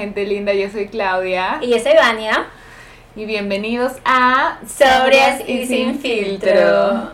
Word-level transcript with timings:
Gente 0.00 0.24
linda, 0.24 0.54
yo 0.54 0.70
soy 0.70 0.88
Claudia. 0.88 1.58
Y 1.60 1.68
yo 1.68 1.78
soy 1.78 1.92
Vania. 1.92 2.46
Y 3.14 3.26
bienvenidos 3.26 3.92
a 4.06 4.58
Sobrias 4.66 5.46
y 5.46 5.66
sin 5.66 5.98
filtro. 5.98 7.10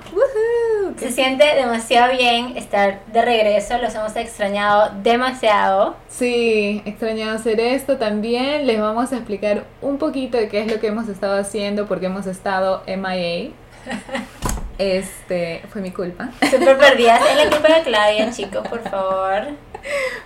Se 0.97 1.11
siente 1.11 1.45
demasiado 1.57 2.13
bien 2.13 2.57
estar 2.57 3.01
de 3.07 3.23
regreso, 3.23 3.77
los 3.79 3.93
hemos 3.93 4.15
extrañado 4.15 4.93
demasiado. 5.03 5.97
Sí, 6.09 6.81
extrañado 6.85 7.35
hacer 7.35 7.59
esto 7.59 7.97
también. 7.97 8.69
Les 8.69 8.81
vamos 8.81 9.13
a 9.13 9.17
explicar 9.17 9.65
un 9.83 9.99
poquito 9.99 10.39
de 10.39 10.47
qué 10.47 10.61
es 10.61 10.71
lo 10.71 10.79
que 10.79 10.87
hemos 10.87 11.09
estado 11.09 11.41
haciendo, 11.41 11.87
porque 11.87 12.07
hemos 12.07 12.29
estado 12.29 12.85
MIA. 12.87 13.51
Este, 14.79 15.63
fue 15.71 15.81
mi 15.81 15.91
culpa. 15.91 16.29
Súper 16.51 16.77
perdidas. 16.77 17.21
Es 17.31 17.37
la 17.37 17.51
culpa 17.51 17.79
de 17.79 17.83
Claudia, 17.85 18.31
chicos, 18.31 18.69
por 18.69 18.83
favor. 18.83 19.55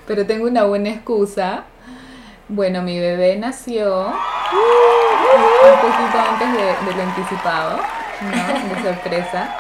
Pero 0.09 0.27
tengo 0.27 0.47
una 0.47 0.65
buena 0.65 0.91
excusa. 0.91 1.66
Bueno, 2.53 2.83
mi 2.83 2.99
bebé 2.99 3.37
nació 3.37 4.07
un 4.07 4.13
poquito 5.81 6.19
antes 6.19 6.53
de, 6.53 6.97
lo 6.97 7.03
anticipado, 7.03 7.77
¿no? 8.23 8.75
De 8.75 8.83
sorpresa. 8.83 9.55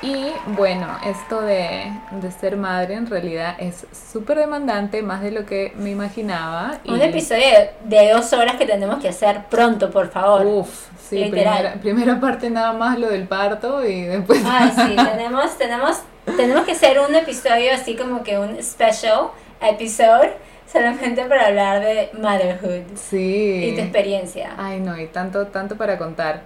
Y 0.00 0.32
bueno, 0.46 0.86
esto 1.04 1.42
de, 1.42 1.92
ser 2.40 2.56
madre 2.56 2.94
en 2.94 3.06
realidad 3.06 3.56
es 3.58 3.86
súper 4.10 4.38
demandante, 4.38 5.02
más 5.02 5.20
de 5.20 5.32
lo 5.32 5.44
que 5.44 5.74
me 5.76 5.90
imaginaba. 5.90 6.78
Un 6.86 7.02
episodio 7.02 7.44
de 7.84 8.10
dos 8.10 8.32
horas 8.32 8.56
que 8.56 8.64
tenemos 8.64 9.02
que 9.02 9.10
hacer 9.10 9.42
pronto, 9.50 9.90
por 9.90 10.10
favor. 10.10 10.46
Uf, 10.46 10.86
sí, 11.06 11.26
primera, 11.30 11.74
primera, 11.74 12.18
parte 12.18 12.48
nada 12.48 12.72
más 12.72 12.98
lo 12.98 13.10
del 13.10 13.28
parto 13.28 13.84
y 13.84 14.00
después... 14.00 14.40
Ay, 14.46 14.72
sí, 14.74 14.96
tenemos, 14.96 15.58
tenemos, 15.58 15.98
tenemos 16.38 16.64
que 16.64 16.72
hacer 16.72 17.00
un 17.00 17.14
episodio 17.14 17.74
así 17.74 17.96
como 17.96 18.22
que 18.22 18.38
un 18.38 18.62
special 18.62 19.28
episode 19.60 20.32
solamente 20.74 21.24
para 21.26 21.46
hablar 21.46 21.80
de 21.80 22.10
motherhood. 22.20 22.96
Sí. 22.96 23.70
Y 23.70 23.74
tu 23.74 23.80
experiencia. 23.80 24.54
Ay, 24.58 24.80
no, 24.80 24.98
y 25.00 25.06
tanto, 25.06 25.46
tanto 25.46 25.76
para 25.76 25.96
contar. 25.96 26.42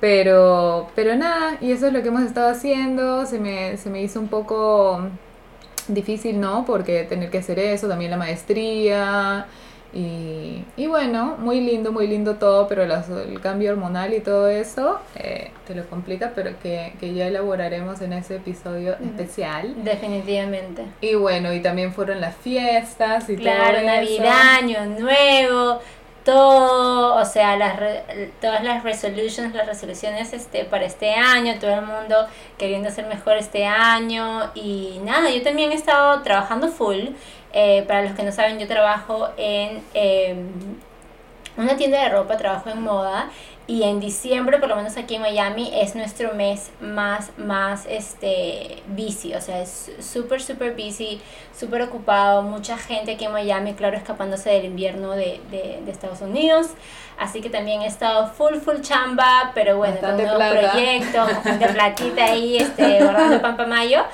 Pero, 0.00 0.88
pero 0.94 1.14
nada, 1.16 1.58
y 1.60 1.72
eso 1.72 1.88
es 1.88 1.92
lo 1.92 2.02
que 2.02 2.08
hemos 2.08 2.22
estado 2.22 2.48
haciendo. 2.50 3.26
Se 3.26 3.38
me, 3.38 3.76
se 3.76 3.90
me 3.90 4.00
hizo 4.02 4.20
un 4.20 4.28
poco 4.28 5.02
difícil, 5.88 6.40
¿no? 6.40 6.64
Porque 6.64 7.04
tener 7.04 7.30
que 7.30 7.38
hacer 7.38 7.58
eso, 7.58 7.88
también 7.88 8.10
la 8.10 8.16
maestría. 8.16 9.46
Y, 9.92 10.64
y 10.76 10.86
bueno, 10.86 11.36
muy 11.38 11.60
lindo, 11.60 11.92
muy 11.92 12.06
lindo 12.06 12.34
todo, 12.34 12.68
pero 12.68 12.82
el 12.82 13.40
cambio 13.40 13.72
hormonal 13.72 14.12
y 14.12 14.20
todo 14.20 14.48
eso 14.48 15.00
eh, 15.16 15.50
te 15.66 15.74
lo 15.74 15.86
complica, 15.86 16.32
pero 16.34 16.58
que, 16.62 16.92
que, 17.00 17.14
ya 17.14 17.26
elaboraremos 17.26 18.02
en 18.02 18.12
ese 18.12 18.36
episodio 18.36 18.96
especial. 19.02 19.74
Definitivamente. 19.82 20.84
Y 21.00 21.14
bueno, 21.14 21.54
y 21.54 21.60
también 21.60 21.94
fueron 21.94 22.20
las 22.20 22.36
fiestas 22.36 23.30
y 23.30 23.36
claro, 23.36 23.78
todo 23.78 23.86
Navidad, 23.86 24.56
Año 24.58 24.84
Nuevo, 24.84 25.80
todo, 26.22 27.14
o 27.14 27.24
sea, 27.24 27.56
las 27.56 27.80
todas 28.42 28.62
las 28.62 28.82
resolutions, 28.82 29.54
las 29.54 29.66
resoluciones 29.66 30.34
este 30.34 30.66
para 30.66 30.84
este 30.84 31.14
año, 31.14 31.54
todo 31.58 31.72
el 31.72 31.86
mundo 31.86 32.26
queriendo 32.58 32.90
ser 32.90 33.06
mejor 33.06 33.38
este 33.38 33.64
año 33.64 34.50
y 34.54 35.00
nada, 35.02 35.30
yo 35.30 35.42
también 35.42 35.72
he 35.72 35.76
estado 35.76 36.20
trabajando 36.20 36.68
full 36.68 37.14
eh, 37.60 37.82
para 37.88 38.02
los 38.02 38.12
que 38.12 38.22
no 38.22 38.30
saben, 38.30 38.60
yo 38.60 38.68
trabajo 38.68 39.30
en 39.36 39.82
em, 39.92 40.46
una 41.56 41.76
tienda 41.76 42.00
de 42.04 42.08
ropa, 42.08 42.36
trabajo 42.36 42.70
en 42.70 42.80
moda 42.80 43.30
y 43.66 43.82
en 43.82 43.98
diciembre, 43.98 44.58
por 44.58 44.68
lo 44.68 44.76
menos 44.76 44.96
aquí 44.96 45.16
en 45.16 45.22
Miami, 45.22 45.68
es 45.74 45.96
nuestro 45.96 46.34
mes 46.34 46.70
más, 46.80 47.32
más, 47.36 47.84
este, 47.86 48.84
busy, 48.86 49.34
o 49.34 49.40
sea, 49.40 49.60
es 49.60 49.90
súper, 49.98 50.40
súper 50.40 50.76
busy, 50.76 51.20
súper 51.52 51.82
ocupado, 51.82 52.42
mucha 52.42 52.78
gente 52.78 53.14
aquí 53.14 53.24
en 53.24 53.32
Miami, 53.32 53.74
claro, 53.74 53.96
escapándose 53.96 54.50
del 54.50 54.66
invierno 54.66 55.10
de, 55.10 55.40
de, 55.50 55.80
de 55.84 55.90
Estados 55.90 56.20
Unidos, 56.20 56.68
así 57.18 57.40
que 57.40 57.50
también 57.50 57.82
he 57.82 57.86
estado 57.86 58.28
full, 58.28 58.54
full 58.54 58.82
chamba, 58.82 59.50
pero 59.52 59.78
bueno, 59.78 59.96
con 60.00 60.16
nuevos 60.16 60.44
proyectos, 60.44 61.32
bastante 61.32 61.66
platita 61.70 62.24
ahí, 62.24 62.58
este, 62.58 62.98
guardando 63.02 63.42
pan 63.42 63.68
mayo, 63.68 64.04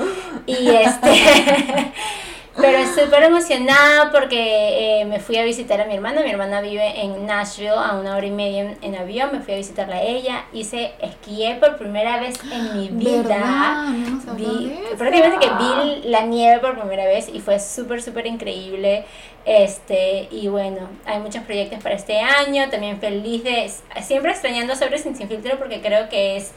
y 0.46 0.70
este... 0.70 1.92
Pero 2.60 2.86
súper 2.86 3.24
emocionada 3.24 4.12
porque 4.12 5.00
eh, 5.00 5.04
me 5.06 5.18
fui 5.18 5.36
a 5.38 5.44
visitar 5.44 5.80
a 5.80 5.86
mi 5.86 5.94
hermana. 5.94 6.22
Mi 6.22 6.30
hermana 6.30 6.60
vive 6.60 7.00
en 7.00 7.26
Nashville 7.26 7.70
a 7.70 7.96
una 7.96 8.16
hora 8.16 8.26
y 8.26 8.30
media 8.30 8.76
en, 8.80 8.94
avión. 8.94 9.30
Me 9.32 9.40
fui 9.40 9.54
a 9.54 9.56
visitarla 9.56 9.96
a 9.96 10.02
ella. 10.02 10.44
Hice 10.52 10.92
esquié 11.00 11.56
por 11.56 11.76
primera 11.76 12.20
vez 12.20 12.38
en 12.50 12.78
mi 12.78 12.88
vida. 12.92 13.92
vi, 14.36 14.72
prácticamente 14.96 15.44
que 15.44 15.52
vi 15.52 16.08
la 16.08 16.22
nieve 16.22 16.60
por 16.60 16.78
primera 16.78 17.06
vez 17.06 17.28
y 17.32 17.40
fue 17.40 17.58
súper, 17.58 18.00
súper 18.00 18.26
increíble. 18.26 19.04
Este, 19.44 20.28
y 20.30 20.46
bueno, 20.48 20.88
hay 21.06 21.18
muchos 21.18 21.42
proyectos 21.42 21.82
para 21.82 21.96
este 21.96 22.20
año. 22.20 22.70
También 22.70 23.00
feliz 23.00 23.42
de. 23.42 23.70
Siempre 24.02 24.30
extrañando 24.30 24.76
sobre 24.76 24.98
Sin 24.98 25.16
Sin 25.16 25.28
Filtro 25.28 25.58
porque 25.58 25.80
creo 25.80 26.08
que 26.08 26.36
es 26.36 26.52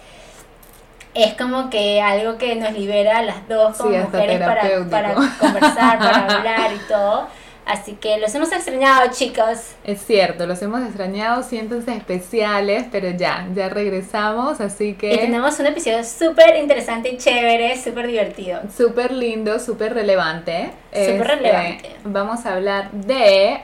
es 1.18 1.34
como 1.34 1.70
que 1.70 2.02
algo 2.02 2.38
que 2.38 2.56
nos 2.56 2.74
libera 2.74 3.20
a 3.20 3.22
las 3.24 3.48
dos 3.48 3.78
como 3.78 3.98
mujeres 3.98 4.40
para, 4.40 4.86
para 4.90 5.16
conversar, 5.40 6.00
para 6.00 6.26
hablar 6.26 6.72
y 6.74 6.88
todo. 6.88 7.28
Así 7.68 7.94
que 7.96 8.18
los 8.18 8.34
hemos 8.34 8.50
extrañado, 8.54 9.12
chicos. 9.12 9.76
Es 9.84 10.02
cierto, 10.06 10.48
los 10.48 10.62
hemos 10.62 10.82
extrañado, 10.84 11.44
siéntense 11.44 11.94
especiales, 11.94 12.86
pero 12.90 13.10
ya, 13.10 13.46
ya 13.54 13.68
regresamos, 13.68 14.62
así 14.62 14.94
que... 14.94 15.14
Y 15.14 15.18
tenemos 15.18 15.60
un 15.60 15.66
episodio 15.66 16.02
súper 16.06 16.56
interesante 16.56 17.10
y 17.10 17.18
chévere, 17.18 17.78
súper 17.78 18.08
divertido. 18.08 18.62
Súper 18.76 19.12
lindo, 19.12 19.60
súper 19.60 19.94
relevante. 19.94 20.72
Súper 20.94 21.10
este, 21.10 21.24
relevante. 21.24 21.96
Vamos 22.06 22.46
a 22.46 22.54
hablar 22.54 22.90
de 22.92 23.60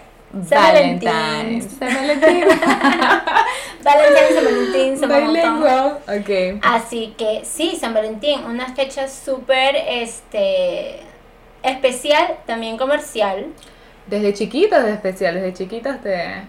San 0.50 0.62
Valentín. 0.62 1.70
San 1.70 1.94
Valentín. 1.94 2.44
Valentín, 3.84 4.36
San 4.36 4.46
Valentín, 4.46 4.98
San 4.98 5.10
Valentín. 5.10 6.22
Okay. 6.22 6.60
Así 6.62 7.14
que 7.18 7.42
sí, 7.44 7.78
San 7.80 7.94
Valentín, 7.94 8.44
una 8.46 8.74
fecha 8.74 9.08
súper 9.08 9.76
este, 9.76 11.00
especial, 11.62 12.38
también 12.46 12.78
comercial. 12.78 13.48
Desde 14.08 14.34
chiquitas 14.34 14.84
de 14.84 14.94
especial, 14.94 15.36
desde 15.36 15.54
chiquitas 15.54 16.02
te, 16.02 16.44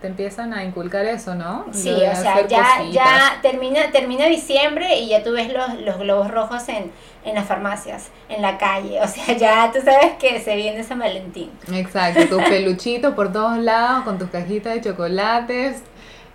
te 0.00 0.06
empiezan 0.06 0.54
a 0.54 0.64
inculcar 0.64 1.04
eso, 1.04 1.34
¿no? 1.34 1.66
Sí, 1.72 1.90
o 1.90 2.16
sea, 2.16 2.46
ya, 2.46 2.82
ya 2.90 3.38
termina, 3.42 3.90
termina 3.90 4.26
diciembre 4.26 4.98
y 4.98 5.08
ya 5.08 5.22
tú 5.22 5.32
ves 5.32 5.52
los, 5.52 5.80
los 5.80 5.98
globos 5.98 6.30
rojos 6.30 6.68
en 6.68 6.90
en 7.28 7.34
las 7.34 7.46
farmacias, 7.46 8.08
en 8.28 8.42
la 8.42 8.58
calle. 8.58 9.00
O 9.00 9.08
sea, 9.08 9.36
ya 9.36 9.70
tú 9.72 9.80
sabes 9.84 10.12
que 10.18 10.40
se 10.40 10.56
viene 10.56 10.82
San 10.82 10.98
Valentín. 10.98 11.50
Exacto, 11.72 12.26
tus 12.26 12.42
peluchitos 12.44 13.14
por 13.14 13.32
todos 13.32 13.58
lados, 13.58 14.04
con 14.04 14.18
tus 14.18 14.30
cajitas 14.30 14.74
de 14.74 14.80
chocolates. 14.80 15.82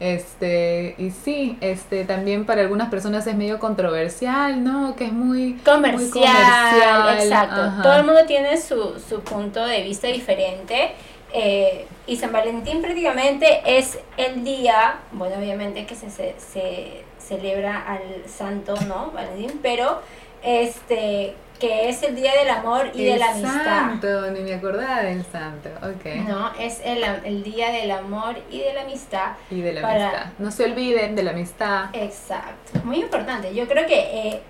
Este, 0.03 0.96
y 0.97 1.12
sí, 1.12 1.58
este 1.62 2.03
también 2.03 2.46
para 2.46 2.59
algunas 2.59 2.90
personas 2.90 3.25
es 3.25 3.38
medio 3.38 3.58
controversial, 3.58 4.62
¿no? 4.62 4.97
Que 4.97 5.06
es 5.06 5.14
muy 5.14 5.53
comercial. 5.64 7.18
exacto. 7.18 7.81
Todo 7.81 7.96
el 7.96 8.03
mundo 8.03 8.25
tiene 8.28 8.58
su, 8.58 9.00
su 9.00 9.22
punto 9.22 9.66
de 9.66 9.81
vista 9.81 10.09
diferente. 10.09 10.91
Eh, 11.31 11.86
y 12.06 12.18
San 12.18 12.34
Valentín 12.34 12.81
prácticamente 12.81 13.62
es 13.66 13.97
el 14.18 14.44
día, 14.44 14.96
bueno, 15.14 15.38
obviamente 15.38 15.86
que 15.86 15.96
se, 15.96 16.09
se, 16.09 16.35
se 16.38 17.06
celebra 17.18 17.81
al 17.88 18.30
santo, 18.30 18.75
¿no? 18.85 19.12
Valentín, 19.12 19.62
pero 19.64 20.02
este 20.44 21.34
que 21.63 21.87
es 21.87 22.03
el 22.03 22.13
Día 22.13 22.33
del 22.37 22.49
Amor 22.49 22.91
y 22.93 23.05
de 23.05 23.15
la 23.15 23.31
Amistad. 23.31 23.63
santo, 23.63 24.31
ni 24.31 24.41
me 24.41 24.55
acordaba 24.55 25.01
del 25.03 25.23
santo, 25.23 25.69
ok. 25.81 26.27
No, 26.27 26.51
es 26.59 26.81
el, 26.83 27.01
el, 27.23 27.41
Día 27.41 27.71
del 27.71 27.89
Amor 27.89 28.35
y 28.51 28.59
de 28.59 28.73
la 28.73 28.81
Amistad. 28.81 29.37
Y 29.49 29.61
de 29.61 29.71
la 29.71 29.89
amistad. 29.89 30.25
No 30.39 30.51
se 30.51 30.65
olviden 30.65 31.15
de 31.15 31.23
la 31.23 31.31
amistad. 31.31 31.85
Exacto, 31.93 32.81
muy 32.83 32.97
importante. 32.97 33.55
Yo 33.55 33.65
creo 33.69 33.87
que, 33.87 33.95
eh, 33.97 34.41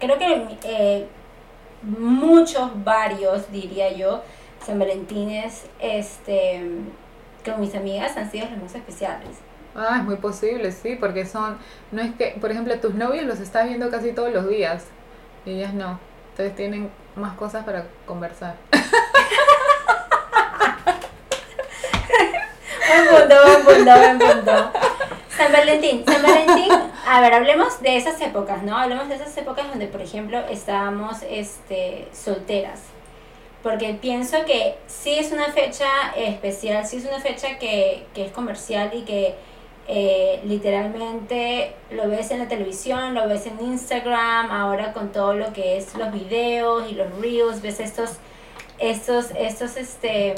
creo 0.00 0.16
que 0.16 0.56
eh, 0.64 1.06
muchos, 1.82 2.70
varios, 2.82 3.52
diría 3.52 3.92
yo, 3.92 4.22
San 4.64 4.78
Valentines, 4.78 5.66
este, 5.80 6.62
con 7.44 7.60
mis 7.60 7.74
amigas 7.74 8.16
han 8.16 8.30
sido 8.30 8.48
los 8.48 8.62
más 8.62 8.74
especiales. 8.74 9.36
Ah, 9.74 9.96
es 9.98 10.04
muy 10.04 10.16
posible, 10.16 10.72
sí, 10.72 10.96
porque 10.98 11.26
son, 11.26 11.58
no 11.92 12.00
es 12.00 12.14
que, 12.14 12.38
por 12.40 12.50
ejemplo, 12.50 12.74
tus 12.80 12.94
novios 12.94 13.26
los 13.26 13.38
estás 13.40 13.68
viendo 13.68 13.90
casi 13.90 14.12
todos 14.12 14.32
los 14.32 14.48
días 14.48 14.86
y 15.44 15.50
ellas 15.50 15.74
no. 15.74 16.13
Entonces 16.34 16.56
tienen 16.56 16.90
más 17.14 17.36
cosas 17.36 17.64
para 17.64 17.86
conversar. 18.06 18.56
buen 22.90 23.08
punto, 23.08 23.36
buen 23.44 23.64
punto, 23.64 23.98
buen 23.98 24.18
punto. 24.18 24.72
San 25.28 25.52
Valentín, 25.52 26.04
San 26.04 26.24
Valentín, 26.24 26.72
a 27.06 27.20
ver, 27.20 27.34
hablemos 27.34 27.80
de 27.82 27.96
esas 27.96 28.20
épocas, 28.20 28.64
¿no? 28.64 28.76
Hablemos 28.76 29.08
de 29.08 29.14
esas 29.14 29.36
épocas 29.36 29.68
donde, 29.68 29.86
por 29.86 30.02
ejemplo, 30.02 30.40
estábamos 30.50 31.18
este, 31.30 32.08
solteras. 32.12 32.80
Porque 33.62 33.94
pienso 33.94 34.44
que 34.44 34.76
sí 34.88 35.16
es 35.16 35.30
una 35.30 35.52
fecha 35.52 35.86
especial, 36.16 36.84
sí 36.84 36.96
es 36.96 37.04
una 37.04 37.20
fecha 37.20 37.60
que, 37.60 38.08
que 38.12 38.26
es 38.26 38.32
comercial 38.32 38.90
y 38.92 39.02
que 39.02 39.36
eh, 39.86 40.40
literalmente 40.44 41.74
lo 41.90 42.08
ves 42.08 42.30
en 42.30 42.38
la 42.38 42.48
televisión, 42.48 43.14
lo 43.14 43.28
ves 43.28 43.46
en 43.46 43.60
Instagram, 43.60 44.50
ahora 44.50 44.92
con 44.92 45.12
todo 45.12 45.34
lo 45.34 45.52
que 45.52 45.76
es 45.76 45.94
los 45.94 46.12
videos 46.12 46.90
y 46.90 46.94
los 46.94 47.14
reels, 47.20 47.60
ves 47.60 47.80
estos, 47.80 48.12
estos, 48.78 49.30
estos, 49.36 49.76
este, 49.76 50.34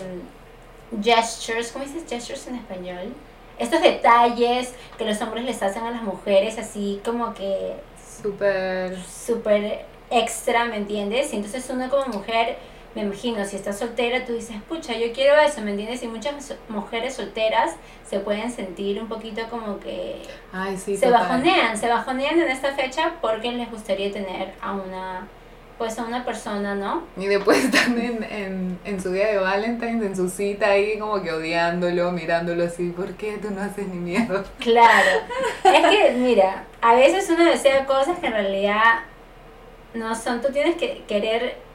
gestures, 1.02 1.72
¿cómo 1.72 1.84
dices 1.84 2.04
gestures 2.08 2.46
en 2.48 2.56
español? 2.56 3.14
Estos 3.58 3.80
detalles 3.80 4.74
que 4.98 5.04
los 5.04 5.20
hombres 5.22 5.44
les 5.44 5.62
hacen 5.62 5.84
a 5.84 5.90
las 5.90 6.02
mujeres, 6.02 6.58
así 6.58 7.00
como 7.04 7.32
que 7.34 7.74
Súper... 8.22 8.96
súper 9.02 9.84
extra, 10.10 10.64
¿me 10.66 10.76
entiendes? 10.76 11.32
Y 11.32 11.36
entonces 11.36 11.68
uno 11.70 11.88
como 11.88 12.06
mujer, 12.06 12.56
me 12.96 13.02
imagino, 13.02 13.44
si 13.44 13.56
estás 13.56 13.78
soltera, 13.78 14.24
tú 14.24 14.32
dices, 14.32 14.56
pucha, 14.68 14.94
yo 14.94 15.12
quiero 15.12 15.38
eso, 15.38 15.60
¿me 15.60 15.72
entiendes? 15.72 16.02
Y 16.02 16.08
muchas 16.08 16.54
mujeres 16.70 17.14
solteras 17.14 17.72
se 18.08 18.20
pueden 18.20 18.50
sentir 18.50 19.00
un 19.00 19.06
poquito 19.06 19.42
como 19.50 19.78
que 19.78 20.22
Ay, 20.50 20.78
sí, 20.78 20.96
se 20.96 21.06
total. 21.06 21.20
bajonean, 21.28 21.76
se 21.76 21.88
bajonean 21.88 22.40
en 22.40 22.48
esta 22.50 22.72
fecha 22.74 23.12
porque 23.20 23.52
les 23.52 23.70
gustaría 23.70 24.10
tener 24.10 24.54
a 24.62 24.72
una, 24.72 25.28
pues 25.76 25.98
a 25.98 26.04
una 26.04 26.24
persona, 26.24 26.74
¿no? 26.74 27.02
Y 27.18 27.26
después 27.26 27.64
están 27.66 27.98
en, 28.00 28.22
en, 28.24 28.78
en 28.86 29.02
su 29.02 29.12
día 29.12 29.26
de 29.26 29.38
Valentine's, 29.40 30.02
en 30.02 30.16
su 30.16 30.30
cita 30.30 30.70
ahí 30.70 30.98
como 30.98 31.22
que 31.22 31.32
odiándolo, 31.32 32.12
mirándolo 32.12 32.64
así, 32.64 32.88
¿por 32.96 33.12
qué 33.16 33.36
tú 33.36 33.50
no 33.50 33.60
haces 33.60 33.86
ni 33.88 33.98
miedo? 33.98 34.42
Claro. 34.58 35.10
es 35.64 35.86
que, 35.88 36.12
mira, 36.16 36.64
a 36.80 36.94
veces 36.94 37.28
uno 37.28 37.44
desea 37.44 37.84
cosas 37.84 38.18
que 38.20 38.28
en 38.28 38.32
realidad 38.32 39.00
no 39.92 40.14
son. 40.14 40.40
Tú 40.40 40.48
tienes 40.50 40.76
que 40.76 41.04
querer 41.06 41.65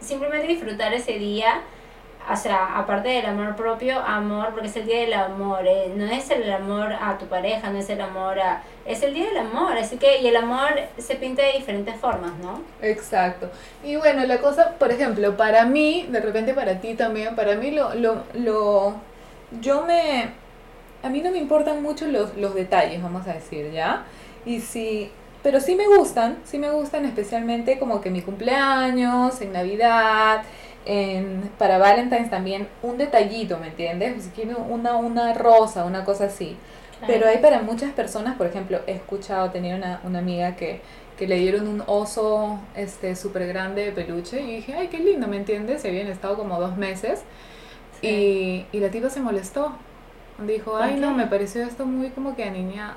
simplemente 0.00 0.46
disfrutar 0.46 0.92
ese 0.94 1.12
día. 1.18 1.60
O 2.30 2.36
sea, 2.36 2.76
aparte 2.78 3.08
del 3.08 3.24
amor 3.24 3.56
propio, 3.56 3.98
amor, 4.00 4.50
porque 4.52 4.66
es 4.66 4.76
el 4.76 4.84
día 4.86 5.00
del 5.00 5.14
amor. 5.14 5.60
eh, 5.66 5.90
No 5.96 6.04
es 6.04 6.30
el 6.30 6.50
amor 6.52 6.92
a 6.92 7.16
tu 7.16 7.24
pareja, 7.26 7.70
no 7.70 7.78
es 7.78 7.88
el 7.88 8.02
amor 8.02 8.38
a. 8.38 8.62
Es 8.84 9.02
el 9.02 9.14
día 9.14 9.28
del 9.28 9.38
amor. 9.38 9.72
Así 9.78 9.96
que, 9.96 10.20
y 10.20 10.26
el 10.28 10.36
amor 10.36 10.68
se 10.98 11.14
pinta 11.14 11.42
de 11.42 11.52
diferentes 11.52 11.96
formas, 11.96 12.32
¿no? 12.42 12.60
Exacto. 12.82 13.48
Y 13.82 13.96
bueno, 13.96 14.26
la 14.26 14.38
cosa, 14.42 14.74
por 14.78 14.90
ejemplo, 14.92 15.38
para 15.38 15.64
mí, 15.64 16.06
de 16.10 16.20
repente 16.20 16.52
para 16.52 16.80
ti 16.80 16.94
también, 16.94 17.34
para 17.34 17.54
mí 17.54 17.70
lo, 17.70 17.94
lo, 17.94 18.24
lo, 18.34 18.94
yo 19.62 19.86
me, 19.86 20.28
a 21.02 21.08
mí 21.08 21.22
no 21.22 21.30
me 21.30 21.38
importan 21.38 21.82
mucho 21.82 22.06
los, 22.08 22.36
los 22.36 22.54
detalles, 22.54 23.02
vamos 23.02 23.26
a 23.26 23.32
decir, 23.32 23.70
¿ya? 23.72 24.04
Y 24.44 24.60
si, 24.60 25.10
pero 25.42 25.60
sí 25.60 25.76
me 25.76 25.86
gustan, 25.86 26.38
sí 26.44 26.58
me 26.58 26.70
gustan 26.70 27.04
especialmente 27.04 27.78
como 27.78 28.00
que 28.00 28.10
mi 28.10 28.22
cumpleaños, 28.22 29.40
en 29.40 29.52
Navidad, 29.52 30.42
en, 30.84 31.50
para 31.58 31.78
Valentine's 31.78 32.30
también, 32.30 32.68
un 32.82 32.98
detallito, 32.98 33.58
¿me 33.58 33.68
entiendes? 33.68 34.24
Si 34.24 34.30
quiero 34.30 34.58
una, 34.58 34.96
una 34.96 35.34
rosa, 35.34 35.84
una 35.84 36.04
cosa 36.04 36.24
así. 36.24 36.56
Pero 37.06 37.28
hay 37.28 37.38
para 37.38 37.62
muchas 37.62 37.92
personas, 37.92 38.36
por 38.36 38.46
ejemplo, 38.46 38.80
he 38.86 38.92
escuchado, 38.92 39.50
tenía 39.50 39.76
una, 39.76 40.00
una 40.04 40.18
amiga 40.18 40.56
que, 40.56 40.80
que 41.16 41.28
le 41.28 41.36
dieron 41.36 41.68
un 41.68 41.82
oso 41.86 42.58
este 42.74 43.14
súper 43.14 43.46
grande 43.46 43.84
de 43.84 43.92
peluche 43.92 44.40
y 44.40 44.56
dije, 44.56 44.74
ay, 44.74 44.88
qué 44.88 44.98
lindo, 44.98 45.28
¿me 45.28 45.36
entiendes? 45.36 45.82
Se 45.82 45.88
habían 45.88 46.08
estado 46.08 46.36
como 46.36 46.58
dos 46.60 46.76
meses 46.76 47.22
y, 48.02 48.64
y 48.72 48.80
la 48.80 48.90
tipa 48.90 49.10
se 49.10 49.20
molestó. 49.20 49.74
Dijo, 50.46 50.72
¿Por 50.72 50.82
ay, 50.82 50.96
no, 51.00 51.14
me 51.14 51.26
pareció 51.26 51.62
esto 51.62 51.84
muy 51.84 52.10
como 52.10 52.36
que 52.36 52.44
aniñado. 52.44 52.96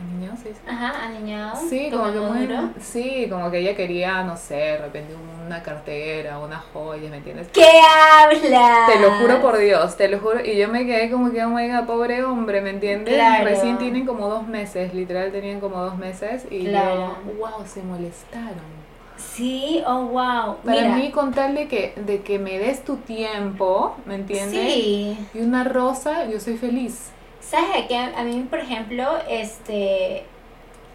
¿Aniñado 0.00 0.36
se 0.36 0.50
dice? 0.50 0.60
Ajá, 0.68 1.06
aniñado. 1.06 1.56
Sí, 1.68 1.90
como 1.90 2.12
que 2.12 2.20
muy, 2.20 2.48
sí, 2.80 3.26
como 3.28 3.50
que 3.50 3.58
ella 3.58 3.74
quería, 3.74 4.22
no 4.22 4.36
sé, 4.36 4.54
de 4.54 4.78
repente 4.78 5.14
una 5.44 5.60
cartera, 5.62 6.38
una 6.38 6.58
joya, 6.72 7.10
¿me 7.10 7.16
entiendes? 7.16 7.48
¿Qué 7.52 7.64
habla? 7.66 8.86
Te 8.86 9.00
lo 9.00 9.10
juro 9.12 9.40
por 9.42 9.58
Dios, 9.58 9.96
te 9.96 10.08
lo 10.08 10.20
juro. 10.20 10.44
Y 10.44 10.56
yo 10.56 10.68
me 10.68 10.86
quedé 10.86 11.10
como 11.10 11.32
que, 11.32 11.44
oh 11.44 11.48
my 11.48 11.68
god, 11.68 11.84
pobre 11.86 12.22
hombre, 12.22 12.60
¿me 12.60 12.70
entiendes? 12.70 13.14
Claro. 13.14 13.44
Recién 13.44 13.78
tienen 13.78 14.06
como 14.06 14.28
dos 14.28 14.46
meses, 14.46 14.94
literal 14.94 15.32
tenían 15.32 15.58
como 15.58 15.82
dos 15.82 15.96
meses. 15.96 16.46
Y 16.48 16.66
Claro. 16.66 17.16
yo, 17.26 17.32
wow, 17.38 17.66
se 17.66 17.82
molestaron. 17.82 18.78
Sí, 19.16 19.82
oh 19.84 20.04
wow. 20.06 20.58
Para 20.64 20.82
Mira, 20.82 20.94
mí, 20.94 21.10
con 21.10 21.32
tal 21.32 21.56
de 21.56 21.66
que, 21.66 21.92
de 21.96 22.22
que 22.22 22.38
me 22.38 22.58
des 22.58 22.84
tu 22.84 22.98
tiempo, 22.98 23.96
¿me 24.06 24.14
entiendes? 24.14 24.72
Sí. 24.74 25.18
Y 25.34 25.40
una 25.40 25.64
rosa, 25.64 26.26
yo 26.26 26.38
soy 26.38 26.56
feliz. 26.56 27.10
¿Sabes 27.48 27.86
qué? 27.88 27.96
A 27.96 28.22
mí, 28.24 28.46
por 28.50 28.58
ejemplo, 28.58 29.16
este, 29.26 30.24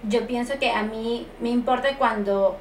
yo 0.07 0.27
pienso 0.27 0.59
que 0.59 0.69
a 0.69 0.83
mí 0.83 1.25
me 1.39 1.49
importa 1.49 1.97
cuando, 1.97 2.57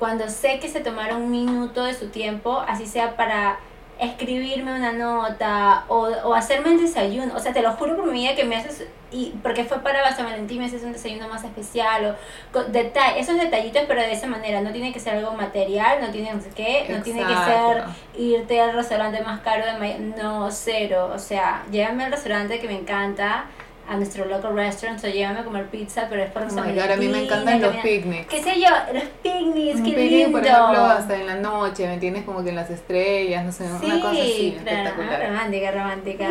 cuando 0.00 0.28
sé 0.28 0.58
que 0.58 0.68
se 0.68 0.80
tomaron 0.80 1.22
un 1.22 1.30
minuto 1.30 1.84
de 1.84 1.94
su 1.94 2.08
tiempo, 2.08 2.58
así 2.66 2.86
sea 2.86 3.16
para 3.16 3.60
escribirme 3.98 4.74
una 4.74 4.92
nota 4.92 5.84
o, 5.88 6.08
o 6.24 6.34
hacerme 6.34 6.70
el 6.70 6.80
desayuno. 6.80 7.34
O 7.34 7.38
sea, 7.38 7.52
te 7.52 7.62
lo 7.62 7.72
juro 7.72 7.96
por 7.96 8.06
mi 8.06 8.20
vida 8.20 8.34
que 8.34 8.44
me 8.44 8.56
haces, 8.56 8.86
y 9.10 9.32
porque 9.42 9.64
fue 9.64 9.78
para 9.80 10.14
San 10.14 10.26
Valentín, 10.26 10.58
me 10.58 10.66
haces 10.66 10.82
un 10.82 10.92
desayuno 10.92 11.28
más 11.28 11.44
especial 11.44 12.04
o 12.06 12.52
con 12.52 12.72
deta- 12.72 13.16
esos 13.16 13.38
detallitos, 13.38 13.82
pero 13.88 14.02
de 14.02 14.12
esa 14.12 14.26
manera. 14.26 14.60
No 14.60 14.72
tiene 14.72 14.92
que 14.92 15.00
ser 15.00 15.14
algo 15.16 15.32
material, 15.32 16.00
no 16.00 16.08
tiene 16.10 16.32
no 16.34 16.40
sé 16.40 16.50
qué, 16.54 16.86
no 16.90 17.02
tiene 17.02 17.20
que 17.20 17.34
ser 17.34 17.84
irte 18.18 18.60
al 18.60 18.74
restaurante 18.74 19.22
más 19.22 19.40
caro 19.40 19.64
de 19.64 19.72
Miami. 19.78 20.12
No, 20.20 20.50
cero. 20.50 21.10
O 21.14 21.18
sea, 21.18 21.64
llévame 21.70 22.04
al 22.04 22.12
restaurante 22.12 22.58
que 22.58 22.66
me 22.66 22.74
encanta, 22.78 23.44
a 23.88 23.96
nuestro 23.96 24.24
local 24.24 24.54
restaurant, 24.54 25.02
o 25.04 25.08
llévame 25.08 25.40
a 25.40 25.44
comer 25.44 25.66
pizza, 25.66 26.06
pero 26.10 26.22
es 26.22 26.30
por 26.30 26.42
Oh 26.42 26.50
San 26.50 26.66
my 26.68 26.74
God, 26.74 26.90
a 26.90 26.96
mí 26.96 27.08
me 27.08 27.24
encantan 27.24 27.60
los 27.62 27.76
picnics. 27.76 28.26
¿Qué 28.26 28.42
sé 28.42 28.60
yo? 28.60 28.68
Los 28.92 29.04
picnics, 29.22 29.76
Un 29.76 29.84
qué 29.84 29.90
picnic, 29.92 30.10
lindo. 30.10 30.32
por 30.38 30.46
ejemplo, 30.46 30.84
hasta 30.86 31.14
en 31.16 31.26
la 31.26 31.34
noche, 31.36 31.86
¿me 31.86 31.94
entiendes? 31.94 32.24
Como 32.24 32.42
que 32.42 32.50
en 32.50 32.56
las 32.56 32.70
estrellas, 32.70 33.44
no 33.44 33.52
sé, 33.52 33.64
Sí, 33.80 33.86
una 33.86 34.00
cosa 34.00 34.10
así, 34.22 34.58
claro, 34.62 34.78
espectacular. 34.88 35.26
romántica, 35.28 35.70
romántica. 35.70 36.28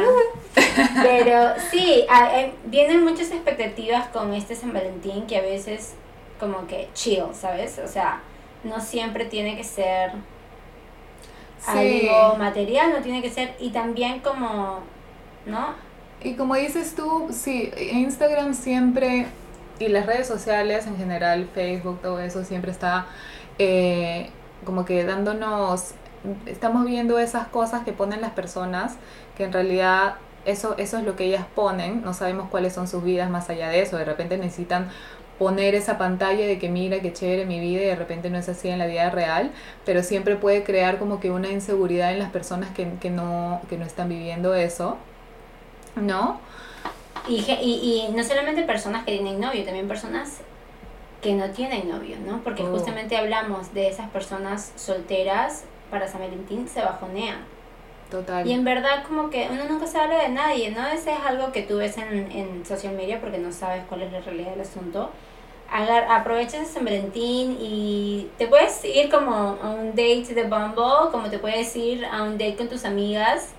Pero 1.04 1.54
sí, 1.72 2.06
a- 2.10 2.40
eh, 2.42 2.54
vienen 2.66 3.04
muchas 3.04 3.32
expectativas 3.32 4.08
con 4.08 4.34
este 4.34 4.56
San 4.56 4.74
Valentín 4.74 5.26
que 5.28 5.38
a 5.38 5.42
veces 5.42 5.94
como 6.40 6.68
que 6.68 6.90
chill, 6.94 7.24
¿sabes? 7.34 7.80
O 7.80 7.88
sea, 7.88 8.22
no 8.66 8.82
siempre 8.82 9.26
tiene 9.26 9.56
que 9.56 9.64
ser 9.64 10.12
Sí. 11.60 12.08
algo 12.10 12.36
material, 12.36 12.92
no 12.92 12.98
tiene 13.02 13.22
que 13.22 13.30
ser, 13.30 13.56
y 13.60 13.70
también 13.70 14.20
como, 14.20 14.80
¿no? 15.46 15.85
Y 16.26 16.34
como 16.34 16.56
dices 16.56 16.96
tú, 16.96 17.28
sí, 17.30 17.72
Instagram 17.92 18.56
siempre 18.56 19.28
y 19.78 19.90
las 19.90 20.08
redes 20.08 20.26
sociales 20.26 20.88
en 20.88 20.98
general, 20.98 21.48
Facebook, 21.54 22.00
todo 22.02 22.20
eso 22.20 22.44
siempre 22.44 22.72
está 22.72 23.06
eh, 23.60 24.32
como 24.66 24.86
que 24.86 25.04
dándonos, 25.04 25.92
estamos 26.48 26.84
viendo 26.84 27.20
esas 27.20 27.48
cosas 27.50 27.84
que 27.84 27.94
ponen 27.94 28.22
las 28.22 28.32
personas, 28.32 28.96
que 29.38 29.44
en 29.44 29.54
realidad 29.54 30.16
eso, 30.46 30.74
eso 30.80 30.98
es 30.98 31.04
lo 31.04 31.16
que 31.16 31.26
ellas 31.26 31.46
ponen, 31.54 32.02
no 32.04 32.16
sabemos 32.16 32.50
cuáles 32.50 32.74
son 32.74 32.88
sus 32.88 33.04
vidas 33.04 33.30
más 33.30 33.52
allá 33.52 33.70
de 33.70 33.84
eso, 33.84 33.96
de 33.98 34.06
repente 34.06 34.36
necesitan 34.40 34.90
poner 35.38 35.76
esa 35.76 36.00
pantalla 36.00 36.48
de 36.48 36.58
que 36.58 36.70
mira 36.70 37.02
qué 37.02 37.14
chévere 37.14 37.46
mi 37.46 37.60
vida 37.60 37.84
y 37.84 37.86
de 37.86 37.96
repente 37.96 38.32
no 38.32 38.40
es 38.40 38.50
así 38.50 38.70
en 38.70 38.80
la 38.80 38.88
vida 38.88 39.12
real, 39.12 39.52
pero 39.86 40.02
siempre 40.02 40.38
puede 40.38 40.64
crear 40.64 40.98
como 40.98 41.20
que 41.20 41.30
una 41.30 41.50
inseguridad 41.50 42.14
en 42.14 42.18
las 42.18 42.32
personas 42.32 42.72
que, 42.72 42.94
que, 43.00 43.12
no, 43.12 43.62
que 43.70 43.78
no 43.78 43.86
están 43.86 44.10
viviendo 44.10 44.56
eso, 44.56 44.98
¿no? 45.96 46.40
Y, 47.28 47.38
y, 47.38 48.08
y 48.10 48.14
no 48.16 48.24
solamente 48.24 48.64
personas 48.64 49.04
que 49.06 49.14
tienen 49.14 49.40
novio, 49.40 49.64
también 49.64 49.88
personas 49.88 50.40
que 51.22 51.34
no 51.34 51.50
tienen 51.50 51.90
novio, 51.90 52.18
¿no? 52.26 52.42
Porque 52.44 52.62
Oh. 52.64 52.68
justamente 52.72 53.18
hablamos 53.18 53.74
de 53.74 53.88
esas 53.88 54.10
personas 54.12 54.72
solteras 54.76 55.64
para 55.90 56.08
San 56.08 56.22
Valentín 56.22 56.68
se 56.68 56.82
bajonean. 56.82 57.38
Total. 58.12 58.46
Y 58.46 58.54
en 58.54 58.64
verdad 58.64 59.04
como 59.08 59.32
que 59.32 59.48
uno 59.50 59.64
nunca 59.68 59.88
se 59.88 59.98
habla 59.98 60.20
de 60.22 60.30
nadie, 60.30 60.70
¿no? 60.70 60.86
Ese 60.88 61.12
es 61.12 61.20
algo 61.26 61.52
que 61.52 61.64
tú 61.64 61.78
ves 61.78 61.98
en, 61.98 62.32
en 62.32 62.66
social 62.66 62.94
media 62.94 63.20
porque 63.20 63.40
no 63.40 63.52
sabes 63.52 63.84
cuál 63.90 64.04
es 64.04 64.12
la 64.12 64.20
realidad 64.20 64.52
del 64.52 64.62
asunto. 64.62 65.10
Agar, 65.72 66.06
aprovecha 66.12 66.58
ese 66.62 66.74
San 66.74 66.86
Valentín 66.86 67.58
y 67.60 68.30
te 68.38 68.46
puedes 68.48 68.86
ir 68.86 69.10
como 69.10 69.34
a 69.34 69.70
un 69.72 69.90
date 69.92 70.36
de 70.36 70.44
Bumble, 70.44 71.10
como 71.12 71.28
te 71.32 71.40
puedes 71.40 71.76
ir 71.76 72.06
a 72.06 72.22
un 72.22 72.34
date 72.34 72.56
con 72.56 72.70
tus 72.70 72.86
amigas 72.86 73.54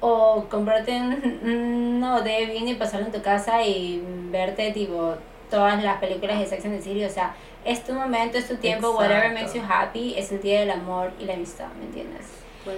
o 0.00 0.46
comprarte 0.50 0.92
un- 0.98 2.00
de 2.24 2.46
vino 2.46 2.70
y 2.70 2.74
pasarlo 2.74 3.06
en 3.06 3.12
tu 3.12 3.22
casa 3.22 3.62
y 3.62 4.02
verte 4.30 4.72
tipo 4.72 5.14
todas 5.50 5.82
las 5.82 5.98
películas 5.98 6.38
de 6.38 6.46
Sex 6.46 6.64
and 6.64 6.76
the 6.76 6.82
City, 6.82 7.04
o 7.04 7.10
sea, 7.10 7.34
es 7.64 7.84
tu 7.84 7.92
momento, 7.92 8.38
es 8.38 8.48
tu 8.48 8.56
tiempo, 8.56 8.90
whatever 8.92 9.32
makes 9.34 9.54
you 9.54 9.62
happy, 9.68 10.14
es 10.16 10.32
el 10.32 10.40
día 10.40 10.60
del 10.60 10.70
amor 10.70 11.12
y 11.18 11.24
la 11.24 11.34
amistad, 11.34 11.66
¿me 11.78 11.84
entiendes? 11.86 12.26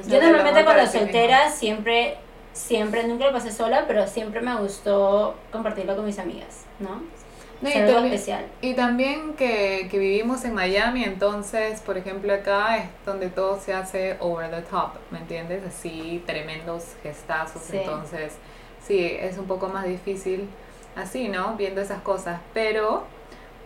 Yo 0.09 0.21
normalmente 0.21 0.64
cuando 0.64 0.83
mismo. 0.83 1.00
soltera 1.00 1.50
siempre, 1.50 2.17
siempre, 2.52 3.05
nunca 3.05 3.26
lo 3.26 3.33
pasé 3.33 3.52
sola, 3.52 3.85
pero 3.87 4.07
siempre 4.07 4.41
me 4.41 4.55
gustó 4.57 5.35
compartirlo 5.50 5.95
con 5.97 6.05
mis 6.07 6.19
amigas, 6.19 6.64
¿no? 6.79 7.02
No, 7.62 7.69
y, 7.71 7.73
también, 7.73 8.04
especial. 8.07 8.45
y 8.61 8.75
también 8.75 9.35
que, 9.35 9.87
que 9.90 9.99
vivimos 9.99 10.45
en 10.45 10.52
Miami, 10.54 11.04
entonces, 11.04 11.81
por 11.81 11.97
ejemplo, 11.97 12.35
acá 12.35 12.76
es 12.78 12.85
donde 13.07 13.28
todo 13.28 13.61
se 13.61 13.73
hace 13.73 14.16
over 14.21 14.50
the 14.50 14.62
top, 14.62 14.90
¿me 15.11 15.19
entiendes? 15.19 15.62
Así, 15.64 16.23
tremendos 16.26 16.85
gestazos, 17.02 17.62
Sí. 17.62 17.76
entonces, 17.78 18.35
sí, 18.85 18.99
es 19.21 19.38
un 19.38 19.47
poco 19.47 19.69
más 19.69 19.85
difícil 19.87 20.49
así, 20.97 21.28
¿no? 21.28 21.54
Viendo 21.57 21.81
esas 21.81 22.02
cosas, 22.02 22.40
pero 22.52 23.04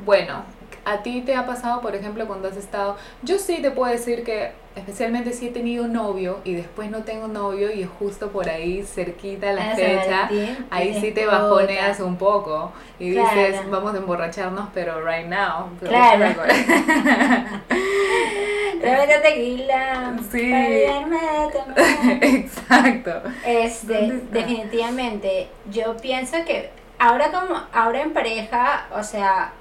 bueno, 0.04 0.44
a 0.84 1.02
ti 1.02 1.20
te 1.22 1.34
ha 1.34 1.46
pasado, 1.46 1.80
por 1.80 1.94
ejemplo, 1.94 2.26
cuando 2.26 2.48
has 2.48 2.56
estado, 2.56 2.96
yo 3.22 3.38
sí 3.38 3.60
te 3.62 3.70
puedo 3.70 3.90
decir 3.90 4.22
que, 4.24 4.52
especialmente 4.76 5.32
si 5.32 5.46
he 5.48 5.50
tenido 5.50 5.88
novio 5.88 6.38
y 6.44 6.54
después 6.54 6.90
no 6.90 7.02
tengo 7.02 7.28
novio 7.28 7.72
y 7.72 7.82
es 7.82 7.88
justo 7.98 8.28
por 8.30 8.48
ahí 8.48 8.82
cerquita 8.84 9.52
la 9.52 9.72
Ah, 9.72 9.74
fecha, 9.76 10.22
Valentín, 10.30 10.66
ahí 10.70 11.00
sí 11.00 11.12
te 11.12 11.26
bajoneas 11.26 12.00
un 12.00 12.16
poco 12.16 12.72
y 12.98 13.12
Claro. 13.12 13.40
dices, 13.40 13.70
vamos 13.70 13.94
a 13.94 13.98
emborracharnos, 13.98 14.68
pero 14.74 15.00
right 15.04 15.26
now. 15.26 15.68
pero 15.80 15.90
Claro. 15.92 16.26
ahora". 16.40 16.54
Tráeme 18.80 19.14
tequila. 19.22 20.16
Sí. 20.30 20.52
Exacto. 22.20 23.12
Este, 23.44 24.20
definitivamente, 24.30 25.48
yo 25.70 25.96
pienso 25.96 26.36
que 26.46 26.70
ahora 26.98 27.30
como, 27.30 27.60
ahora 27.72 28.02
en 28.02 28.12
pareja, 28.12 28.86
o 28.94 29.02
sea, 29.02 29.52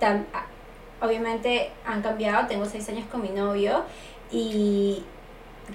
tam- 0.00 0.24
obviamente 1.00 1.70
han 1.86 2.02
cambiado, 2.02 2.46
tengo 2.46 2.64
seis 2.66 2.88
años 2.88 3.06
con 3.10 3.22
mi 3.22 3.30
novio 3.30 3.84
y 4.30 5.02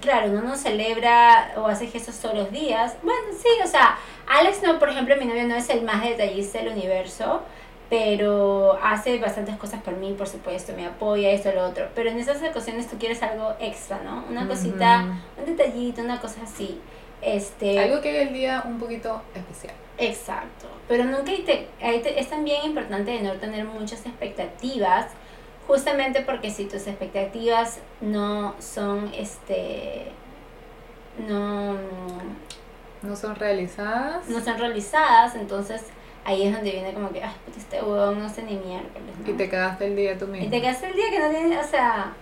claro, 0.02 0.30
uno 0.30 0.42
no 0.42 0.56
celebra 0.56 1.54
o 1.58 1.68
hace 1.68 1.88
gestos 1.88 2.20
todos 2.20 2.36
los 2.36 2.52
días. 2.52 2.96
Bueno, 3.04 3.22
sí, 3.38 3.48
o 3.64 3.68
sea, 3.68 3.98
Alex 4.28 4.62
no, 4.64 4.78
por 4.80 4.90
ejemplo, 4.90 5.16
mi 5.18 5.26
novio 5.26 5.48
no 5.48 5.56
es 5.56 5.70
el 5.70 5.82
más 5.84 6.04
detallista 6.04 6.60
del 6.60 6.70
universo, 6.74 7.42
pero 7.90 8.78
hace 8.84 9.18
bastantes 9.20 9.56
cosas 9.58 9.82
por 9.82 9.96
mí, 9.96 10.14
por 10.18 10.28
supuesto, 10.28 10.74
me 10.76 10.86
apoya, 10.86 11.30
esto, 11.30 11.52
lo 11.54 11.66
otro. 11.68 11.88
Pero 11.96 12.10
en 12.10 12.20
esas 12.20 12.42
ocasiones 12.44 12.88
tú 12.90 12.98
quieres 12.98 13.22
algo 13.24 13.54
extra, 13.60 14.00
¿no? 14.04 14.26
Una 14.30 14.48
cosita, 14.48 15.06
un 15.38 15.46
detallito, 15.46 16.02
una 16.02 16.20
cosa 16.20 16.42
así. 16.44 16.80
Este, 17.22 17.80
Algo 17.80 18.02
que 18.02 18.10
haga 18.10 18.22
el 18.24 18.34
día 18.34 18.64
un 18.66 18.80
poquito 18.80 19.22
especial. 19.34 19.74
Exacto, 19.98 20.68
pero 20.88 21.04
nunca 21.06 21.32
hay 21.32 21.44
te- 21.44 21.68
hay 21.82 22.02
te- 22.02 22.20
es 22.20 22.30
también 22.30 22.66
importante 22.66 23.12
de 23.12 23.22
no 23.22 23.34
tener 23.34 23.64
muchas 23.66 24.06
expectativas, 24.06 25.08
justamente 25.68 26.22
porque 26.22 26.52
si 26.52 26.66
tus 26.66 26.86
expectativas 26.88 27.80
no 28.02 28.56
son, 28.60 29.12
este, 29.16 30.08
no, 31.28 31.76
No 33.02 33.16
son 33.16 33.36
realizadas. 33.36 34.28
no 34.28 34.42
son 34.42 34.58
realizadas, 34.58 35.36
entonces 35.36 35.84
ahí 36.26 36.44
es 36.48 36.54
donde 36.54 36.72
viene 36.72 36.94
como 36.94 37.10
que, 37.12 37.24
ay, 37.24 37.34
puta, 37.46 37.58
este 37.58 37.82
huevón 37.82 38.20
no 38.20 38.30
sé 38.30 38.44
ni 38.44 38.56
miércoles, 38.58 39.16
¿no? 39.24 39.30
Y 39.32 39.34
te 39.34 39.50
cagaste 39.50 39.86
el 39.86 39.96
día 39.96 40.18
tú 40.18 40.28
mismo. 40.28 40.46
Y 40.48 40.50
te 40.50 40.62
quedas 40.62 40.82
el 40.84 40.94
día 40.94 41.10
que 41.10 41.20
no 41.20 41.30
tienes, 41.30 41.66
o 41.66 41.68
sea, 41.70 42.14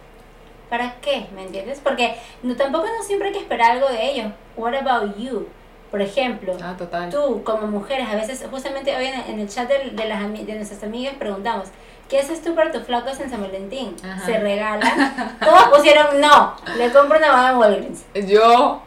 ¿para 0.69 0.95
qué? 1.01 1.25
¿Me 1.33 1.43
entiendes? 1.43 1.79
Porque 1.83 2.15
no, 2.43 2.55
tampoco 2.55 2.85
no 2.85 3.03
siempre 3.03 3.29
hay 3.29 3.33
que 3.33 3.39
esperar 3.39 3.71
algo 3.71 3.87
de 3.89 4.11
ellos. 4.11 4.31
What 4.55 4.75
about 4.75 5.17
you? 5.17 5.47
Por 5.93 6.01
ejemplo, 6.01 6.57
Ah, 6.59 6.73
total. 6.75 7.11
tú 7.11 7.43
como 7.43 7.67
mujeres, 7.67 8.07
a 8.09 8.15
veces, 8.15 8.43
justamente 8.49 8.95
hoy 8.97 9.05
en, 9.05 9.39
el 9.39 9.47
chat 9.47 9.69
de, 9.69 9.91
de, 9.91 10.05
las, 10.05 10.21
de 10.23 10.55
nuestras 10.55 10.81
amigas 10.81 11.13
preguntamos, 11.19 11.67
¿qué 12.09 12.19
haces 12.19 12.41
tú 12.41 12.55
para 12.55 12.71
tus 12.71 12.81
flacos 12.81 13.19
en 13.19 13.29
San 13.29 13.41
Valentín? 13.41 13.95
Ajá. 14.03 14.25
¿Se 14.25 14.39
regalan? 14.39 15.37
Todos 15.39 15.65
pusieron 15.65 16.19
no, 16.19 16.55
le 16.79 16.91
compro 16.91 17.19
una 17.19 17.29
boda 17.31 17.51
en 17.51 17.57
Walgreens. 17.57 18.05
Yo, 18.27 18.81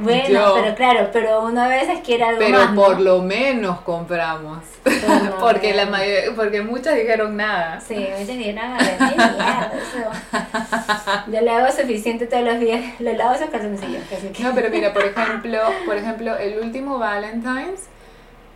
Bueno, 0.00 0.28
Yo. 0.28 0.54
pero 0.54 0.74
claro, 0.74 1.10
pero 1.12 1.42
uno 1.44 1.62
a 1.62 1.68
veces 1.68 2.00
quiere 2.04 2.24
algo 2.24 2.38
pero 2.38 2.58
más, 2.58 2.72
¿no? 2.72 2.82
por 2.82 3.00
lo 3.00 3.22
menos 3.22 3.80
compramos. 3.80 4.58
Por 4.82 5.38
porque 5.40 5.74
la 5.74 5.86
mayoría, 5.86 6.34
porque 6.34 6.62
muchas 6.62 6.94
dijeron 6.96 7.36
nada. 7.36 7.80
Sí, 7.80 7.94
me 7.94 8.24
dicen, 8.24 8.58
"Ah, 8.58 8.76
qué 8.78 9.04
mierda, 9.16 9.72
eso". 9.74 11.30
Yo 11.32 11.40
le 11.40 11.50
hago 11.50 11.72
suficiente 11.72 12.26
todos 12.26 12.44
los 12.44 12.60
días, 12.60 13.00
le 13.00 13.16
lavo 13.16 13.34
esos 13.34 13.50
calzoncillos, 13.50 14.02
que... 14.08 14.42
No, 14.42 14.54
pero 14.54 14.70
mira, 14.70 14.92
por 14.92 15.04
ejemplo, 15.04 15.58
por 15.84 15.96
ejemplo, 15.96 16.36
el 16.36 16.60
último 16.60 16.98
Valentine's, 16.98 17.88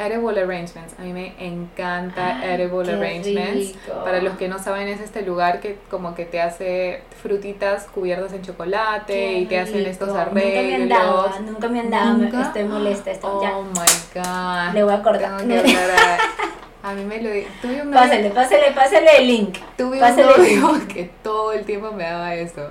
Edible 0.00 0.40
Arrangements. 0.42 0.94
A 0.98 1.02
mí 1.02 1.12
me 1.12 1.34
encanta 1.38 2.40
Ay, 2.40 2.52
Edible 2.62 2.84
qué 2.84 2.92
Arrangements. 2.92 3.54
rico. 3.54 4.04
Para 4.04 4.20
los 4.22 4.36
que 4.38 4.48
no 4.48 4.58
saben, 4.58 4.88
es 4.88 5.00
este 5.00 5.22
lugar 5.22 5.60
que 5.60 5.78
como 5.90 6.14
que 6.14 6.24
te 6.24 6.40
hace 6.40 7.02
frutitas 7.22 7.84
cubiertas 7.84 8.32
en 8.32 8.42
chocolate 8.42 9.12
Qué 9.12 9.38
y 9.40 9.46
te 9.46 9.58
hacen 9.60 9.84
estos 9.86 10.08
Nunca 10.08 10.30
me 10.32 10.40
han 10.40 10.56
arreglos. 10.74 10.88
dado, 10.88 11.40
nunca 11.40 11.68
me 11.68 11.80
han 11.80 11.90
dado, 11.90 12.42
estoy 12.42 12.64
molesta, 12.64 13.10
estoy 13.10 13.30
Oh 13.30 13.42
ya. 13.42 13.52
my 13.58 13.90
god. 14.14 14.74
Le 14.74 14.82
voy 14.84 14.92
a 14.92 14.96
hablar 14.96 16.18
a, 16.82 16.92
mí 16.94 17.04
me 17.04 17.20
lo 17.20 17.28
tuve 17.60 17.82
un 17.82 17.90
novio, 17.90 18.00
Pásale, 18.00 18.30
pásale, 18.30 18.70
pásale 18.74 19.18
el 19.18 19.26
link. 19.26 19.58
tuve 19.76 19.96
un 19.96 20.00
pásale 20.00 20.32
el 20.34 20.60
novio 20.60 20.80
que 20.88 21.10
todo 21.22 21.52
el 21.52 21.64
tiempo 21.66 21.92
me 21.92 22.04
daba 22.04 22.34
eso. 22.34 22.68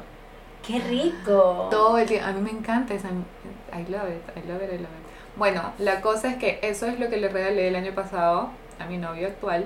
Qué 0.66 0.80
rico. 0.80 1.68
Todo 1.70 1.98
el 2.00 2.08
tiempo. 2.08 2.28
A 2.28 2.32
mí 2.32 2.42
me 2.42 2.50
encanta 2.52 2.94
esa. 2.96 3.08
I 3.10 3.86
love 3.92 4.10
it, 4.10 4.22
I 4.36 4.48
love 4.52 4.62
it, 4.64 4.70
I 4.74 4.78
love 4.78 4.92
it. 4.92 4.99
Bueno, 5.40 5.74
la 5.80 6.02
cosa 6.02 6.30
es 6.30 6.36
que 6.38 6.60
eso 6.62 6.86
es 6.86 7.00
lo 7.00 7.10
que 7.10 7.18
le 7.18 7.30
regalé 7.30 7.68
el 7.70 7.76
año 7.76 7.94
pasado 7.96 8.50
a 8.78 8.86
mi 8.86 8.98
novio 8.98 9.28
actual. 9.28 9.66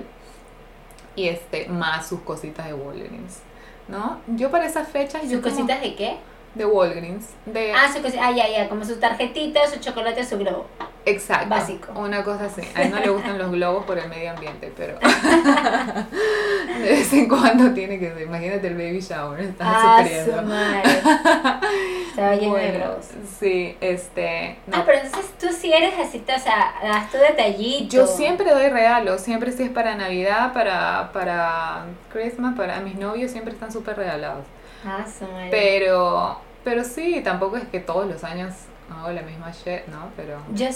Y 1.16 1.28
este, 1.28 1.68
más 1.68 2.06
sus 2.08 2.20
cositas 2.20 2.66
de 2.66 2.74
Walgreens. 2.74 3.40
¿No? 3.88 4.18
Yo 4.28 4.50
para 4.50 4.64
esas 4.66 4.88
fechas. 4.88 5.22
yo 5.24 5.30
¿Sus 5.32 5.40
como- 5.40 5.54
cositas 5.54 5.80
de 5.82 5.94
qué? 5.94 6.16
De 6.54 6.64
Walgreens. 6.64 7.26
De, 7.46 7.72
Ah, 7.72 7.90
su 7.92 8.00
cosita, 8.00 8.26
ah, 8.28 8.30
ya, 8.32 8.48
ya, 8.48 8.68
como 8.68 8.84
su 8.84 8.96
tarjetita, 9.00 9.66
su 9.66 9.80
chocolate, 9.80 10.24
su 10.24 10.38
globo. 10.38 10.66
exacto. 11.04 11.48
básico. 11.48 11.92
Una 11.96 12.22
cosa 12.22 12.44
así. 12.46 12.62
A 12.74 12.82
él 12.82 12.90
no 12.92 13.00
le 13.00 13.08
gustan 13.08 13.36
los 13.38 13.50
globos 13.50 13.84
por 13.84 13.98
el 13.98 14.08
medio 14.08 14.30
ambiente, 14.30 14.72
pero. 14.76 14.98
de 16.78 16.84
vez 16.90 17.12
en 17.12 17.28
cuando 17.28 17.72
tiene 17.72 17.98
que 17.98 18.12
ser. 18.12 18.22
Imagínate 18.22 18.68
el 18.68 18.74
baby 18.74 19.00
shower. 19.00 19.40
Están 19.40 19.66
Ah, 19.70 19.98
sufriendo. 19.98 20.40
su 20.40 20.46
madre. 20.46 20.82
Estaba 22.10 22.34
lleno 22.36 22.54
de 22.54 22.70
Bueno, 22.70 22.84
globos. 22.84 23.06
Sí, 23.40 23.76
este. 23.80 24.56
no, 24.68 24.76
Ah, 24.78 24.82
pero 24.86 24.98
entonces 24.98 25.32
tú 25.40 25.48
sí 25.52 25.72
eres 25.72 25.94
así, 25.98 26.22
o 26.24 26.38
sea, 26.38 26.74
das 26.82 27.10
tu 27.10 27.18
detallito. 27.18 27.96
Yo 27.96 28.06
siempre 28.06 28.50
doy 28.52 28.68
regalos, 28.68 29.20
siempre 29.20 29.50
si 29.52 29.64
es 29.64 29.70
para 29.70 29.96
Navidad, 29.96 30.52
para, 30.52 31.10
para 31.12 31.86
Christmas, 32.12 32.54
para 32.56 32.80
mis 32.80 32.94
novios, 32.94 33.32
siempre 33.32 33.52
están 33.52 33.72
súper 33.72 33.96
regalados. 33.96 34.44
Ah. 34.84 35.04
Pero, 35.50 36.38
pero 36.62 36.84
sí, 36.84 37.20
tampoco 37.22 37.56
es 37.56 37.66
que 37.68 37.80
todos 37.80 38.06
los 38.06 38.24
años 38.24 38.54
hago 38.90 39.10
la 39.10 39.22
misma 39.22 39.50
shit, 39.50 39.86
¿no? 39.86 40.10
Pero... 40.16 40.38
Yo, 40.52 40.66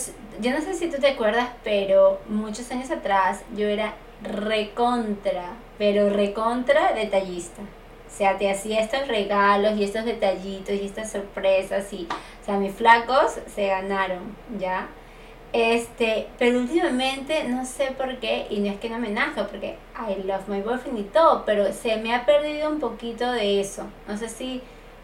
yo 0.41 0.51
no 0.53 0.61
sé 0.61 0.75
si 0.75 0.91
tú 0.91 0.99
te 0.99 1.09
acuerdas, 1.09 1.49
pero 1.63 2.21
muchos 2.29 2.71
años 2.71 2.91
atrás 2.91 3.43
yo 3.55 3.67
era 3.67 3.95
recontra, 4.23 5.53
pero 5.77 6.11
recontra 6.11 6.93
detallista. 6.93 7.63
O 7.63 8.11
sea, 8.11 8.39
te 8.39 8.51
hacía 8.51 8.81
estos 8.81 9.07
regalos 9.07 9.77
y 9.77 9.85
estos 9.85 10.05
detallitos 10.05 10.75
y 10.75 10.87
estas 10.87 11.13
sorpresas 11.13 11.93
y, 11.93 12.09
o 12.11 12.45
sea, 12.45 12.57
mis 12.57 12.75
flacos 12.75 13.39
se 13.55 13.67
ganaron, 13.67 14.35
¿ya? 14.59 14.89
Este, 15.53 16.27
pero 16.39 16.59
últimamente 16.59 17.45
no 17.45 17.65
sé 17.65 17.93
por 17.97 18.19
qué, 18.19 18.47
y 18.51 18.61
no 18.61 18.71
es 18.71 18.79
que 18.81 18.91
no 18.91 18.99
me 18.99 19.09
nazca, 19.09 19.47
porque 19.47 19.77
I 19.97 20.23
love 20.27 20.47
my 20.47 20.61
boyfriend 20.61 20.99
y 20.99 21.03
todo, 21.05 21.45
pero 21.47 21.73
se 21.73 21.97
me 21.97 22.15
ha 22.15 22.27
perdido 22.27 22.69
un 22.71 22.81
poquito 22.81 23.33
de 23.33 23.61
eso. 23.61 23.85
No 24.07 24.17
sé 24.17 24.29
si 24.29 24.61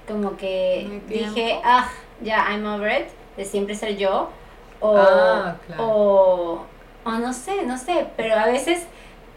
como 0.06 0.36
que 0.36 1.00
dije, 1.08 1.60
ah, 1.64 1.90
ya, 2.20 2.46
I'm 2.50 2.66
over 2.66 3.00
it, 3.02 3.08
de 3.38 3.44
siempre 3.46 3.74
ser 3.74 3.96
yo, 3.96 4.28
o, 4.80 4.96
Ah, 4.98 5.56
claro. 5.66 5.82
o, 5.86 6.66
o 7.04 7.10
no 7.12 7.32
sé, 7.32 7.64
no 7.64 7.78
sé, 7.78 8.06
pero 8.16 8.34
a 8.34 8.44
veces 8.46 8.84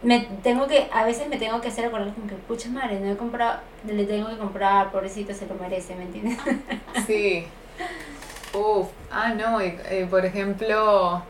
me 0.04 0.28
tengo 0.44 0.68
que, 0.68 0.90
a 0.92 1.06
veces 1.06 1.30
me 1.30 1.38
tengo 1.38 1.62
que 1.62 1.70
hacer 1.70 1.86
acordar 1.86 2.14
como 2.14 2.28
que, 2.28 2.36
pucha 2.36 2.68
madre, 2.70 3.00
no 3.00 3.10
he 3.10 3.16
comprado, 3.16 3.62
le 3.86 4.04
tengo 4.04 4.28
que 4.28 4.38
comprar, 4.38 4.92
pobrecito, 4.92 5.34
se 5.34 5.48
lo 5.48 5.56
merece, 5.56 5.96
¿me 5.96 6.04
entiendes? 6.04 6.38
Sí. 7.08 7.46
Uf. 8.58 8.88
Ah, 9.12 9.34
no, 9.34 9.62
y, 9.62 9.78
eh, 9.90 10.08
por 10.10 10.26
ejemplo, 10.26 11.22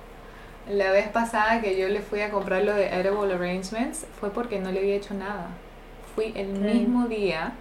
la 0.69 0.91
vez 0.91 1.07
pasada 1.09 1.61
que 1.61 1.77
yo 1.77 1.87
le 1.89 2.01
fui 2.01 2.21
a 2.21 2.31
comprar 2.31 2.63
lo 2.63 2.73
de 2.73 2.87
Edible 2.87 3.33
Arrangements 3.33 4.05
fue 4.19 4.29
porque 4.31 4.59
no 4.59 4.71
le 4.71 4.79
había 4.79 4.95
hecho 4.95 5.13
nada. 5.13 5.49
Fui 6.15 6.31
el 6.35 6.47
mismo 6.47 7.07
día 7.07 7.53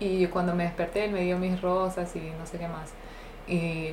y 0.00 0.26
cuando 0.26 0.54
me 0.54 0.64
desperté 0.64 1.04
él 1.06 1.12
me 1.12 1.22
dio 1.22 1.38
mis 1.38 1.60
rosas 1.60 2.14
y 2.16 2.20
no 2.38 2.46
sé 2.46 2.58
qué 2.58 2.68
más. 2.68 2.90
Y, 3.48 3.92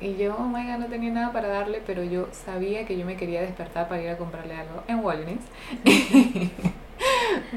y 0.00 0.16
yo, 0.16 0.34
oh 0.38 0.44
my 0.44 0.64
God, 0.64 0.78
no 0.78 0.86
tenía 0.86 1.10
nada 1.10 1.32
para 1.32 1.48
darle, 1.48 1.82
pero 1.86 2.02
yo 2.02 2.28
sabía 2.32 2.86
que 2.86 2.96
yo 2.98 3.04
me 3.04 3.16
quería 3.16 3.42
despertar 3.42 3.88
para 3.88 4.02
ir 4.02 4.08
a 4.10 4.16
comprarle 4.16 4.54
algo 4.54 4.82
en 4.88 5.00
Walgreens. 5.04 5.44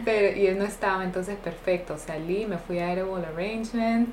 pero, 0.05 0.37
y 0.37 0.47
él 0.47 0.57
no 0.57 0.65
estaba, 0.65 1.03
entonces 1.03 1.37
perfecto. 1.37 1.97
Salí, 1.97 2.45
me 2.45 2.57
fui 2.57 2.79
a 2.79 2.93
Edible 2.93 3.25
Arrangement 3.25 4.09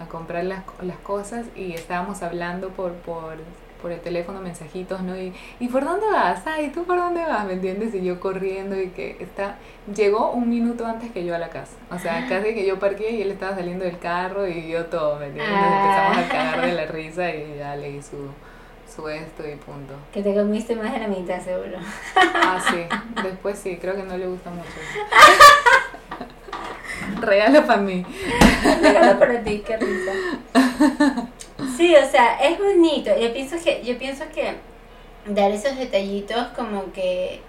a 0.00 0.06
comprar 0.06 0.44
las, 0.44 0.62
las 0.82 0.96
cosas 0.98 1.46
y 1.54 1.74
estábamos 1.74 2.22
hablando 2.22 2.70
por, 2.70 2.92
por, 2.94 3.36
por 3.82 3.92
el 3.92 4.00
teléfono, 4.00 4.40
mensajitos, 4.40 5.02
¿no? 5.02 5.16
Y, 5.16 5.32
¿y 5.58 5.68
por 5.68 5.84
dónde 5.84 6.06
vas? 6.10 6.46
Ay, 6.46 6.70
¿tú 6.74 6.84
por 6.84 6.96
dónde 6.96 7.22
vas? 7.22 7.44
¿Me 7.46 7.52
entiendes? 7.54 7.94
Y 7.94 8.02
yo 8.02 8.18
corriendo 8.18 8.80
y 8.80 8.88
que 8.88 9.16
está... 9.20 9.56
Llegó 9.94 10.30
un 10.32 10.48
minuto 10.48 10.86
antes 10.86 11.10
que 11.12 11.24
yo 11.24 11.34
a 11.34 11.38
la 11.38 11.50
casa. 11.50 11.72
O 11.90 11.98
sea, 11.98 12.26
casi 12.28 12.54
que 12.54 12.66
yo 12.66 12.78
parqué 12.78 13.10
y 13.12 13.22
él 13.22 13.30
estaba 13.30 13.54
saliendo 13.56 13.84
del 13.84 13.98
carro 13.98 14.46
y 14.46 14.68
yo 14.68 14.86
todo, 14.86 15.18
¿me 15.18 15.26
entiendes? 15.26 15.54
Nos 15.54 15.72
empezamos 15.72 16.18
a 16.18 16.28
cagar 16.28 16.66
de 16.66 16.72
la 16.72 16.86
risa 16.86 17.34
y 17.34 17.56
ya 17.58 17.76
leí 17.76 18.00
su, 18.02 18.30
su 18.94 19.08
esto 19.08 19.46
y 19.46 19.56
punto. 19.56 19.94
que 20.12 20.22
te 20.22 20.34
comiste 20.34 20.76
más 20.76 20.92
de 20.92 21.00
la 21.00 21.08
mitad, 21.08 21.40
seguro. 21.42 21.78
Ah, 22.16 22.58
sí. 22.70 22.84
Después 23.22 23.58
sí, 23.58 23.76
creo 23.80 23.94
que 23.96 24.02
no 24.02 24.16
le 24.16 24.26
gusta 24.26 24.50
mucho. 24.50 24.68
Regalo 27.26 27.66
para 27.66 27.80
mí. 27.80 28.04
Regalo 28.82 29.18
para 29.18 29.42
ti, 29.42 29.62
qué 29.66 29.76
risa. 29.76 30.12
Sí, 31.76 31.94
o 31.94 32.10
sea, 32.10 32.40
es 32.40 32.58
bonito. 32.58 33.10
Yo 33.18 33.32
pienso 33.32 33.56
que, 33.62 33.82
yo 33.84 33.98
pienso 33.98 34.24
que 34.34 34.54
dar 35.26 35.50
esos 35.50 35.76
detallitos 35.76 36.48
como 36.56 36.92
que 36.92 37.42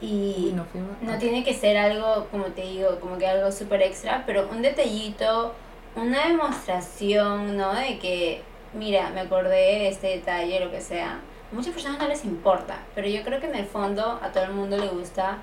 y 0.00 0.54
fuimos. 0.70 1.00
no 1.00 1.18
tiene 1.18 1.44
que 1.44 1.54
ser 1.54 1.76
algo, 1.76 2.26
como 2.30 2.46
te 2.46 2.62
digo, 2.62 3.00
como 3.00 3.16
que 3.16 3.26
algo 3.26 3.50
súper 3.52 3.82
extra, 3.82 4.24
pero 4.26 4.48
un 4.50 4.62
detallito, 4.62 5.54
una 5.96 6.26
demostración, 6.26 7.56
¿no? 7.56 7.74
De 7.74 7.98
que, 7.98 8.42
mira, 8.74 9.10
me 9.10 9.20
acordé 9.20 9.50
de 9.50 9.88
este 9.88 10.08
detalle, 10.08 10.60
lo 10.60 10.70
que 10.70 10.80
sea. 10.80 11.20
A 11.50 11.54
muchas 11.54 11.72
personas 11.72 11.98
no 11.98 12.08
les 12.08 12.24
importa, 12.24 12.78
pero 12.94 13.08
yo 13.08 13.22
creo 13.22 13.40
que 13.40 13.46
en 13.46 13.54
el 13.54 13.66
fondo 13.66 14.18
a 14.22 14.32
todo 14.32 14.44
el 14.44 14.52
mundo 14.52 14.76
le 14.76 14.88
gusta 14.88 15.38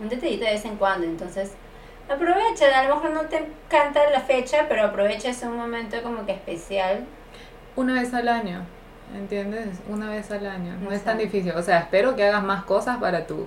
un 0.00 0.08
detallito 0.08 0.44
de 0.44 0.52
vez 0.52 0.64
en 0.64 0.76
cuando. 0.76 1.06
Entonces, 1.06 1.52
aprovecha, 2.14 2.78
a 2.78 2.84
lo 2.84 2.96
mejor 2.96 3.10
no 3.10 3.20
te 3.22 3.36
encanta 3.36 4.00
la 4.10 4.20
fecha, 4.20 4.66
pero 4.68 4.84
aprovecha 4.84 5.30
ese 5.30 5.46
momento 5.48 6.02
como 6.02 6.26
que 6.26 6.32
especial. 6.32 7.04
una 7.76 7.94
vez 7.94 8.12
al 8.14 8.28
año, 8.28 8.64
¿entiendes? 9.14 9.78
Una 9.88 10.10
vez 10.10 10.30
al 10.30 10.46
año, 10.46 10.74
no 10.80 10.92
es 10.92 11.02
tan 11.02 11.18
difícil. 11.18 11.52
O 11.52 11.62
sea, 11.62 11.78
espero 11.78 12.16
que 12.16 12.24
hagas 12.24 12.42
más 12.42 12.64
cosas 12.64 12.98
para 12.98 13.26
tu, 13.26 13.46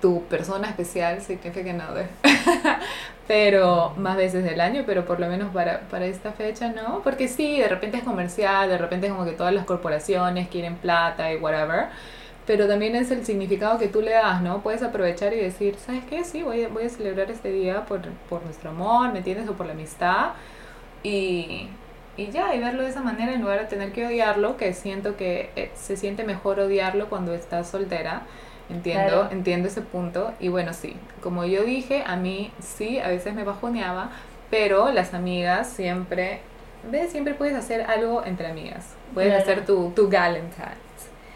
tu 0.00 0.24
persona 0.24 0.68
especial, 0.68 1.20
significant 1.20 1.82
other. 1.90 2.08
pero 3.26 3.92
más 3.96 4.16
veces 4.16 4.44
del 4.44 4.60
año, 4.60 4.84
pero 4.86 5.04
por 5.04 5.18
lo 5.18 5.26
menos 5.26 5.52
para, 5.52 5.80
para 5.80 6.06
esta 6.06 6.32
fecha, 6.32 6.68
¿no? 6.68 7.00
Porque 7.02 7.26
sí, 7.28 7.58
de 7.58 7.68
repente 7.68 7.98
es 7.98 8.04
comercial, 8.04 8.68
de 8.68 8.78
repente 8.78 9.06
es 9.08 9.12
como 9.12 9.24
que 9.24 9.32
todas 9.32 9.52
las 9.52 9.64
corporaciones 9.64 10.48
quieren 10.48 10.76
plata 10.76 11.32
y 11.32 11.36
whatever. 11.36 11.86
Pero 12.46 12.68
también 12.68 12.94
es 12.94 13.10
el 13.10 13.24
significado 13.26 13.78
que 13.78 13.88
tú 13.88 14.00
le 14.02 14.12
das, 14.12 14.40
¿no? 14.40 14.60
Puedes 14.62 14.82
aprovechar 14.82 15.32
y 15.34 15.38
decir, 15.38 15.76
¿sabes 15.84 16.04
qué? 16.08 16.22
Sí, 16.24 16.42
voy 16.42 16.62
a, 16.64 16.68
voy 16.68 16.84
a 16.84 16.88
celebrar 16.88 17.30
este 17.30 17.50
día 17.50 17.84
por, 17.86 18.02
por 18.28 18.42
nuestro 18.44 18.70
amor, 18.70 19.12
¿me 19.12 19.18
entiendes? 19.18 19.48
O 19.48 19.54
por 19.54 19.66
la 19.66 19.72
amistad. 19.72 20.30
Y, 21.02 21.68
y 22.16 22.30
ya, 22.30 22.54
y 22.54 22.60
verlo 22.60 22.82
de 22.84 22.90
esa 22.90 23.02
manera 23.02 23.32
en 23.34 23.42
lugar 23.42 23.60
de 23.60 23.66
tener 23.66 23.92
que 23.92 24.06
odiarlo, 24.06 24.56
que 24.56 24.72
siento 24.74 25.16
que 25.16 25.50
eh, 25.56 25.70
se 25.74 25.96
siente 25.96 26.24
mejor 26.24 26.60
odiarlo 26.60 27.08
cuando 27.08 27.34
estás 27.34 27.68
soltera. 27.68 28.22
Entiendo, 28.68 29.08
Claro. 29.22 29.28
entiendo 29.32 29.68
ese 29.68 29.82
punto. 29.82 30.32
Y 30.40 30.48
bueno, 30.48 30.72
sí, 30.72 30.96
como 31.22 31.44
yo 31.44 31.62
dije, 31.64 32.02
a 32.06 32.16
mí 32.16 32.52
sí, 32.60 32.98
a 32.98 33.08
veces 33.08 33.34
me 33.34 33.44
bajoneaba, 33.44 34.10
pero 34.50 34.90
las 34.92 35.14
amigas 35.14 35.68
siempre, 35.68 36.40
¿ves? 36.90 37.10
Siempre 37.12 37.34
puedes 37.34 37.54
hacer 37.56 37.82
algo 37.82 38.24
entre 38.24 38.48
amigas. 38.48 38.94
Puedes 39.14 39.30
Claro. 39.34 39.42
hacer 39.42 39.66
tu, 39.66 39.90
tu 39.94 40.08
Galentine's. 40.08 40.85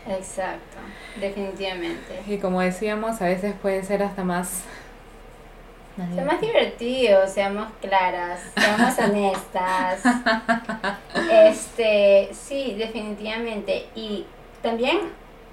Exacto, 0.09 0.79
definitivamente. 1.21 2.23
Y 2.27 2.39
como 2.39 2.61
decíamos, 2.61 3.21
a 3.21 3.27
veces 3.27 3.55
puede 3.61 3.83
ser 3.83 4.03
hasta 4.03 4.25
más... 4.25 4.63
Sea 6.15 6.25
más 6.25 6.41
divertido, 6.41 7.27
seamos 7.27 7.69
claras, 7.81 8.41
seamos 8.57 8.99
honestas. 8.99 10.01
Este, 11.31 12.31
sí, 12.33 12.75
definitivamente. 12.79 13.87
Y 13.95 14.25
también, 14.63 14.99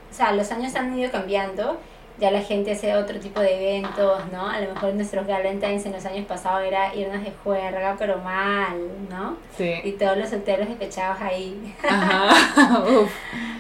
o 0.10 0.14
sea, 0.14 0.32
los 0.32 0.50
años 0.52 0.74
han 0.76 0.98
ido 0.98 1.12
cambiando. 1.12 1.78
Ya 2.20 2.32
la 2.32 2.42
gente 2.42 2.72
hace 2.72 2.96
otro 2.96 3.20
tipo 3.20 3.40
de 3.42 3.54
eventos, 3.78 4.22
¿no? 4.32 4.48
A 4.50 4.60
lo 4.60 4.74
mejor 4.74 4.94
nuestros 4.96 5.28
Valentines 5.28 5.86
en 5.86 5.92
los 5.94 6.04
años 6.06 6.26
pasados 6.26 6.64
era 6.66 6.96
irnos 6.96 7.24
de 7.24 7.32
juerga, 7.44 7.96
pero 8.00 8.18
mal, 8.18 8.76
¿no? 9.08 9.38
Y 9.60 9.82
Sí. 9.84 9.96
todos 10.00 10.18
los 10.18 10.30
solteros 10.30 10.68
despechados 10.68 11.22
ahí. 11.22 11.76
Ajá. 11.88 12.80
Uf. 12.90 13.12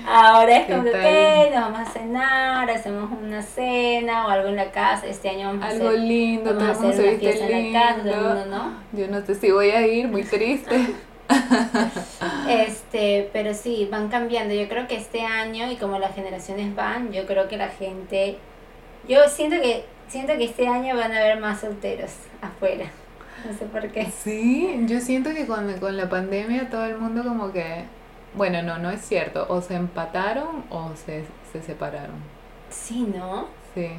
Ahora 0.10 0.58
es 0.58 0.66
¿Qué 0.66 0.72
como 0.74 0.84
que, 0.86 1.52
nos 1.54 1.62
vamos 1.72 1.80
a 1.82 1.92
cenar, 1.92 2.72
hacemos 2.72 3.12
una 3.22 3.42
cena 3.44 4.26
o 4.26 4.30
algo 4.30 4.48
en 4.48 4.56
la 4.56 4.72
casa. 4.72 5.06
Este 5.06 5.30
año 5.30 5.48
vamos 5.50 5.64
a 5.64 5.68
Algo 5.68 5.90
hacer, 5.90 6.00
lindo, 6.00 6.50
todo 6.52 6.60
vamos 6.60 6.84
a 6.84 6.90
hacer 6.90 7.10
una 7.10 7.20
fiesta 7.20 7.46
en 7.48 7.74
la 7.74 7.80
casa, 7.80 7.96
todo 8.02 8.10
el 8.10 8.16
lindo. 8.16 8.36
mundo, 8.36 8.58
¿no? 8.58 9.00
Yo 9.00 9.08
no 9.08 9.22
sé 9.26 9.36
si 9.36 9.52
voy 9.52 9.70
a 9.70 9.86
ir, 9.86 10.08
muy 10.08 10.24
triste. 10.24 10.78
Este, 12.50 13.29
pero 13.34 13.53
sí, 13.53 13.88
van 13.91 14.07
cambiando. 14.07 14.53
Yo 14.53 14.69
creo 14.69 14.88
que 14.88 14.96
este 14.96 15.22
año 15.22 15.69
y 15.72 15.75
como 15.75 16.00
las 16.00 16.15
generaciones 16.15 16.74
van, 16.75 17.12
yo 17.12 17.25
creo 17.25 17.48
que 17.48 17.57
la 17.57 17.67
gente, 17.67 18.38
yo 19.07 19.27
siento 19.27 19.57
que 19.62 19.84
siento 20.07 20.34
que 20.38 20.46
este 20.46 20.67
año 20.67 20.96
van 20.96 21.12
a 21.12 21.17
haber 21.17 21.39
más 21.39 21.62
solteros 21.62 22.12
afuera. 22.41 22.86
No 23.46 23.57
sé 23.57 23.65
por 23.65 23.91
qué. 23.91 24.05
Sí, 24.05 24.86
yo 24.88 25.00
siento 25.00 25.31
que 25.31 25.46
con, 25.46 25.72
con 25.79 25.96
la 25.96 26.10
pandemia 26.10 26.69
todo 26.69 26.86
el 26.86 26.98
mundo 26.98 27.24
como 27.24 27.51
que, 27.51 27.84
bueno, 28.33 28.63
no, 28.63 28.77
no 28.79 28.90
es 28.90 29.01
cierto, 29.01 29.46
o 29.50 29.61
se 29.61 29.75
empataron 29.75 30.63
o 30.70 30.92
se, 30.96 31.25
se 31.51 31.61
separaron. 31.61 32.16
Sí, 32.70 33.01
¿no? 33.16 33.48
Sí. 33.75 33.90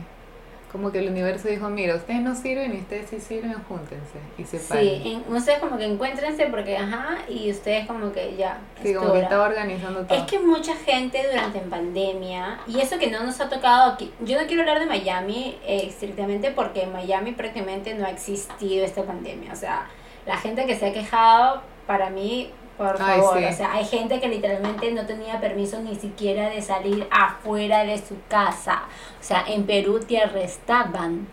Como 0.72 0.92
que 0.92 0.98
el 0.98 1.08
universo 1.08 1.48
dijo, 1.48 1.70
mira, 1.70 1.94
ustedes 1.94 2.20
no 2.20 2.34
sirven 2.34 2.74
y 2.74 2.80
ustedes 2.80 3.08
sí 3.08 3.20
sirven, 3.20 3.54
júntense 3.68 4.18
y 4.36 4.44
se 4.44 4.58
Sí, 4.58 5.02
en, 5.26 5.34
ustedes 5.34 5.60
como 5.60 5.78
que 5.78 5.86
encuéntrense 5.86 6.46
porque, 6.46 6.76
ajá, 6.76 7.18
y 7.26 7.50
ustedes 7.50 7.86
como 7.86 8.12
que 8.12 8.36
ya. 8.36 8.58
Sí, 8.82 8.90
es 8.90 8.98
como 8.98 9.14
que 9.14 9.20
estaba 9.20 9.46
organizando 9.46 10.04
todo. 10.04 10.18
Es 10.18 10.24
que 10.24 10.38
mucha 10.38 10.76
gente 10.76 11.26
durante 11.26 11.60
pandemia, 11.60 12.60
y 12.66 12.80
eso 12.80 12.98
que 12.98 13.10
no 13.10 13.22
nos 13.22 13.40
ha 13.40 13.48
tocado 13.48 13.92
aquí, 13.92 14.12
yo 14.20 14.38
no 14.40 14.46
quiero 14.46 14.62
hablar 14.62 14.80
de 14.80 14.86
Miami 14.86 15.58
eh, 15.64 15.86
estrictamente 15.86 16.50
porque 16.50 16.82
en 16.82 16.92
Miami 16.92 17.32
prácticamente 17.32 17.94
no 17.94 18.04
ha 18.04 18.10
existido 18.10 18.84
esta 18.84 19.04
pandemia. 19.04 19.52
O 19.52 19.56
sea, 19.56 19.86
la 20.26 20.36
gente 20.36 20.66
que 20.66 20.76
se 20.76 20.88
ha 20.88 20.92
quejado, 20.92 21.62
para 21.86 22.10
mí, 22.10 22.52
por 22.78 22.96
Ay, 23.00 23.20
favor, 23.20 23.38
sí. 23.38 23.44
o 23.44 23.52
sea, 23.52 23.72
hay 23.74 23.84
gente 23.84 24.20
que 24.20 24.28
literalmente 24.28 24.90
no 24.92 25.04
tenía 25.04 25.40
permiso 25.40 25.80
ni 25.80 25.96
siquiera 25.96 26.48
de 26.48 26.62
salir 26.62 27.06
afuera 27.10 27.84
de 27.84 27.98
su 27.98 28.16
casa. 28.28 28.84
O 29.20 29.22
sea, 29.22 29.44
en 29.46 29.64
Perú 29.64 30.00
te 30.00 30.18
arrestaban 30.18 31.26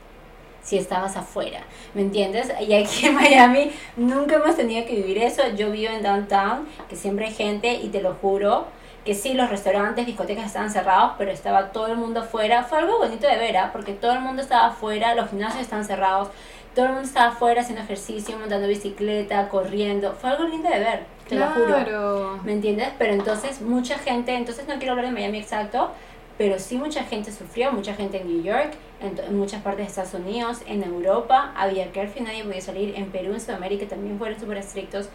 si 0.63 0.77
estabas 0.77 1.15
afuera, 1.15 1.61
¿me 1.93 2.01
entiendes? 2.01 2.51
Y 2.59 2.73
aquí 2.73 3.05
en 3.05 3.13
Miami 3.15 3.71
nunca 3.95 4.37
hemos 4.37 4.55
tenido 4.55 4.85
que 4.85 4.95
vivir 4.95 5.19
eso. 5.19 5.43
Yo 5.55 5.71
vivo 5.71 5.93
en 5.93 6.01
downtown, 6.01 6.67
que 6.89 6.95
siempre 6.95 7.27
hay 7.27 7.33
gente 7.33 7.73
y 7.75 7.89
te 7.89 8.01
lo 8.01 8.15
juro 8.15 8.65
que 9.05 9.13
sí, 9.13 9.35
los 9.35 9.51
restaurantes, 9.51 10.07
discotecas 10.07 10.47
estaban 10.47 10.71
cerrados, 10.71 11.11
pero 11.19 11.29
estaba 11.29 11.71
todo 11.71 11.85
el 11.87 11.95
mundo 11.95 12.21
afuera. 12.21 12.63
Fue 12.63 12.79
algo 12.79 12.97
bonito 12.97 13.27
de 13.27 13.37
ver, 13.37 13.55
¿ah? 13.55 13.69
porque 13.71 13.93
todo 13.93 14.13
el 14.13 14.19
mundo 14.19 14.41
estaba 14.41 14.69
afuera, 14.69 15.13
los 15.13 15.29
gimnasios 15.29 15.61
estaban 15.61 15.85
cerrados, 15.85 16.29
todo 16.73 16.85
el 16.85 16.91
mundo 16.93 17.07
estaba 17.07 17.27
afuera 17.27 17.61
haciendo 17.61 17.83
ejercicio, 17.83 18.35
montando 18.39 18.67
bicicleta, 18.67 19.47
corriendo. 19.49 20.13
Fue 20.19 20.31
algo 20.31 20.45
lindo 20.45 20.67
de 20.69 20.79
ver, 20.79 21.05
te 21.27 21.35
lo 21.35 21.47
juro. 21.47 22.39
¿Me 22.43 22.53
entiendes? 22.53 22.89
Pero 22.97 23.13
entonces 23.13 23.61
mucha 23.61 23.97
gente, 23.97 24.33
entonces 24.35 24.67
no 24.67 24.75
quiero 24.77 24.91
hablar 24.91 25.07
de 25.07 25.11
Miami 25.11 25.39
exacto, 25.39 25.91
pero 26.37 26.59
sí 26.59 26.77
mucha 26.77 27.03
gente 27.03 27.31
sufrió, 27.31 27.71
mucha 27.71 27.93
gente 27.95 28.21
en 28.21 28.27
New 28.27 28.43
York, 28.43 28.73
en, 28.99 29.37
muchas 29.37 29.61
partes 29.61 29.85
de 29.85 29.89
Estados 29.89 30.13
Unidos, 30.13 30.61
en 30.67 30.83
Europa, 30.83 31.53
había 31.55 31.91
curfew, 31.91 32.23
nadie 32.23 32.43
podía 32.43 32.61
salir, 32.61 32.93
en 32.97 33.11
Perú, 33.11 33.33
en 33.33 33.41
Sudamérica 33.41 33.87
también 33.87 34.17
fueron 34.17 34.39
súper 34.39 34.57
estrictos. 34.57 35.09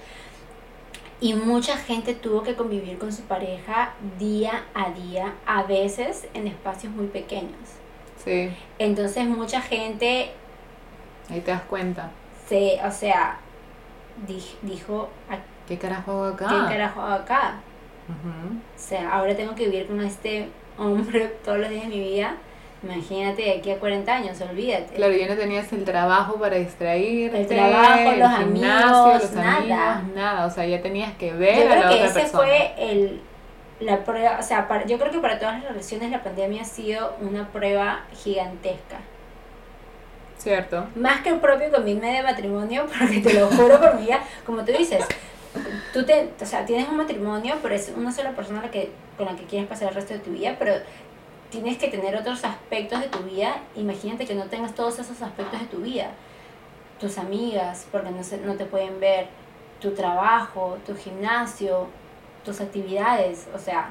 Y 1.20 1.34
mucha 1.34 1.76
gente 1.76 2.14
tuvo 2.14 2.42
que 2.42 2.56
convivir 2.56 2.98
con 2.98 3.12
su 3.12 3.22
pareja 3.24 3.94
día 4.18 4.64
a 4.74 4.90
día, 4.90 5.34
a 5.46 5.62
veces 5.64 6.26
en 6.34 6.46
espacios 6.46 6.92
muy 6.94 7.08
pequeños. 7.08 7.80
Sí, 8.24 8.56
Entonces 8.78 9.26
mucha 9.26 9.60
gente 9.60 10.30
ahí 11.28 11.40
te 11.40 11.50
das 11.50 11.62
cuenta. 11.62 12.10
se, 12.48 12.80
o 12.84 12.90
sea, 12.90 13.38
dij- 14.26 14.58
dijo, 14.62 15.10
¿a 15.28 15.38
¿Qué 15.70 15.78
carajo 15.78 16.10
hago 16.12 16.34
acá? 16.34 16.48
qué 16.68 16.74
carajo 16.74 17.00
hago 17.00 17.14
acá? 17.22 17.54
O 18.08 18.78
sea, 18.78 19.08
ahora 19.12 19.36
tengo 19.36 19.54
que 19.54 19.66
vivir 19.66 19.86
con 19.86 20.00
este 20.00 20.48
hombre 20.78 21.26
todos 21.44 21.58
los 21.58 21.70
días 21.70 21.82
de 21.84 21.88
mi 21.88 22.00
vida. 22.00 22.34
Imagínate 22.82 23.42
de 23.42 23.52
aquí 23.52 23.70
a 23.70 23.78
40 23.78 24.12
años, 24.12 24.40
olvídate. 24.40 24.94
Claro, 24.94 25.12
ya 25.14 25.28
no 25.28 25.36
tenías 25.36 25.72
el 25.72 25.84
trabajo 25.84 26.34
para 26.40 26.56
distraerte. 26.56 27.40
El 27.42 27.46
trabajo, 27.46 28.10
los 28.16 28.38
gimnasio, 28.38 28.96
amigos, 29.04 29.22
los 29.22 29.32
nada. 29.32 29.56
amigos, 29.98 30.14
nada. 30.16 30.46
O 30.46 30.50
sea, 30.50 30.66
ya 30.66 30.82
tenías 30.82 31.12
que 31.16 31.32
ver 31.34 31.56
Yo 31.68 31.72
a 31.72 31.76
la 31.76 31.80
creo 31.82 31.88
que 31.90 31.94
otra 31.96 32.06
ese 32.06 32.20
persona. 32.20 32.42
fue 32.42 32.74
el, 32.78 33.20
la 33.78 33.98
prueba, 34.04 34.38
o 34.40 34.42
sea, 34.42 34.66
para- 34.66 34.86
yo 34.86 34.98
creo 34.98 35.12
que 35.12 35.18
para 35.20 35.38
todas 35.38 35.54
las 35.62 35.70
relaciones 35.70 36.10
la 36.10 36.22
pandemia 36.24 36.62
ha 36.62 36.64
sido 36.64 37.14
una 37.20 37.46
prueba 37.48 38.00
gigantesca. 38.24 38.96
Cierto. 40.38 40.86
Más 40.96 41.20
que 41.20 41.28
el 41.28 41.38
propio 41.38 41.70
commitment 41.70 42.16
de 42.16 42.22
matrimonio, 42.22 42.86
porque 42.98 43.20
te 43.20 43.34
lo 43.34 43.46
juro 43.48 43.78
por 43.78 43.94
mi 43.96 44.06
vida, 44.06 44.20
como 44.46 44.64
tú 44.64 44.72
dices, 44.72 45.04
tú 45.92 46.04
te, 46.04 46.30
o 46.40 46.46
sea, 46.46 46.64
tienes 46.64 46.88
un 46.88 46.96
matrimonio, 46.96 47.56
pero 47.62 47.74
es 47.74 47.92
una 47.96 48.12
sola 48.12 48.32
persona 48.32 48.62
la 48.62 48.70
que, 48.70 48.90
con 49.16 49.26
la 49.26 49.36
que 49.36 49.44
quieres 49.44 49.68
pasar 49.68 49.88
el 49.88 49.94
resto 49.94 50.14
de 50.14 50.20
tu 50.20 50.30
vida, 50.30 50.56
pero 50.58 50.74
tienes 51.50 51.78
que 51.78 51.88
tener 51.88 52.16
otros 52.16 52.44
aspectos 52.44 53.00
de 53.00 53.08
tu 53.08 53.18
vida. 53.20 53.62
Imagínate 53.76 54.26
que 54.26 54.34
no 54.34 54.44
tengas 54.44 54.74
todos 54.74 54.98
esos 54.98 55.20
aspectos 55.22 55.60
de 55.60 55.66
tu 55.66 55.78
vida. 55.78 56.10
Tus 57.00 57.18
amigas, 57.18 57.86
porque 57.90 58.10
no, 58.10 58.22
se, 58.22 58.38
no 58.38 58.54
te 58.54 58.66
pueden 58.66 59.00
ver, 59.00 59.28
tu 59.80 59.92
trabajo, 59.92 60.78
tu 60.86 60.94
gimnasio, 60.94 61.88
tus 62.44 62.60
actividades, 62.60 63.48
o 63.54 63.58
sea, 63.58 63.88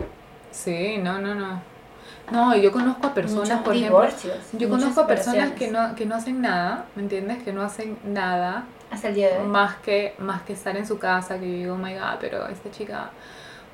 Sí, 0.52 0.98
no, 0.98 1.20
no, 1.20 1.36
no. 1.36 1.62
No, 2.32 2.56
yo 2.56 2.72
conozco 2.72 3.08
a 3.08 3.14
personas, 3.14 3.50
muchos 3.50 3.62
por 3.64 3.76
ejemplo, 3.76 4.08
yo 4.54 4.70
conozco 4.70 5.02
a 5.02 5.08
personas 5.08 5.52
que 5.52 5.70
no, 5.72 5.96
que 5.96 6.06
no 6.06 6.16
hacen 6.16 6.42
nada, 6.42 6.86
¿me 6.96 7.04
entiendes? 7.04 7.44
Que 7.44 7.54
no 7.54 7.62
hacen 7.62 7.98
nada 8.04 8.66
Hasta 8.92 9.10
el 9.10 9.16
día 9.16 9.30
de 9.30 9.38
hoy. 9.40 9.48
más 9.48 9.76
que, 9.78 10.16
más 10.20 10.42
que 10.44 10.54
estar 10.54 10.76
en 10.78 10.86
su 10.88 10.98
casa, 11.00 11.40
que 11.40 11.48
yo 11.50 11.58
digo, 11.58 11.74
oh 11.76 11.78
my 11.78 11.94
god, 11.94 12.18
pero 12.20 12.48
esta 12.48 12.70
chica 12.72 13.10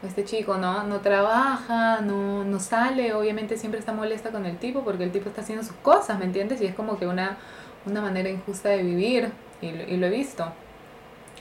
o 0.04 0.08
este 0.08 0.26
chico 0.26 0.58
no, 0.58 0.84
no 0.84 1.00
trabaja, 1.00 2.02
no, 2.02 2.44
no 2.44 2.60
sale, 2.60 3.14
obviamente 3.14 3.58
siempre 3.58 3.80
está 3.80 3.94
molesta 3.94 4.30
con 4.32 4.46
el 4.46 4.58
tipo 4.58 4.82
porque 4.84 5.04
el 5.06 5.12
tipo 5.12 5.30
está 5.30 5.42
haciendo 5.42 5.64
sus 5.64 5.76
cosas, 5.78 6.20
¿me 6.20 6.26
entiendes? 6.26 6.62
Y 6.62 6.66
es 6.66 6.76
como 6.76 6.98
que 6.98 7.08
una, 7.08 7.38
una 7.86 8.02
manera 8.02 8.30
injusta 8.30 8.70
de 8.70 8.84
vivir 8.84 9.32
y, 9.62 9.72
lo- 9.72 9.84
y 9.84 9.98
lo 9.98 10.08
he 10.08 10.10
visto 10.10 10.46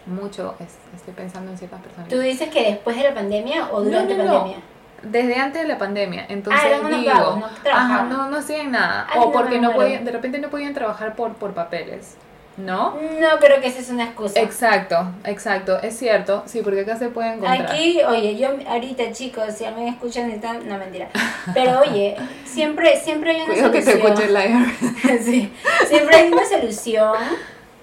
mucho, 0.07 0.55
es- 0.61 0.77
estoy 0.94 1.14
pensando 1.14 1.50
en 1.50 1.59
ciertas 1.59 1.81
personas. 1.83 2.09
¿Tú 2.09 2.18
dices 2.20 2.48
que 2.50 2.62
después 2.62 2.96
de 2.96 3.05
la 3.05 3.14
pandemia 3.14 3.68
o 3.72 3.83
durante 3.83 4.14
no, 4.16 4.24
no. 4.24 4.33
pandemia? 4.35 4.59
Desde 5.04 5.36
antes 5.36 5.62
de 5.62 5.68
la 5.68 5.78
pandemia, 5.78 6.26
entonces 6.28 6.62
Ah, 6.64 6.88
digo, 6.88 7.12
vagos, 7.12 7.38
no 7.40 7.70
ajá, 7.72 8.02
no, 8.04 8.28
no 8.30 8.36
hacían 8.38 8.70
nada, 8.72 9.06
Ay, 9.10 9.18
o 9.20 9.26
no, 9.26 9.32
porque 9.32 9.56
me 9.56 9.60
no 9.62 9.72
podían, 9.72 10.04
de 10.04 10.12
repente 10.12 10.38
no 10.38 10.48
podían 10.50 10.74
trabajar 10.74 11.14
por, 11.14 11.34
por 11.34 11.52
papeles, 11.54 12.16
¿no? 12.56 12.96
No 13.20 13.38
creo 13.40 13.60
que 13.60 13.66
esa 13.68 13.80
es 13.80 13.90
una 13.90 14.04
excusa. 14.04 14.40
Exacto, 14.40 15.08
exacto, 15.24 15.78
es 15.82 15.96
cierto, 15.96 16.42
sí, 16.46 16.60
porque 16.62 16.80
acá 16.80 16.96
se 16.96 17.08
puede 17.08 17.34
encontrar. 17.34 17.62
Aquí, 17.62 18.00
oye, 18.08 18.36
yo 18.36 18.48
ahorita 18.68 19.12
chicos, 19.12 19.54
si 19.56 19.64
alguien 19.64 19.88
escucha 19.88 20.22
necesitan, 20.22 20.66
no 20.68 20.78
mentira. 20.78 21.08
Pero 21.52 21.80
oye, 21.80 22.16
siempre, 22.44 22.96
siempre 23.00 23.30
hay 23.32 23.36
una 23.42 23.46
Cuidado 23.46 23.72
que 23.72 23.82
te 23.82 23.92
solución. 23.92 24.12
escuche 24.12 25.08
el 25.08 25.18
sí, 25.24 25.52
siempre 25.88 26.16
hay 26.16 26.32
una 26.32 26.44
solución. 26.46 27.14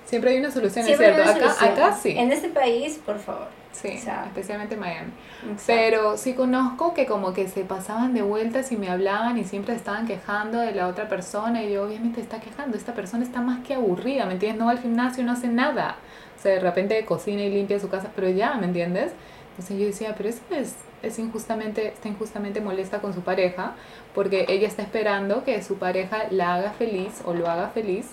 Siempre 0.05 0.31
hay 0.31 0.39
una 0.39 0.51
solución, 0.51 0.85
Siempre 0.85 1.07
es 1.09 1.15
cierto. 1.15 1.31
Acá, 1.31 1.53
solución. 1.53 1.71
acá 1.85 1.97
sí. 2.01 2.17
En 2.17 2.31
este 2.31 2.49
país, 2.49 2.99
por 3.05 3.17
favor. 3.19 3.47
Sí, 3.81 3.95
O 3.97 4.01
sea, 4.01 4.25
especialmente 4.27 4.75
en 4.75 4.79
Miami. 4.79 5.11
Exacto. 5.43 5.63
Pero 5.67 6.17
sí 6.17 6.33
conozco 6.33 6.93
que 6.93 7.05
como 7.05 7.33
que 7.33 7.47
se 7.47 7.63
pasaban 7.63 8.13
de 8.13 8.21
vueltas 8.21 8.71
y 8.71 8.77
me 8.77 8.89
hablaban 8.89 9.37
y 9.37 9.43
siempre 9.43 9.73
estaban 9.75 10.05
quejando 10.05 10.59
de 10.59 10.73
la 10.73 10.87
otra 10.87 11.09
persona 11.09 11.63
y 11.63 11.73
yo 11.73 11.83
obviamente 11.83 12.21
está 12.21 12.39
quejando, 12.39 12.77
esta 12.77 12.93
persona 12.93 13.23
está 13.23 13.41
más 13.41 13.65
que 13.65 13.73
aburrida, 13.73 14.25
¿me 14.25 14.33
entiendes? 14.33 14.59
No 14.59 14.65
va 14.65 14.71
al 14.71 14.79
gimnasio, 14.79 15.23
no 15.23 15.31
hace 15.31 15.47
nada. 15.47 15.95
O 16.37 16.41
sea, 16.41 16.53
de 16.53 16.59
repente 16.59 17.03
cocina 17.05 17.41
y 17.41 17.49
limpia 17.49 17.79
su 17.79 17.89
casa, 17.89 18.11
pero 18.15 18.29
ya, 18.29 18.53
¿me 18.55 18.65
entiendes? 18.65 19.13
Entonces 19.51 19.79
yo 19.79 19.85
decía, 19.85 20.13
pero 20.15 20.29
eso 20.29 20.41
es, 20.51 20.75
es 21.01 21.19
injustamente, 21.19 21.87
está 21.87 22.07
injustamente 22.07 22.61
molesta 22.61 22.99
con 22.99 23.13
su 23.13 23.21
pareja 23.21 23.73
porque 24.13 24.45
ella 24.47 24.67
está 24.67 24.81
esperando 24.81 25.43
que 25.43 25.61
su 25.63 25.77
pareja 25.77 26.25
la 26.29 26.55
haga 26.55 26.71
feliz 26.71 27.21
o 27.25 27.33
lo 27.33 27.49
haga 27.49 27.69
feliz 27.69 28.07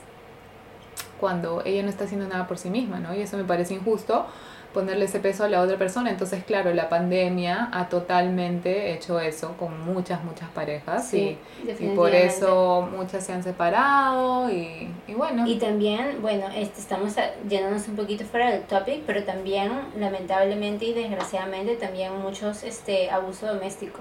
cuando 1.20 1.62
ella 1.64 1.82
no 1.82 1.88
está 1.88 2.04
haciendo 2.04 2.28
nada 2.28 2.46
por 2.46 2.58
sí 2.58 2.70
misma, 2.70 3.00
¿no? 3.00 3.14
Y 3.14 3.20
eso 3.20 3.36
me 3.36 3.44
parece 3.44 3.74
injusto 3.74 4.26
ponerle 4.72 5.06
ese 5.06 5.18
peso 5.20 5.44
a 5.44 5.48
la 5.48 5.60
otra 5.60 5.76
persona. 5.76 6.10
Entonces, 6.10 6.44
claro, 6.44 6.72
la 6.74 6.88
pandemia 6.88 7.68
ha 7.72 7.88
totalmente 7.88 8.92
hecho 8.92 9.18
eso 9.20 9.56
con 9.56 9.80
muchas, 9.84 10.22
muchas 10.24 10.48
parejas 10.50 11.08
Sí, 11.08 11.38
y, 11.64 11.84
y 11.84 11.88
por 11.94 12.14
eso 12.14 12.88
muchas 12.94 13.24
se 13.24 13.32
han 13.32 13.42
separado 13.42 14.50
y, 14.50 14.90
y 15.06 15.14
bueno. 15.14 15.46
Y 15.46 15.58
también, 15.58 16.20
bueno, 16.20 16.46
este, 16.54 16.80
estamos 16.80 17.14
yéndonos 17.48 17.88
un 17.88 17.96
poquito 17.96 18.24
fuera 18.24 18.50
del 18.50 18.62
topic, 18.62 19.02
pero 19.06 19.24
también, 19.24 19.72
lamentablemente 19.98 20.84
y 20.84 20.92
desgraciadamente, 20.92 21.76
también 21.76 22.18
muchos 22.20 22.62
este, 22.62 23.10
abuso 23.10 23.46
doméstico. 23.46 24.00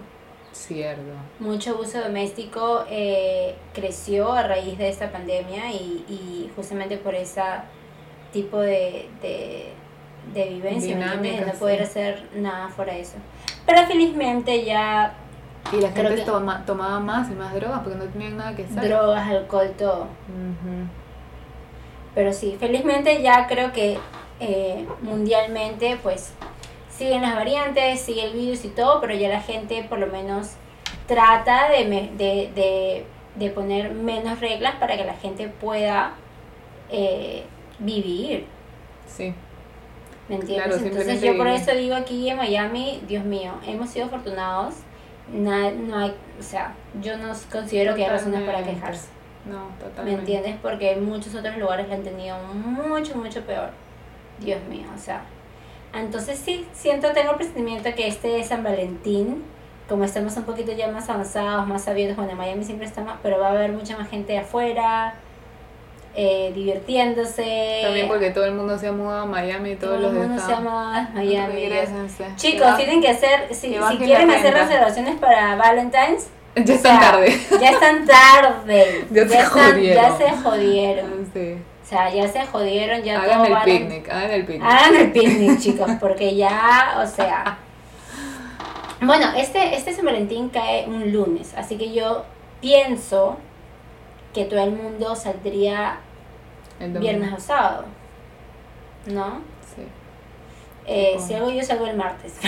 Cierto. 0.52 1.02
Mucho 1.40 1.72
abuso 1.72 2.00
doméstico 2.02 2.84
eh, 2.90 3.56
creció 3.74 4.34
a 4.34 4.42
raíz 4.44 4.78
de 4.78 4.90
esta 4.90 5.12
pandemia 5.12 5.72
y, 5.72 6.04
y 6.10 6.52
justamente 6.56 6.98
por 6.98 7.14
ese 7.14 7.42
tipo 8.34 8.60
de, 8.60 9.08
de, 9.22 9.74
de 10.34 10.50
vivencia, 10.50 10.96
¿me 10.96 11.04
entiendes? 11.04 11.22
De 11.22 11.30
Dinámica, 11.30 11.54
no 11.54 11.60
poder 11.60 11.78
sí. 11.80 11.84
hacer 11.84 12.24
nada 12.36 12.70
fuera 12.70 12.94
de 12.94 13.02
eso. 13.02 13.16
Pero 13.66 13.86
felizmente 13.88 14.64
ya 14.64 15.14
Y 15.72 15.82
la 15.82 15.92
gente 15.92 16.16
que- 16.16 16.22
toma, 16.22 16.64
tomaba 16.66 17.00
más 17.00 17.30
y 17.30 17.34
más 17.34 17.54
drogas 17.54 17.80
porque 17.84 17.98
no 17.98 18.06
tenían 18.06 18.38
nada 18.38 18.56
que 18.56 18.64
hacer. 18.66 18.88
drogas, 18.88 19.28
alcohol, 19.28 19.72
todo. 19.78 20.08
Pero 22.16 22.34
sí, 22.34 22.56
felizmente 22.60 23.22
ya 23.22 23.48
creo 23.48 23.72
que 23.72 23.98
eh, 24.40 24.88
mundialmente 25.02 25.98
pues 26.02 26.34
siguen 26.90 27.22
las 27.22 27.36
variantes, 27.36 28.02
sigue 28.02 28.24
el 28.26 28.34
virus 28.34 28.66
y 28.66 28.70
todo, 28.70 29.00
pero 29.02 29.14
ya 29.14 29.30
la 29.30 29.42
gente 29.42 29.84
por 29.88 30.00
lo 30.00 30.08
menos 30.08 30.54
trata 31.08 31.70
de, 31.70 31.86
me- 31.86 32.10
de, 32.18 32.52
de, 32.56 33.06
de 33.36 33.50
poner 33.52 33.92
menos 33.94 34.40
reglas 34.40 34.76
para 34.76 34.98
que 34.98 35.04
la 35.06 35.14
gente 35.16 35.48
pueda 35.48 36.12
eh, 36.90 37.44
vivir, 37.80 38.46
Sí. 39.08 39.34
¿Me 40.30 40.36
entiendes? 40.36 40.68
Claro, 40.68 40.86
Entonces 40.86 41.22
yo 41.22 41.38
por 41.38 41.48
eso 41.48 41.72
digo 41.72 41.96
aquí 41.96 42.30
en 42.30 42.38
Miami, 42.38 43.02
Dios 43.08 43.24
mío, 43.24 43.54
hemos 43.66 43.90
sido 43.90 44.06
afortunados, 44.08 44.76
na- 45.32 45.72
no 45.72 45.98
hay, 45.98 46.14
o 46.40 46.44
sea, 46.44 46.74
yo 47.02 47.18
no 47.18 47.32
considero 47.52 47.96
que 47.96 48.04
hay 48.06 48.10
razones 48.12 48.42
para 48.44 48.64
quejarse. 48.64 49.08
No, 49.46 49.70
¿Me 49.70 49.76
totalmente. 49.84 50.20
entiendes? 50.20 50.56
Porque 50.62 50.96
muchos 50.98 51.34
otros 51.36 51.58
lugares 51.58 51.88
la 51.88 51.96
han 51.96 52.04
tenido 52.04 52.38
mucho, 52.54 53.16
mucho 53.16 53.42
peor. 53.42 53.70
Dios 54.40 54.60
mío, 54.70 54.86
o 54.94 55.00
sea. 55.00 55.22
Entonces 55.94 56.38
sí, 56.38 56.68
siento, 56.74 57.12
tengo 57.14 57.32
el 57.32 57.38
presentimiento 57.38 57.90
que 57.96 58.08
este 58.08 58.44
San 58.44 58.62
Valentín, 58.64 59.44
como 59.88 60.04
estamos 60.04 60.36
un 60.36 60.44
poquito 60.44 60.74
ya 60.74 60.90
más 60.90 61.10
avanzados, 61.10 61.66
más 61.66 61.88
abiertos, 61.88 62.18
bueno, 62.18 62.32
en 62.34 62.38
Miami 62.38 62.64
siempre 62.66 62.86
está 62.86 63.02
más, 63.02 63.16
pero 63.24 63.40
va 63.40 63.48
a 63.48 63.52
haber 63.52 63.72
mucha 63.72 63.98
más 63.98 64.10
gente 64.10 64.38
afuera, 64.38 65.16
eh, 66.20 66.52
divirtiéndose. 66.56 67.82
También 67.84 68.08
porque 68.08 68.32
todo 68.32 68.46
el 68.46 68.54
mundo 68.54 68.76
se 68.80 68.88
ha 68.88 68.92
mudado 68.92 69.22
a 69.22 69.26
Miami 69.28 69.72
y 69.72 69.76
todo 69.76 69.92
todos 69.92 70.12
el 70.12 70.18
los 70.18 70.28
mundo 70.28 70.42
se 70.44 70.52
llama 70.52 71.12
Miami. 71.14 71.54
Regrésense. 71.54 72.26
Chicos, 72.36 72.68
Que 72.76 72.84
tienen 72.84 73.02
que 73.02 73.10
hacer, 73.10 73.54
si, 73.54 73.70
que 73.70 73.80
si 73.92 73.98
quieren 74.00 74.32
hacer 74.32 74.54
reservaciones 74.54 75.16
para 75.20 75.56
Valentine's, 75.56 76.28
Ya 76.56 76.74
o 76.74 76.76
están 76.76 77.00
sea, 77.00 77.12
tarde. 77.12 77.40
Ya 77.62 77.70
están 77.70 78.06
tarde. 78.06 79.06
Ya 79.12 79.28
se 79.28 79.38
están- 79.38 79.50
jodieron. 79.74 80.04
Ya 80.04 80.18
se 80.18 80.38
jodieron. 80.42 81.30
Sí. 81.34 81.58
O 81.84 81.90
sea, 81.90 82.14
ya 82.14 82.28
se 82.28 82.46
jodieron, 82.48 83.02
ya 83.04 83.22
Hagan 83.22 83.44
todo 83.46 83.56
el 83.58 83.64
picnic, 83.64 84.10
hagan 84.10 84.32
el 84.32 84.46
picnic. 84.46 84.64
Hagan 84.70 84.96
el 84.96 85.12
picnic, 85.12 85.60
chicos, 85.60 85.92
porque 86.02 86.36
ya, 86.36 86.98
o 87.02 87.06
sea. 87.06 87.60
Bueno, 89.00 89.28
este, 89.38 89.76
este 89.76 89.94
San 89.94 90.06
Valentín 90.06 90.50
cae 90.50 90.86
un 90.88 91.14
lunes, 91.14 91.54
así 91.56 91.78
que 91.78 91.94
yo 91.94 92.26
pienso 92.62 93.38
que 94.38 94.46
todo 94.46 94.64
el 94.64 94.72
mundo 94.72 95.16
saldría 95.16 95.98
El 96.80 96.92
viernes 97.00 97.34
o 97.34 97.40
sábado. 97.40 97.86
¿No? 99.08 99.42
Sí. 99.76 99.82
Eh, 100.86 101.18
si 101.20 101.34
hago 101.34 101.50
yo 101.50 101.64
salgo 101.64 101.88
el 101.88 101.98
martes. 101.98 102.34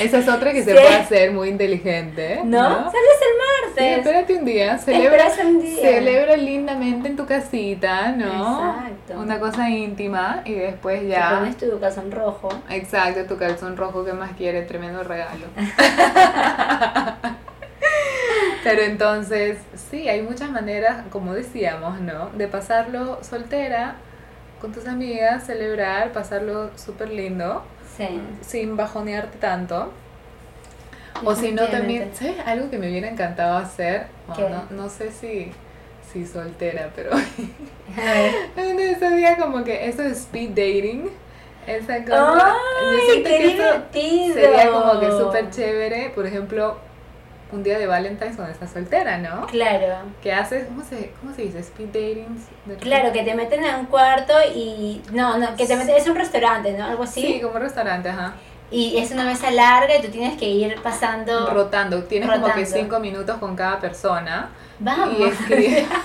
Esa 0.00 0.18
es 0.18 0.28
otra 0.28 0.52
que 0.52 0.62
se 0.64 0.70
Sí. 0.70 0.76
puede 0.80 0.94
hacer 0.96 1.32
muy 1.32 1.48
inteligente. 1.50 2.40
¿No? 2.44 2.62
¿no? 2.70 2.76
Sales 2.90 2.94
Sí, 3.18 3.24
el 3.26 3.36
martes. 3.66 3.98
espérate 3.98 4.34
un 4.38 4.44
día, 4.46 4.78
celebra, 4.78 5.26
un 5.44 5.60
día. 5.60 5.80
celebra 5.82 6.36
lindamente 6.36 7.08
en 7.08 7.16
tu 7.16 7.26
casita, 7.26 8.12
¿no? 8.12 8.26
Exacto. 8.80 9.18
Una 9.20 9.38
cosa 9.38 9.68
íntima 9.68 10.40
y 10.46 10.54
después 10.54 11.00
Te 11.00 11.08
ya. 11.08 11.38
pones 11.38 11.56
tu 11.58 11.78
calzón 11.78 12.10
rojo. 12.10 12.48
Exacto, 12.70 13.24
tu 13.26 13.36
calzón 13.36 13.76
rojo 13.76 14.02
que 14.04 14.14
más 14.14 14.30
quiere, 14.32 14.62
tremendo 14.62 15.02
regalo. 15.04 15.44
Pero 18.62 18.82
entonces, 18.82 19.58
sí, 19.90 20.08
hay 20.08 20.22
muchas 20.22 20.50
maneras, 20.50 21.04
como 21.10 21.32
decíamos, 21.34 22.00
¿no? 22.00 22.30
De 22.30 22.46
pasarlo 22.48 23.22
soltera 23.24 23.94
con 24.60 24.72
tus 24.72 24.86
amigas, 24.86 25.44
celebrar, 25.46 26.12
pasarlo 26.12 26.70
súper 26.76 27.08
lindo, 27.10 27.62
Sí. 27.96 28.20
sin 28.42 28.76
bajonearte 28.76 29.38
tanto. 29.38 29.92
O 31.24 31.34
si 31.34 31.52
no, 31.52 31.66
también. 31.68 32.10
¿sabes? 32.14 32.36
Algo 32.46 32.70
que 32.70 32.78
me 32.78 32.88
hubiera 32.88 33.08
encantado 33.08 33.56
hacer, 33.58 34.06
no, 34.28 34.64
no 34.70 34.88
sé 34.88 35.10
si, 35.12 35.52
si 36.12 36.26
soltera, 36.26 36.90
pero 36.94 37.10
uno 37.12 38.76
de 38.80 38.90
esos 38.92 39.14
días 39.14 39.38
como 39.38 39.64
que 39.64 39.88
eso 39.88 40.02
de 40.02 40.10
speed 40.12 40.50
dating, 40.50 41.10
esa 41.66 42.04
cosa, 42.04 42.54
¡Ay, 42.54 42.96
yo 42.96 43.04
siento 43.12 43.28
qué 43.30 43.36
que 43.38 43.46
eso 43.48 43.62
divertido! 43.62 44.34
sería 44.34 44.70
como 44.70 45.00
que 45.00 45.10
súper 45.10 45.50
chévere, 45.50 46.10
por 46.14 46.26
ejemplo, 46.26 46.78
un 47.52 47.62
día 47.62 47.78
de 47.78 47.86
Valentine's 47.86 48.36
cuando 48.36 48.52
estás 48.52 48.70
soltera, 48.70 49.18
¿no? 49.18 49.46
Claro. 49.46 49.96
¿Qué 50.22 50.32
haces? 50.32 50.66
¿Cómo 50.66 50.82
se, 50.82 51.12
cómo 51.20 51.34
se 51.34 51.42
dice? 51.42 51.58
Speed 51.60 51.88
dating. 51.88 52.46
Claro, 52.80 53.12
que 53.12 53.22
te 53.22 53.34
meten 53.34 53.64
en 53.64 53.74
un 53.76 53.86
cuarto 53.86 54.34
y... 54.54 55.02
No, 55.12 55.38
no, 55.38 55.56
que 55.56 55.66
te 55.66 55.76
meten... 55.76 55.96
Es 55.96 56.08
un 56.08 56.16
restaurante, 56.16 56.72
¿no? 56.72 56.84
Algo 56.86 57.02
así. 57.02 57.20
Sí, 57.20 57.40
como 57.40 57.58
restaurante, 57.58 58.08
ajá. 58.08 58.34
Y 58.70 58.98
es 58.98 59.10
una 59.10 59.24
mesa 59.24 59.50
larga 59.50 59.96
y 59.96 60.02
tú 60.02 60.08
tienes 60.08 60.38
que 60.38 60.48
ir 60.48 60.80
pasando... 60.82 61.50
Rotando. 61.50 62.04
Tienes 62.04 62.30
como 62.30 62.52
que 62.52 62.66
cinco 62.66 63.00
minutos 63.00 63.38
con 63.38 63.56
cada 63.56 63.80
persona. 63.80 64.50
Vamos. 64.78 65.32
Y. 65.50 65.86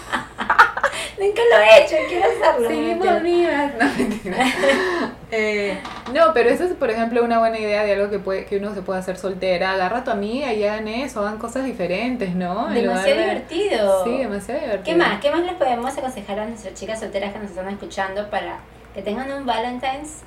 Nunca 1.17 1.41
lo 1.49 1.57
he 1.61 1.83
hecho, 1.83 1.95
quiero 2.09 2.25
hacerlo. 2.25 2.67
Seguimos 2.67 3.21
vivas. 3.23 3.71
No, 3.79 3.85
mentira. 3.97 4.37
Eh, 5.31 5.77
no, 6.13 6.33
pero 6.33 6.49
eso 6.49 6.63
es, 6.63 6.73
por 6.75 6.89
ejemplo, 6.91 7.21
una 7.23 7.39
buena 7.39 7.57
idea 7.59 7.83
de 7.83 7.93
algo 7.95 8.09
que, 8.09 8.19
puede, 8.19 8.45
que 8.45 8.57
uno 8.57 8.73
se 8.73 8.81
puede 8.83 8.99
hacer 8.99 9.17
soltera. 9.17 9.71
Agarra 9.73 9.97
a 9.97 10.03
tu 10.03 10.11
amiga 10.11 10.53
y 10.53 10.63
hagan 10.63 10.87
eso, 10.87 11.19
hagan 11.21 11.39
cosas 11.39 11.65
diferentes, 11.65 12.35
¿no? 12.35 12.69
Demasiado 12.69 13.17
de- 13.19 13.23
divertido. 13.23 14.03
Sí, 14.05 14.17
demasiado 14.19 14.61
divertido. 14.61 14.83
¿Qué 14.85 14.95
más? 14.95 15.19
¿Qué 15.19 15.31
más 15.31 15.41
les 15.41 15.55
podemos 15.55 15.97
aconsejar 15.97 16.39
a 16.39 16.45
nuestras 16.45 16.73
chicas 16.75 16.99
solteras 17.01 17.33
que 17.33 17.39
nos 17.39 17.49
están 17.49 17.67
escuchando 17.67 18.29
para 18.29 18.59
que 18.93 19.01
tengan 19.01 19.29
un 19.33 19.45
Valentine's 19.45 20.21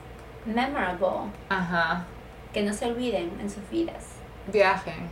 memorable? 0.45 1.31
Ajá. 1.49 2.05
Que 2.53 2.63
no 2.63 2.75
se 2.75 2.87
olviden 2.87 3.31
en 3.41 3.49
sus 3.49 3.67
vidas. 3.71 4.05
Viajen. 4.53 5.09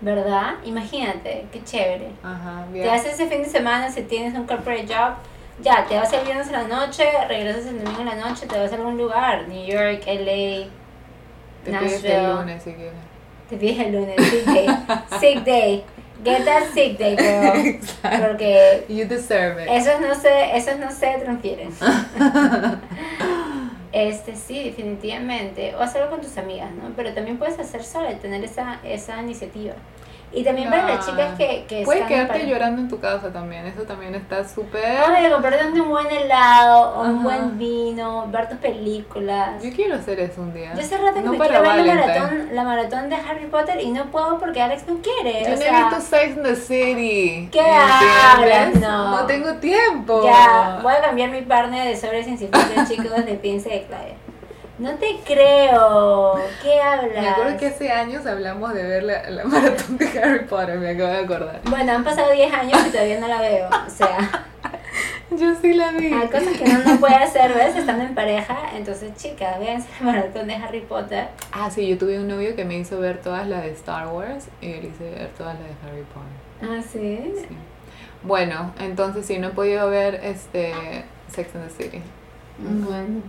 ¿Verdad? 0.00 0.54
Imagínate, 0.64 1.44
qué 1.52 1.62
chévere. 1.62 2.08
Ajá, 2.22 2.64
Te 2.72 2.90
haces 2.90 3.14
ese 3.14 3.26
fin 3.26 3.42
de 3.42 3.48
semana 3.48 3.90
si 3.90 4.02
tienes 4.02 4.34
un 4.34 4.46
corporate 4.46 4.86
job. 4.86 5.14
Ya, 5.62 5.84
te 5.86 5.94
vas 5.96 6.10
el 6.14 6.24
viernes 6.24 6.46
en 6.46 6.54
la 6.54 6.62
noche, 6.68 7.04
regresas 7.28 7.66
el 7.66 7.84
domingo 7.84 8.00
en 8.00 8.06
la 8.06 8.14
noche, 8.28 8.46
te 8.46 8.58
vas 8.58 8.72
a 8.72 8.76
algún 8.76 8.96
lugar. 8.96 9.46
New 9.46 9.66
York, 9.66 10.02
LA, 10.06 10.68
Te 11.64 11.70
Nashville. 11.70 12.14
el 12.14 12.30
lunes 12.36 12.62
si 12.62 12.72
quieres. 12.72 12.94
te 13.50 13.56
pides 13.58 13.78
el 13.78 13.92
lunes, 13.92 14.16
sick 14.16 14.44
day. 14.46 14.66
sick 15.20 15.44
day. 15.44 15.84
Get 16.24 16.44
that 16.44 16.64
sick 16.74 16.98
day, 16.98 17.16
girl. 17.16 17.80
Porque 18.02 18.84
You 18.88 19.06
deserve 19.06 19.62
it. 19.64 19.68
esos 19.70 20.00
no 20.00 20.14
se, 20.14 20.56
esos 20.56 20.78
no 20.78 20.90
se 20.90 21.18
transfieren. 21.18 21.70
Este 23.92 24.36
sí, 24.36 24.62
definitivamente. 24.62 25.74
O 25.74 25.80
hacerlo 25.80 26.10
con 26.10 26.20
tus 26.20 26.36
amigas, 26.38 26.70
¿no? 26.72 26.92
Pero 26.96 27.12
también 27.12 27.38
puedes 27.38 27.58
hacer 27.58 27.82
sola 27.82 28.12
y 28.12 28.16
tener 28.16 28.44
esa, 28.44 28.80
esa 28.84 29.20
iniciativa. 29.20 29.74
Y 30.32 30.44
también 30.44 30.70
para 30.70 30.86
las 30.86 31.00
Ah. 31.06 31.10
chicas 31.10 31.34
que, 31.36 31.64
que 31.68 31.82
Puedes 31.84 32.06
quedarte 32.06 32.28
pareja. 32.34 32.48
llorando 32.48 32.82
en 32.82 32.88
tu 32.88 33.00
casa 33.00 33.32
también. 33.32 33.66
Eso 33.66 33.82
también 33.82 34.14
está 34.14 34.46
súper. 34.48 34.84
Ay, 34.84 35.28
comprarte 35.30 35.64
un 35.66 35.88
buen 35.88 36.06
helado, 36.06 36.94
o 36.94 37.00
un 37.02 37.14
Ajá. 37.16 37.22
buen 37.22 37.58
vino, 37.58 38.28
ver 38.30 38.48
tus 38.48 38.58
películas. 38.58 39.62
Yo 39.62 39.70
quiero 39.74 39.96
hacer 39.96 40.20
eso 40.20 40.40
un 40.42 40.54
día. 40.54 40.72
Yo 40.74 40.80
hace 40.80 40.96
rato 40.98 41.14
que 41.14 41.20
no 41.22 41.32
me 41.32 41.38
para 41.38 41.50
quiero 41.60 41.62
ver 41.76 41.84
la 41.86 41.94
maratón, 41.94 42.48
la 42.52 42.64
maratón 42.64 43.08
de 43.08 43.16
Harry 43.16 43.46
Potter 43.46 43.80
y 43.80 43.90
no 43.90 44.04
puedo 44.06 44.38
porque 44.38 44.60
Alex 44.62 44.84
no 44.86 44.98
quiere. 44.98 45.40
Yo 45.42 45.48
o 45.48 45.50
no 45.50 45.56
sea, 45.56 45.80
he 45.80 45.82
visto 45.84 46.00
Sex 46.00 46.36
and 46.36 46.46
the 46.46 46.56
City. 46.56 47.48
¿Qué 47.50 47.58
¿entiendes? 47.58 48.24
hablas? 48.32 48.74
No. 48.80 49.10
No 49.20 49.26
tengo 49.26 49.54
tiempo. 49.54 50.22
Ya, 50.24 50.78
voy 50.82 50.92
a 50.94 51.00
cambiar 51.00 51.30
mi 51.30 51.42
partner 51.42 51.88
de 51.88 51.96
sobres 51.96 52.26
sin 52.26 52.38
chicos 52.38 53.26
de 53.26 53.34
Piense 53.34 53.68
de 53.68 53.82
Claudia. 53.82 54.14
No 54.80 54.94
te 54.94 55.20
creo. 55.26 56.40
¿Qué 56.62 56.80
hablas? 56.80 57.20
Me 57.22 57.28
acuerdo 57.28 57.56
que 57.58 57.66
hace 57.66 57.90
años 57.90 58.24
hablamos 58.24 58.72
de 58.72 58.82
ver 58.82 59.02
la, 59.02 59.28
la 59.28 59.44
maratón 59.44 59.98
de 59.98 60.06
Harry 60.18 60.46
Potter, 60.46 60.78
me 60.78 60.88
acabo 60.90 61.10
de 61.10 61.18
acordar. 61.18 61.60
Bueno, 61.68 61.92
han 61.92 62.02
pasado 62.02 62.32
10 62.32 62.50
años 62.52 62.78
y 62.86 62.90
todavía 62.90 63.20
no 63.20 63.28
la 63.28 63.42
veo. 63.42 63.68
O 63.68 63.90
sea, 63.90 64.46
Yo 65.30 65.54
sí 65.60 65.74
la 65.74 65.92
vi. 65.92 66.12
hay 66.12 66.28
cosas 66.28 66.56
que 66.56 66.64
uno 66.64 66.78
no 66.84 66.98
puede 66.98 67.14
hacer, 67.14 67.52
¿ves? 67.52 67.76
Estando 67.76 68.04
en 68.04 68.14
pareja. 68.14 68.56
Entonces, 68.74 69.14
chicas, 69.16 69.60
véanse 69.60 69.86
la 70.00 70.06
maratón 70.12 70.48
de 70.48 70.54
Harry 70.54 70.80
Potter. 70.80 71.28
Ah, 71.52 71.70
sí, 71.70 71.86
yo 71.86 71.98
tuve 71.98 72.18
un 72.18 72.26
novio 72.28 72.56
que 72.56 72.64
me 72.64 72.76
hizo 72.78 72.98
ver 72.98 73.20
todas 73.20 73.46
las 73.46 73.62
de 73.62 73.72
Star 73.72 74.08
Wars 74.08 74.48
y 74.62 74.72
él 74.72 74.86
hice 74.86 75.10
ver 75.10 75.28
todas 75.36 75.56
las 75.60 75.64
de 75.64 75.74
Harry 75.86 76.04
Potter. 76.14 76.70
Ah, 76.78 76.82
sí. 76.82 77.32
Sí. 77.36 77.56
Bueno, 78.22 78.72
entonces 78.80 79.26
sí, 79.26 79.38
no 79.38 79.48
he 79.48 79.50
podido 79.50 79.88
ver 79.90 80.16
este 80.24 80.72
Sex 81.28 81.54
and 81.54 81.68
the 81.68 81.84
City. 81.84 82.02
Bueno. 82.58 83.20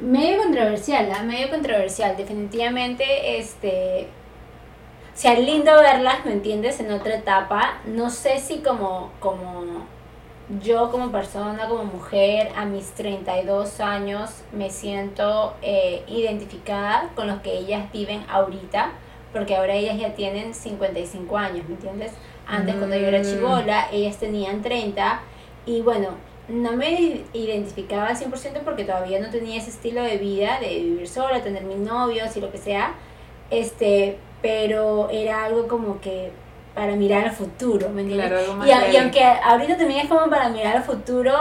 Medio 0.00 0.42
controversial, 0.42 1.10
¿ah? 1.14 1.22
Medio 1.22 1.50
controversial. 1.50 2.16
Definitivamente, 2.16 3.38
este... 3.38 4.08
O 5.14 5.18
sea, 5.18 5.34
lindo 5.38 5.72
verlas, 5.80 6.24
¿me 6.26 6.32
entiendes? 6.32 6.78
En 6.80 6.92
otra 6.92 7.14
etapa. 7.16 7.78
No 7.86 8.10
sé 8.10 8.38
si 8.38 8.58
como, 8.58 9.10
como 9.18 9.86
yo 10.60 10.90
como 10.90 11.10
persona, 11.10 11.68
como 11.68 11.84
mujer, 11.84 12.50
a 12.54 12.66
mis 12.66 12.90
32 12.92 13.80
años 13.80 14.30
me 14.52 14.68
siento 14.70 15.54
eh, 15.62 16.04
identificada 16.06 17.10
con 17.16 17.26
los 17.28 17.40
que 17.40 17.56
ellas 17.56 17.90
viven 17.92 18.24
ahorita, 18.28 18.90
porque 19.32 19.56
ahora 19.56 19.74
ellas 19.74 19.98
ya 19.98 20.14
tienen 20.14 20.54
55 20.54 21.36
años, 21.36 21.66
¿me 21.66 21.74
entiendes? 21.74 22.12
Antes 22.46 22.76
cuando 22.76 22.96
yo 22.96 23.06
era 23.06 23.20
Mm. 23.20 23.24
chivola, 23.24 23.88
ellas 23.90 24.18
tenían 24.18 24.62
30 24.62 25.20
y 25.64 25.80
bueno, 25.80 26.10
no 26.48 26.72
me 26.72 27.22
identificaba 27.32 28.08
al 28.08 28.16
100% 28.16 28.60
porque 28.64 28.84
todavía 28.84 29.18
no 29.20 29.30
tenía 29.30 29.58
ese 29.58 29.70
estilo 29.70 30.02
de 30.02 30.16
vida, 30.18 30.58
de 30.60 30.68
vivir 30.68 31.08
sola, 31.08 31.42
tener 31.42 31.64
mis 31.64 31.78
novios 31.78 32.36
y 32.36 32.40
lo 32.40 32.50
que 32.52 32.58
sea, 32.58 32.94
este, 33.50 34.18
pero 34.42 35.08
era 35.10 35.44
algo 35.44 35.66
como 35.68 36.00
que 36.00 36.30
para 36.74 36.92
mirar 36.94 37.24
al 37.24 37.32
futuro, 37.32 37.88
¿me 37.88 38.02
entiendes? 38.02 38.28
Claro, 38.28 38.42
algo 38.44 38.54
más 38.56 38.68
Y, 38.68 38.72
a- 38.72 38.88
y 38.88 38.92
real. 38.92 39.02
aunque 39.04 39.24
ahorita 39.24 39.76
también 39.78 40.00
es 40.00 40.08
como 40.08 40.28
para 40.28 40.48
mirar 40.50 40.76
al 40.76 40.82
futuro, 40.84 41.32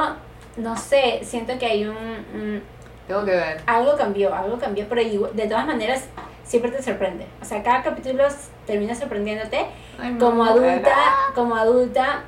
no 0.57 0.77
sé, 0.77 1.19
siento 1.23 1.57
que 1.59 1.65
hay 1.65 1.85
un, 1.85 1.95
un- 1.97 2.63
Tengo 3.07 3.25
que 3.25 3.31
ver. 3.31 3.61
algo 3.67 3.95
cambió, 3.97 4.33
algo 4.33 4.57
cambió, 4.57 4.85
pero 4.87 5.01
igual- 5.01 5.35
de 5.35 5.47
todas 5.47 5.67
maneras 5.67 6.05
siempre 6.43 6.71
te 6.71 6.81
sorprende. 6.81 7.25
O 7.41 7.45
sea, 7.45 7.61
cada 7.63 7.83
capítulo 7.83 8.23
termina 8.65 8.95
sorprendiéndote. 8.95 9.65
Ay, 9.99 10.15
Como 10.19 10.43
adulta, 10.45 10.95
como 11.35 11.55
adulta 11.55 12.23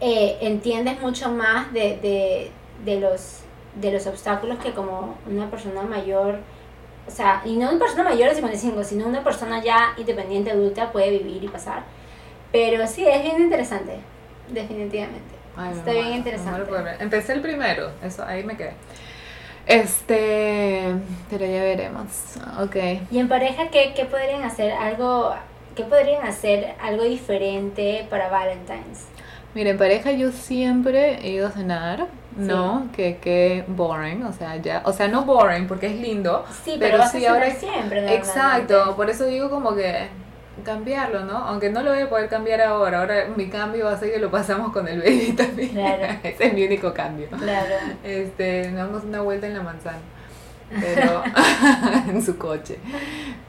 eh, 0.00 0.38
entiendes 0.40 1.00
mucho 1.00 1.30
más 1.30 1.72
de, 1.72 1.98
de, 1.98 2.50
de 2.84 3.00
los 3.00 3.40
de 3.80 3.92
los 3.92 4.06
obstáculos 4.06 4.58
que 4.58 4.72
como 4.72 5.16
una 5.26 5.50
persona 5.50 5.82
mayor, 5.82 6.40
o 7.06 7.10
sea, 7.10 7.42
y 7.44 7.56
no 7.56 7.70
una 7.70 7.78
persona 7.78 8.02
mayor 8.02 8.28
de 8.30 8.34
55, 8.36 8.82
sino 8.84 9.06
una 9.06 9.22
persona 9.22 9.62
ya 9.62 9.94
independiente 9.96 10.50
adulta 10.50 10.90
puede 10.90 11.10
vivir 11.10 11.44
y 11.44 11.48
pasar. 11.48 11.82
Pero 12.50 12.86
sí, 12.86 13.06
es 13.06 13.22
bien 13.22 13.40
interesante, 13.40 13.98
definitivamente. 14.48 15.36
Ay, 15.56 15.74
Está 15.74 15.90
bien 15.90 16.04
muero, 16.04 16.18
interesante. 16.18 17.02
Empecé 17.02 17.32
el 17.34 17.40
primero, 17.40 17.90
eso 18.02 18.24
ahí 18.24 18.42
me 18.42 18.56
quedé. 18.56 18.72
Este, 19.66 20.94
pero 21.28 21.44
ya 21.44 21.62
veremos. 21.62 22.06
Ok. 22.60 22.76
Y 23.10 23.18
en 23.18 23.28
pareja, 23.28 23.68
¿qué, 23.68 23.92
qué 23.94 24.06
podrían 24.06 24.42
hacer? 24.42 24.72
Algo, 24.72 25.34
¿Qué 25.76 25.84
podrían 25.84 26.26
hacer 26.26 26.74
algo 26.80 27.04
diferente 27.04 28.06
para 28.10 28.28
Valentine's? 28.28 29.06
Mira, 29.54 29.70
en 29.70 29.78
pareja 29.78 30.12
yo 30.12 30.30
siempre 30.30 31.18
he 31.22 31.30
ido 31.30 31.48
a 31.48 31.50
cenar, 31.50 32.06
¿no? 32.36 32.88
Que, 32.94 33.16
que 33.16 33.64
boring, 33.66 34.22
o 34.24 34.32
sea, 34.32 34.56
ya, 34.56 34.82
o 34.84 34.92
sea, 34.92 35.08
no 35.08 35.24
boring 35.24 35.66
porque 35.66 35.86
es 35.86 35.96
lindo, 35.96 36.44
Sí, 36.64 36.76
pero, 36.78 36.92
pero 36.92 36.98
vas 36.98 37.12
sí 37.12 37.24
a 37.24 37.32
ahora 37.32 37.50
siempre. 37.50 38.14
Exacto, 38.14 38.94
por 38.94 39.10
eso 39.10 39.24
digo 39.24 39.50
como 39.50 39.74
que 39.74 40.08
cambiarlo, 40.64 41.24
¿no? 41.24 41.36
Aunque 41.36 41.70
no 41.70 41.82
lo 41.82 41.92
voy 41.92 42.02
a 42.02 42.08
poder 42.08 42.28
cambiar 42.28 42.60
ahora, 42.60 43.00
ahora 43.00 43.26
mi 43.36 43.48
cambio 43.48 43.86
va 43.86 43.92
a 43.92 43.96
ser 43.98 44.12
que 44.12 44.18
lo 44.18 44.30
pasamos 44.30 44.72
con 44.72 44.86
el 44.88 45.00
baby 45.00 45.32
también. 45.36 45.70
Claro. 45.70 46.04
Ese 46.22 46.46
es 46.46 46.54
mi 46.54 46.64
único 46.64 46.92
cambio. 46.92 47.28
Claro. 47.28 47.74
Este, 48.04 48.70
nos 48.70 48.86
damos 48.86 49.04
una 49.04 49.20
vuelta 49.22 49.46
en 49.46 49.54
la 49.54 49.62
manzana, 49.62 49.98
pero 50.80 51.22
en 52.08 52.22
su 52.22 52.36
coche. 52.38 52.78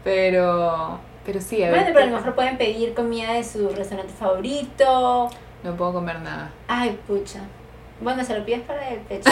Pero, 0.04 1.00
pero 1.26 1.42
sí, 1.42 1.62
a 1.64 1.72
ver. 1.72 1.80
Bueno, 1.80 1.92
pero 1.94 2.06
a 2.06 2.10
lo 2.10 2.18
mejor 2.18 2.36
pueden 2.36 2.58
pedir 2.58 2.94
comida 2.94 3.34
de 3.34 3.44
su 3.44 3.70
restaurante 3.70 4.14
favorito. 4.14 5.30
No 5.64 5.76
puedo 5.76 5.94
comer 5.94 6.20
nada. 6.22 6.52
Ay, 6.68 7.00
pucha. 7.08 7.42
Bueno, 8.02 8.24
se 8.24 8.38
lo 8.38 8.46
pides 8.46 8.62
para 8.62 8.90
el 8.90 9.00
pecho. 9.02 9.30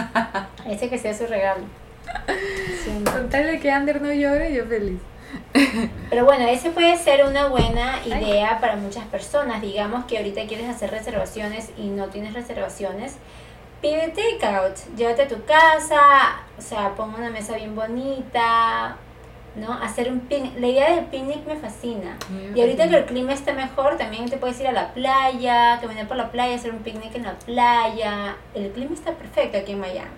Ese 0.66 0.88
que 0.88 0.98
sea 0.98 1.12
su 1.12 1.26
regalo. 1.26 1.64
Sí, 2.84 2.90
no. 3.04 3.10
Con 3.10 3.28
tal 3.28 3.46
de 3.46 3.58
que 3.58 3.70
Ander 3.70 4.00
no 4.00 4.12
llore, 4.12 4.54
yo 4.54 4.64
feliz. 4.66 5.00
Pero 6.10 6.24
bueno, 6.24 6.46
ese 6.46 6.70
puede 6.70 6.96
ser 6.96 7.24
una 7.24 7.48
buena 7.48 7.98
idea 8.06 8.58
para 8.60 8.76
muchas 8.76 9.04
personas. 9.06 9.60
Digamos 9.60 10.04
que 10.04 10.18
ahorita 10.18 10.46
quieres 10.46 10.68
hacer 10.68 10.90
reservaciones 10.90 11.70
y 11.76 11.88
no 11.88 12.06
tienes 12.06 12.32
reservaciones. 12.32 13.16
Pide 13.82 14.08
takeout, 14.08 14.76
llévate 14.96 15.22
a 15.22 15.28
tu 15.28 15.44
casa, 15.44 16.00
o 16.56 16.62
sea, 16.62 16.94
pon 16.94 17.14
una 17.14 17.28
mesa 17.30 17.56
bien 17.56 17.74
bonita, 17.74 18.96
¿no? 19.56 19.72
Hacer 19.72 20.10
un 20.10 20.20
picnic. 20.20 20.58
La 20.58 20.68
idea 20.68 20.94
del 20.94 21.06
picnic 21.06 21.46
me 21.46 21.56
fascina. 21.56 22.16
Y 22.54 22.60
ahorita 22.60 22.88
que 22.88 22.96
el 22.96 23.04
clima 23.06 23.32
está 23.32 23.52
mejor, 23.52 23.96
también 23.96 24.28
te 24.28 24.36
puedes 24.36 24.60
ir 24.60 24.68
a 24.68 24.72
la 24.72 24.92
playa, 24.92 25.78
caminar 25.80 26.06
por 26.06 26.16
la 26.16 26.30
playa, 26.30 26.54
hacer 26.54 26.72
un 26.72 26.80
picnic 26.80 27.14
en 27.14 27.24
la 27.24 27.34
playa. 27.38 28.36
El 28.54 28.70
clima 28.72 28.94
está 28.94 29.12
perfecto 29.12 29.58
aquí 29.58 29.72
en 29.72 29.80
Miami. 29.80 30.10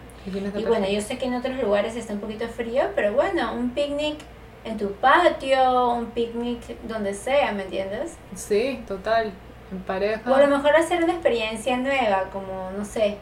Y 0.57 0.65
bueno, 0.65 0.87
yo 0.87 1.01
sé 1.01 1.17
que 1.17 1.27
en 1.27 1.35
otros 1.35 1.57
lugares 1.57 1.97
está 1.97 2.13
un 2.13 2.21
poquito 2.21 2.47
frío, 2.49 2.83
pero 2.95 3.15
bueno, 3.15 3.55
un 3.55 3.71
picnic 3.71 4.19
en 4.65 4.77
tu 4.77 4.93
patio, 4.93 5.91
un 5.91 6.07
picnic 6.07 6.61
donde 6.83 7.15
sea, 7.15 7.53
¿me 7.53 7.63
entiendes? 7.63 8.17
Sí, 8.35 8.83
total. 8.87 9.33
En 9.71 9.79
pareja. 9.81 10.31
O 10.31 10.35
a 10.35 10.41
lo 10.41 10.49
mejor 10.49 10.75
hacer 10.77 11.03
una 11.03 11.13
experiencia 11.13 11.77
nueva, 11.77 12.25
como, 12.31 12.71
no 12.77 12.85
sé, 12.85 13.19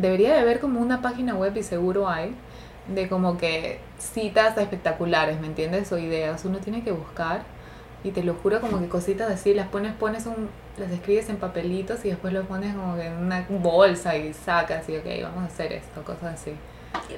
Debería 0.00 0.34
de 0.34 0.40
haber 0.40 0.60
como 0.60 0.80
una 0.80 1.02
página 1.02 1.34
web 1.34 1.54
y 1.56 1.62
seguro 1.62 2.08
hay 2.08 2.34
de 2.94 3.08
como 3.08 3.38
que 3.38 3.80
citas 3.98 4.56
espectaculares, 4.58 5.40
¿me 5.40 5.46
entiendes? 5.46 5.90
O 5.92 5.98
ideas. 5.98 6.44
Uno 6.44 6.58
tiene 6.58 6.82
que 6.82 6.92
buscar 6.92 7.42
y 8.02 8.10
te 8.10 8.22
lo 8.22 8.34
juro 8.34 8.60
como 8.60 8.80
que 8.80 8.88
cositas 8.88 9.30
así, 9.30 9.54
las 9.54 9.68
pones, 9.68 9.92
pones 9.94 10.26
un, 10.26 10.48
las 10.78 10.90
escribes 10.90 11.28
en 11.28 11.36
papelitos 11.36 12.04
y 12.04 12.08
después 12.08 12.32
lo 12.32 12.44
pones 12.44 12.74
como 12.74 12.96
que 12.96 13.06
en 13.06 13.16
una 13.16 13.46
bolsa 13.48 14.16
y 14.16 14.32
sacas 14.32 14.88
y 14.88 14.96
ok, 14.96 15.04
vamos 15.22 15.44
a 15.44 15.46
hacer 15.46 15.72
esto, 15.72 16.02
cosas 16.02 16.34
así. 16.34 16.52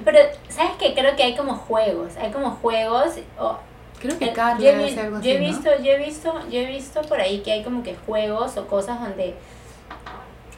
pero 0.03 0.19
¿sabes 0.49 0.73
qué? 0.77 0.93
Creo 0.93 1.15
que 1.15 1.23
hay 1.23 1.35
como 1.35 1.55
juegos, 1.55 2.17
hay 2.17 2.31
como 2.31 2.51
juegos, 2.51 3.13
o 3.39 3.57
Creo 3.99 4.19
que 4.19 4.25
Eh, 4.25 4.33
Carla 4.33 4.59
yo, 4.59 4.69
he 4.71 4.99
algo 4.99 5.21
yo 5.21 5.31
he 5.31 5.35
así, 5.35 5.39
¿no? 5.39 5.47
visto, 5.47 5.69
yo 5.81 5.91
he 5.91 5.97
visto, 5.97 6.49
yo 6.49 6.59
he 6.59 6.65
visto 6.65 7.01
por 7.03 7.21
ahí 7.21 7.39
que 7.39 7.53
hay 7.53 7.63
como 7.63 7.83
que 7.83 7.95
juegos 7.95 8.57
o 8.57 8.67
cosas 8.67 8.99
donde 8.99 9.35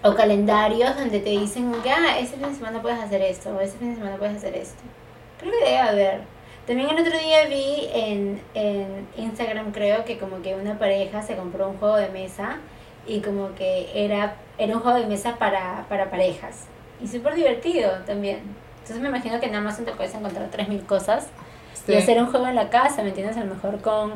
o 0.02 0.16
calendarios 0.16 0.96
donde 0.96 1.20
te 1.20 1.30
dicen 1.30 1.72
que 1.84 1.92
ah, 1.92 2.18
ese 2.20 2.38
fin 2.38 2.50
de 2.50 2.56
semana 2.56 2.82
puedes 2.82 3.00
hacer 3.00 3.22
esto 3.22 3.50
o 3.56 3.62
ese 3.62 3.78
fin 3.78 3.90
de 3.90 3.96
semana 3.98 4.18
puedes 4.18 4.38
hacer 4.38 4.56
esto. 4.56 4.82
Creo 5.46 5.60
que 5.60 5.66
debe 5.66 5.78
haber. 5.78 6.22
También 6.66 6.90
el 6.90 7.00
otro 7.00 7.18
día 7.20 7.46
vi 7.48 7.88
en, 7.94 8.42
en 8.56 9.08
Instagram 9.18 9.72
creo 9.72 10.04
que 10.04 10.18
como 10.18 10.42
que 10.42 10.56
una 10.56 10.80
pareja 10.80 11.22
se 11.22 11.36
compró 11.36 11.70
un 11.70 11.78
juego 11.78 11.98
de 11.98 12.10
mesa 12.10 12.58
y 13.06 13.20
como 13.20 13.54
que 13.54 13.92
era, 13.94 14.38
era 14.58 14.76
un 14.76 14.82
juego 14.82 14.98
de 14.98 15.06
mesa 15.06 15.36
para, 15.38 15.86
para 15.88 16.10
parejas. 16.10 16.66
Y 17.00 17.08
súper 17.08 17.36
divertido 17.36 17.92
también. 18.08 18.40
Entonces 18.78 19.00
me 19.00 19.10
imagino 19.10 19.40
que 19.40 19.46
en 19.46 19.56
Amazon 19.56 19.86
te 19.86 19.92
puedes 19.92 20.16
encontrar 20.16 20.50
3.000 20.50 20.86
cosas 20.88 21.28
y 21.88 21.94
hacer 21.94 22.20
un 22.20 22.32
juego 22.32 22.48
en 22.48 22.56
la 22.56 22.70
casa, 22.70 23.04
¿me 23.04 23.10
entiendes? 23.10 23.38
A 23.38 23.44
lo 23.44 23.54
mejor 23.54 23.80
con, 23.82 24.14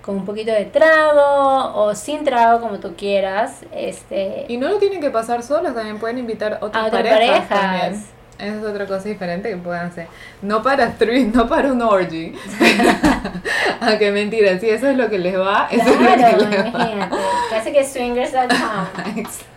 con 0.00 0.16
un 0.16 0.24
poquito 0.24 0.50
de 0.50 0.64
trago 0.64 1.72
o 1.74 1.94
sin 1.94 2.24
trago, 2.24 2.60
como 2.60 2.80
tú 2.80 2.94
quieras. 2.96 3.60
Este, 3.72 4.46
Y 4.48 4.56
no 4.56 4.68
lo 4.68 4.78
tienen 4.78 5.00
que 5.00 5.10
pasar 5.10 5.44
solos, 5.44 5.74
también 5.74 6.00
pueden 6.00 6.18
invitar 6.18 6.58
otras 6.60 6.82
a 6.82 6.86
otras 6.88 7.02
parejas, 7.02 7.46
parejas. 7.48 8.06
También. 8.42 8.58
Esa 8.58 8.66
es 8.68 8.72
otra 8.74 8.86
cosa 8.86 9.08
diferente 9.08 9.50
que 9.50 9.56
pueden 9.56 9.82
hacer. 9.82 10.06
No 10.42 10.62
para 10.62 10.90
stream, 10.92 11.32
no 11.34 11.48
para 11.48 11.72
un 11.72 11.80
orgy. 11.82 12.34
Aunque 13.80 14.10
mentira, 14.12 14.58
si 14.58 14.68
eso 14.70 14.88
es 14.88 14.96
lo 14.96 15.08
que 15.08 15.18
les 15.18 15.38
va, 15.38 15.68
eso 15.70 15.84
Claro, 15.98 16.26
es 16.26 16.42
lo 16.42 16.50
que 16.50 16.56
les 16.56 16.64
va. 16.64 16.68
imagínate. 16.68 17.16
Casi 17.50 17.72
que 17.72 17.84
swingers.com. 17.84 19.16
Exacto. 19.16 19.48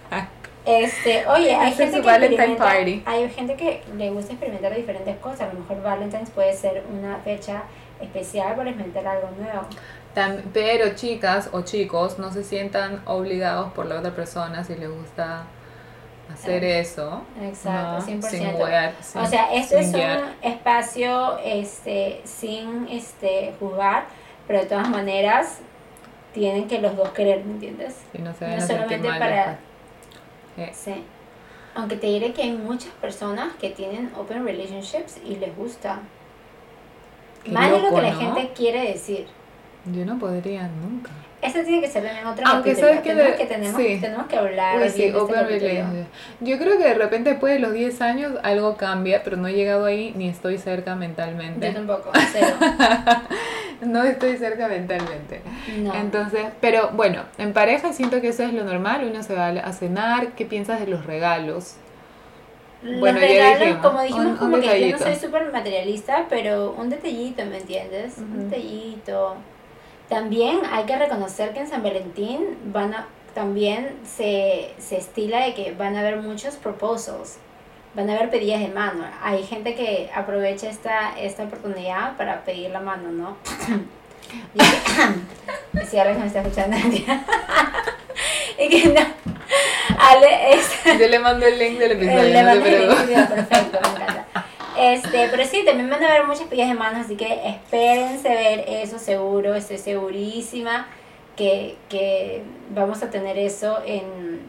Este, 0.65 1.27
oye, 1.27 1.53
hay 1.53 1.71
gente 1.73 2.01
que 2.01 2.09
experimenta, 2.09 2.71
hay 3.05 3.29
gente 3.29 3.55
que 3.55 3.83
le 3.97 4.09
gusta 4.09 4.31
experimentar 4.33 4.75
diferentes 4.75 5.15
cosas. 5.17 5.41
A 5.41 5.53
lo 5.53 5.59
mejor 5.59 5.83
Valentine's 5.83 6.31
puede 6.31 6.53
ser 6.53 6.83
una 6.91 7.17
fecha 7.17 7.63
especial 8.01 8.55
para 8.55 8.69
experimentar 8.71 9.05
algo 9.05 9.29
nuevo. 9.39 9.61
Tam- 10.15 10.41
Pero 10.53 10.95
chicas 10.95 11.49
o 11.51 11.61
chicos, 11.61 12.17
no 12.17 12.31
se 12.31 12.43
sientan 12.43 13.01
obligados 13.05 13.73
por 13.73 13.85
la 13.85 13.99
otra 13.99 14.11
persona 14.15 14.63
si 14.63 14.73
les 14.75 14.89
gusta 14.89 15.43
hacer 16.33 16.63
Eh, 16.63 16.79
eso. 16.79 17.21
Exacto, 17.41 17.99
¿no? 17.99 18.01
100%. 18.21 18.29
Sin 18.29 18.55
huear, 18.61 18.93
sin- 19.01 19.21
o 19.21 19.25
sea, 19.25 19.53
esto 19.53 19.77
es 19.77 19.91
guiar. 19.93 20.23
un 20.23 20.29
espacio 20.51 21.37
este, 21.43 22.21
sin 22.25 22.87
este, 22.89 23.53
juzgar, 23.59 24.05
pero 24.47 24.59
de 24.59 24.65
todas 24.65 24.89
maneras 24.89 25.59
tienen 26.33 26.67
que 26.67 26.79
los 26.79 26.95
dos 26.97 27.09
querer, 27.09 27.43
¿me 27.45 27.53
entiendes? 27.53 27.95
Y 28.13 28.19
no 28.21 28.33
se 28.33 28.47
no 28.47 28.61
solamente 28.61 29.07
para-. 29.07 29.59
Eh, 30.57 30.71
Sí. 30.73 31.03
Aunque 31.75 31.97
te 31.97 32.07
diré 32.07 32.31
que 32.33 32.43
hay 32.43 32.53
muchas 32.53 32.91
personas 33.01 33.53
que 33.59 33.69
tienen 33.69 34.09
open 34.17 34.45
relationships 34.45 35.17
y 35.25 35.35
les 35.35 35.55
gusta. 35.57 35.99
Qué 37.43 37.51
Más 37.51 37.69
de 37.69 37.79
lo 37.81 37.93
que 37.93 38.01
la 38.01 38.11
¿no? 38.11 38.19
gente 38.19 38.53
quiere 38.53 38.91
decir. 38.93 39.27
Yo 39.85 40.05
no 40.05 40.17
podría 40.17 40.67
nunca. 40.69 41.11
Eso 41.45 41.59
tiene 41.63 41.81
que 41.81 41.87
ser 41.89 42.05
en 42.05 42.25
otro 42.25 42.45
Aunque 42.47 42.71
capítulo. 42.71 42.87
sabes 42.87 43.01
que 43.01 43.09
tenemos, 43.09 43.31
de- 43.31 43.37
que 43.37 43.45
tenemos, 43.45 43.81
sí. 43.81 43.97
tenemos 44.01 44.27
que 44.27 44.37
hablar 44.37 44.89
sí, 44.89 45.01
de 45.01 45.07
este. 45.07 45.85
Yo 46.41 46.57
creo 46.57 46.77
que 46.77 46.83
de 46.83 46.93
repente 46.93 47.29
después 47.31 47.53
de 47.53 47.59
los 47.59 47.73
10 47.73 48.01
años 48.01 48.33
algo 48.43 48.75
cambia, 48.77 49.23
pero 49.23 49.37
no 49.37 49.47
he 49.47 49.53
llegado 49.53 49.85
ahí 49.85 50.13
ni 50.15 50.29
estoy 50.29 50.57
cerca 50.57 50.95
mentalmente. 50.95 51.67
Yo 51.67 51.73
tampoco, 51.73 52.11
cero. 52.31 52.55
No 53.81 54.03
estoy 54.03 54.37
cerca 54.37 54.67
mentalmente. 54.69 55.41
No. 55.77 55.93
Entonces, 55.93 56.45
pero 56.61 56.91
bueno, 56.93 57.23
en 57.37 57.51
pareja 57.51 57.91
siento 57.91 58.21
que 58.21 58.29
eso 58.29 58.43
es 58.43 58.53
lo 58.53 58.63
normal, 58.63 59.05
uno 59.11 59.21
se 59.21 59.35
va 59.35 59.49
a 59.49 59.73
cenar, 59.73 60.29
¿qué 60.29 60.45
piensas 60.45 60.79
de 60.79 60.87
los 60.87 61.05
regalos? 61.05 61.75
Los 62.81 62.99
Bueno, 63.01 63.19
ya 63.19 63.27
regalos, 63.27 63.59
dijimos, 63.59 63.85
como 63.85 64.01
dijimos, 64.01 64.25
un- 64.25 64.31
un 64.31 64.37
como 64.37 64.59
que 64.61 64.89
yo 64.89 64.97
no 64.97 65.03
soy 65.03 65.15
súper 65.15 65.51
materialista, 65.51 66.25
pero 66.29 66.71
un 66.77 66.89
detallito, 66.89 67.45
¿me 67.45 67.57
entiendes? 67.57 68.17
Un 68.17 68.49
detallito. 68.49 69.35
También 70.09 70.59
hay 70.71 70.85
que 70.85 70.95
reconocer 70.97 71.53
que 71.53 71.59
en 71.61 71.67
San 71.67 71.81
Valentín 71.83 72.57
van 72.65 72.93
a, 72.93 73.07
también 73.33 73.95
se, 74.05 74.73
se 74.77 74.97
estila 74.97 75.39
de 75.45 75.53
que 75.55 75.71
van 75.73 75.95
a 75.95 76.01
haber 76.01 76.17
muchos 76.17 76.55
proposals, 76.55 77.37
van 77.95 78.09
a 78.09 78.13
haber 78.15 78.29
pedidas 78.29 78.59
de 78.59 78.67
mano. 78.67 79.03
Hay 79.23 79.43
gente 79.43 79.73
que 79.75 80.09
aprovecha 80.13 80.69
esta, 80.69 81.17
esta 81.19 81.43
oportunidad 81.43 82.15
para 82.17 82.41
pedir 82.43 82.69
la 82.69 82.81
mano, 82.81 83.09
¿no? 83.11 83.37
Y- 84.53 85.85
si 85.85 85.97
alguien 85.99 86.19
me 86.19 86.27
está 86.27 86.41
escuchando, 86.41 86.77
y 88.59 88.69
que 88.69 88.87
no. 88.89 89.01
Ale, 89.99 90.53
es, 90.53 90.83
Yo 90.99 91.07
le 91.07 91.19
mando 91.19 91.45
el 91.45 91.57
link 91.59 91.77
del 91.77 91.91
episodio, 91.93 92.23
le 92.23 92.43
no 92.43 92.51
el 92.51 92.61
video, 92.61 92.95
perfecto, 93.27 93.79
me 93.81 93.89
encanta. 94.03 94.25
Este, 94.77 95.27
pero 95.29 95.45
sí, 95.45 95.63
también 95.65 95.89
van 95.89 96.03
a 96.03 96.07
haber 96.07 96.25
muchas 96.25 96.47
pillas 96.47 96.67
de 96.67 96.75
manos, 96.75 97.05
así 97.05 97.15
que 97.15 97.41
espérense 97.47 98.29
ver 98.29 98.65
eso 98.67 98.99
seguro, 98.99 99.55
estoy 99.55 99.77
segurísima 99.77 100.87
que, 101.35 101.77
que 101.89 102.43
vamos 102.73 103.03
a 103.03 103.09
tener 103.09 103.37
eso 103.37 103.79
en, 103.85 104.41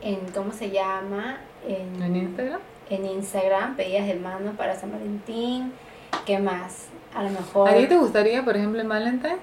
en 0.00 0.18
¿cómo 0.34 0.52
se 0.52 0.70
llama? 0.70 1.38
En, 1.66 2.02
¿En 2.02 2.16
Instagram? 2.16 2.60
en 2.90 3.04
Instagram, 3.06 3.76
pedidas 3.76 4.06
de 4.06 4.14
mano 4.14 4.52
para 4.52 4.74
San 4.74 4.92
Valentín. 4.92 5.72
¿Qué 6.24 6.38
más? 6.38 6.86
A 7.14 7.22
lo 7.22 7.30
mejor... 7.30 7.68
¿A 7.68 7.74
ti 7.74 7.86
te 7.86 7.96
gustaría, 7.96 8.44
por 8.44 8.56
ejemplo, 8.56 8.80
en 8.80 8.88
Valentine? 8.88 9.36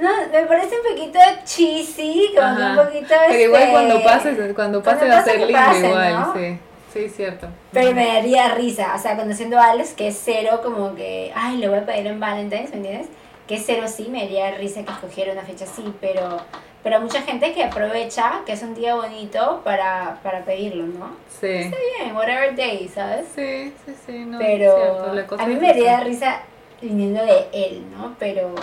No, 0.00 0.10
me 0.30 0.42
parece 0.46 0.76
un 0.76 0.96
poquito 0.96 1.18
cheesy, 1.44 2.34
como 2.36 2.56
que 2.56 2.62
un 2.62 2.76
poquito... 2.76 3.14
Pero 3.28 3.42
igual 3.42 3.62
este, 3.62 3.72
cuando 3.72 4.02
pases, 4.02 4.54
cuando 4.54 4.82
pase 4.82 5.08
va 5.08 5.18
a 5.18 5.24
ser 5.24 5.40
lindo 5.40 5.88
igual, 5.88 6.12
¿no? 6.12 6.34
sí. 6.34 6.58
Sí, 6.96 7.08
cierto. 7.10 7.48
Pero 7.72 7.92
me 7.92 8.06
daría 8.06 8.54
risa, 8.54 8.94
o 8.94 8.98
sea, 8.98 9.16
conociendo 9.16 9.58
a 9.58 9.70
Alex, 9.70 9.92
que 9.92 10.08
es 10.08 10.20
cero 10.24 10.60
como 10.62 10.94
que, 10.94 11.30
ay, 11.34 11.58
le 11.58 11.68
voy 11.68 11.78
a 11.78 11.84
pedir 11.86 12.06
en 12.06 12.18
Valentine's, 12.18 12.70
¿me 12.70 12.76
entiendes? 12.76 13.08
Que 13.46 13.56
es 13.56 13.62
cero 13.66 13.86
sí, 13.86 14.08
me 14.10 14.22
daría 14.22 14.52
risa 14.52 14.82
que 14.84 14.92
escogiera 14.92 15.32
una 15.32 15.42
fecha 15.42 15.64
así, 15.66 15.84
pero, 16.00 16.38
pero 16.82 17.00
mucha 17.00 17.20
gente 17.22 17.52
que 17.52 17.64
aprovecha 17.64 18.40
que 18.46 18.52
es 18.52 18.62
un 18.62 18.74
día 18.74 18.94
bonito 18.94 19.60
para, 19.62 20.18
para 20.22 20.44
pedirlo, 20.44 20.86
¿no? 20.86 21.10
Sí. 21.40 21.46
Está 21.48 21.76
bien, 22.00 22.16
whatever 22.16 22.56
day, 22.56 22.88
¿sabes? 22.88 23.26
Sí, 23.34 23.72
sí, 23.84 23.94
sí, 24.06 24.24
no, 24.24 24.38
pero 24.38 24.74
cierto, 24.76 25.14
la 25.14 25.26
cosa 25.26 25.42
a 25.42 25.46
mí 25.46 25.54
me 25.56 25.66
daría 25.68 26.00
risa 26.00 26.40
viniendo 26.80 27.22
de 27.24 27.46
él, 27.52 27.84
¿no? 27.96 28.14
Pero 28.18 28.54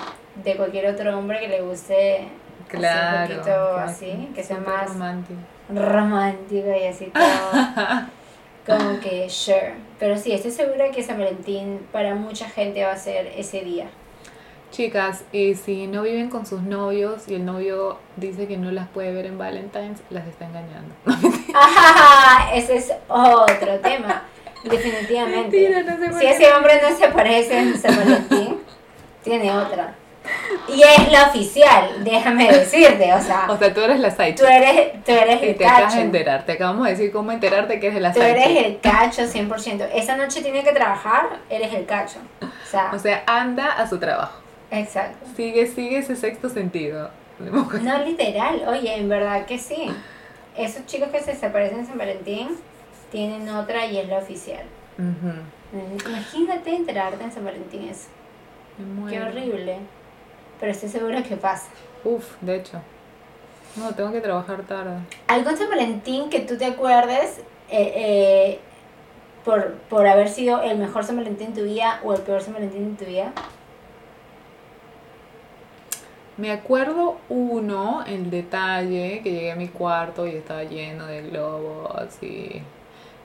de 0.44 0.56
cualquier 0.58 0.88
otro 0.88 1.18
hombre 1.18 1.40
que 1.40 1.48
le 1.50 1.62
guste 1.62 2.28
Claro. 2.68 3.20
así 3.22 3.32
un 3.34 3.38
poquito 3.44 3.78
así, 3.78 4.30
que 4.34 4.44
sea 4.44 4.58
más 4.58 4.90
romántico. 4.90 5.40
romántico 5.70 6.68
y 6.76 6.88
así 6.88 7.06
todo. 7.06 7.22
como 8.66 9.00
que 9.00 9.30
sure. 9.30 9.74
Pero 10.00 10.18
sí, 10.18 10.32
estoy 10.32 10.52
segura 10.52 10.92
que 10.92 11.04
San 11.04 11.18
Valentín 11.18 11.86
para 11.92 12.16
mucha 12.16 12.50
gente 12.50 12.84
va 12.84 12.92
a 12.92 12.98
ser 12.98 13.28
ese 13.38 13.62
día. 13.62 13.88
Chicas, 14.72 15.24
y 15.32 15.54
si 15.54 15.86
no 15.86 16.02
viven 16.02 16.30
con 16.30 16.48
sus 16.48 16.64
novios 16.64 17.28
y 17.28 17.36
el 17.36 17.46
novio 17.46 18.00
dice 18.16 18.48
que 18.48 18.58
no 18.58 18.72
las 18.72 18.88
puede 18.88 19.14
ver 19.14 19.28
en 19.28 19.38
Valentine's, 19.38 20.02
las 20.10 20.26
está 20.26 20.46
engañando. 20.46 20.96
Ajá, 21.54 22.56
ese 22.56 22.78
es 22.78 22.92
otro 23.08 23.80
tema. 23.82 24.24
Definitivamente. 24.64 25.70
Mentira, 25.70 25.84
no 25.84 26.14
se 26.14 26.20
si 26.20 26.26
ese 26.26 26.54
hombre 26.54 26.82
no 26.82 26.98
se 26.98 27.08
parece 27.10 27.60
en 27.60 27.78
San 27.78 27.96
Valentín, 27.96 28.62
tiene 29.24 29.52
otra. 29.52 29.94
Y 30.70 30.82
es 30.82 31.12
la 31.12 31.28
oficial, 31.28 32.04
déjame 32.04 32.48
decirte, 32.52 33.14
o 33.14 33.22
sea, 33.22 33.48
O 33.50 33.58
sea, 33.58 33.74
tú 33.74 33.82
eres 33.82 34.00
la 34.00 34.10
side 34.12 34.34
tú 34.34 34.46
eres, 34.46 35.04
tú 35.04 35.12
eres 35.12 35.42
y 35.44 35.46
el 35.48 35.58
te 35.58 35.66
acabas 35.66 35.84
cacho. 35.86 35.98
de 35.98 36.02
enterar. 36.04 36.46
Te 36.46 36.52
acabamos 36.54 36.86
de 36.86 36.92
decir 36.92 37.12
cómo 37.12 37.32
enterarte 37.32 37.80
que 37.80 37.88
eres 37.88 38.02
la 38.02 38.14
Tú 38.14 38.20
side 38.22 38.32
eres 38.32 38.48
chick. 38.48 38.66
el 38.66 38.80
cacho 38.80 39.22
100%. 39.24 39.90
Esa 39.94 40.16
noche 40.16 40.42
tiene 40.42 40.64
que 40.64 40.72
trabajar, 40.72 41.40
eres 41.50 41.74
el 41.74 41.86
cacho. 41.86 42.20
O 42.42 42.48
sea, 42.66 42.92
O 42.94 43.00
sea, 43.00 43.24
anda 43.28 43.74
a 43.74 43.88
su 43.90 44.00
trabajo. 44.00 44.40
exacto. 44.72 45.26
Sigue, 45.36 45.68
sigue 45.68 45.98
ese 45.98 46.16
sexto 46.16 46.48
sentido. 46.50 47.10
No 47.40 47.98
literal, 48.06 48.64
oye, 48.68 48.96
en 48.96 49.10
verdad 49.10 49.46
que 49.46 49.58
sí. 49.60 49.92
Esos 50.56 50.86
chicos 50.86 51.10
que 51.10 51.20
se 51.20 51.32
desaparecen 51.34 51.80
en 51.80 51.88
San 51.88 51.98
Valentín 51.98 52.50
tienen 53.12 53.50
otra 53.50 53.86
y 53.88 53.98
es 53.98 54.08
la 54.08 54.20
oficial. 54.20 54.64
Imagínate 56.08 56.76
enterarte 56.76 57.24
en 57.24 57.32
San 57.32 57.44
Valentín 57.44 57.90
eso. 57.90 58.08
Qué 59.10 59.20
horrible. 59.22 59.78
Pero 60.64 60.72
estoy 60.72 60.88
segura 60.88 61.22
que 61.22 61.36
pasa. 61.36 61.68
Uf, 62.06 62.24
de 62.40 62.56
hecho. 62.56 62.80
No, 63.76 63.94
tengo 63.96 64.14
que 64.14 64.22
trabajar 64.22 64.64
tarde. 64.64 64.96
¿Algo 65.28 65.50
en 65.50 65.58
San 65.58 65.70
Valentín 65.70 66.30
que 66.30 66.40
tú 66.40 66.58
te 66.58 66.64
acuerdes 66.64 67.40
eh, 67.70 67.92
eh, 67.98 68.60
por, 69.44 69.74
por 69.90 70.08
haber 70.08 70.30
sido 70.30 70.62
el 70.62 70.78
mejor 70.78 71.04
San 71.04 71.18
Valentín 71.18 71.48
en 71.48 71.54
tu 71.54 71.64
vida 71.64 72.00
o 72.06 72.14
el 72.14 72.22
peor 72.22 72.42
San 72.42 72.54
Valentín 72.54 72.84
en 72.84 72.96
tu 72.96 73.04
vida? 73.04 73.34
Me 76.38 76.54
acuerdo 76.54 77.18
uno, 77.28 78.06
el 78.08 78.32
detalle, 78.32 79.20
que 79.22 79.32
llegué 79.34 79.52
a 79.52 79.58
mi 79.58 79.68
cuarto 79.68 80.26
y 80.26 80.30
estaba 80.30 80.64
lleno 80.64 81.08
de 81.08 81.24
globos 81.24 82.24
y 82.24 82.62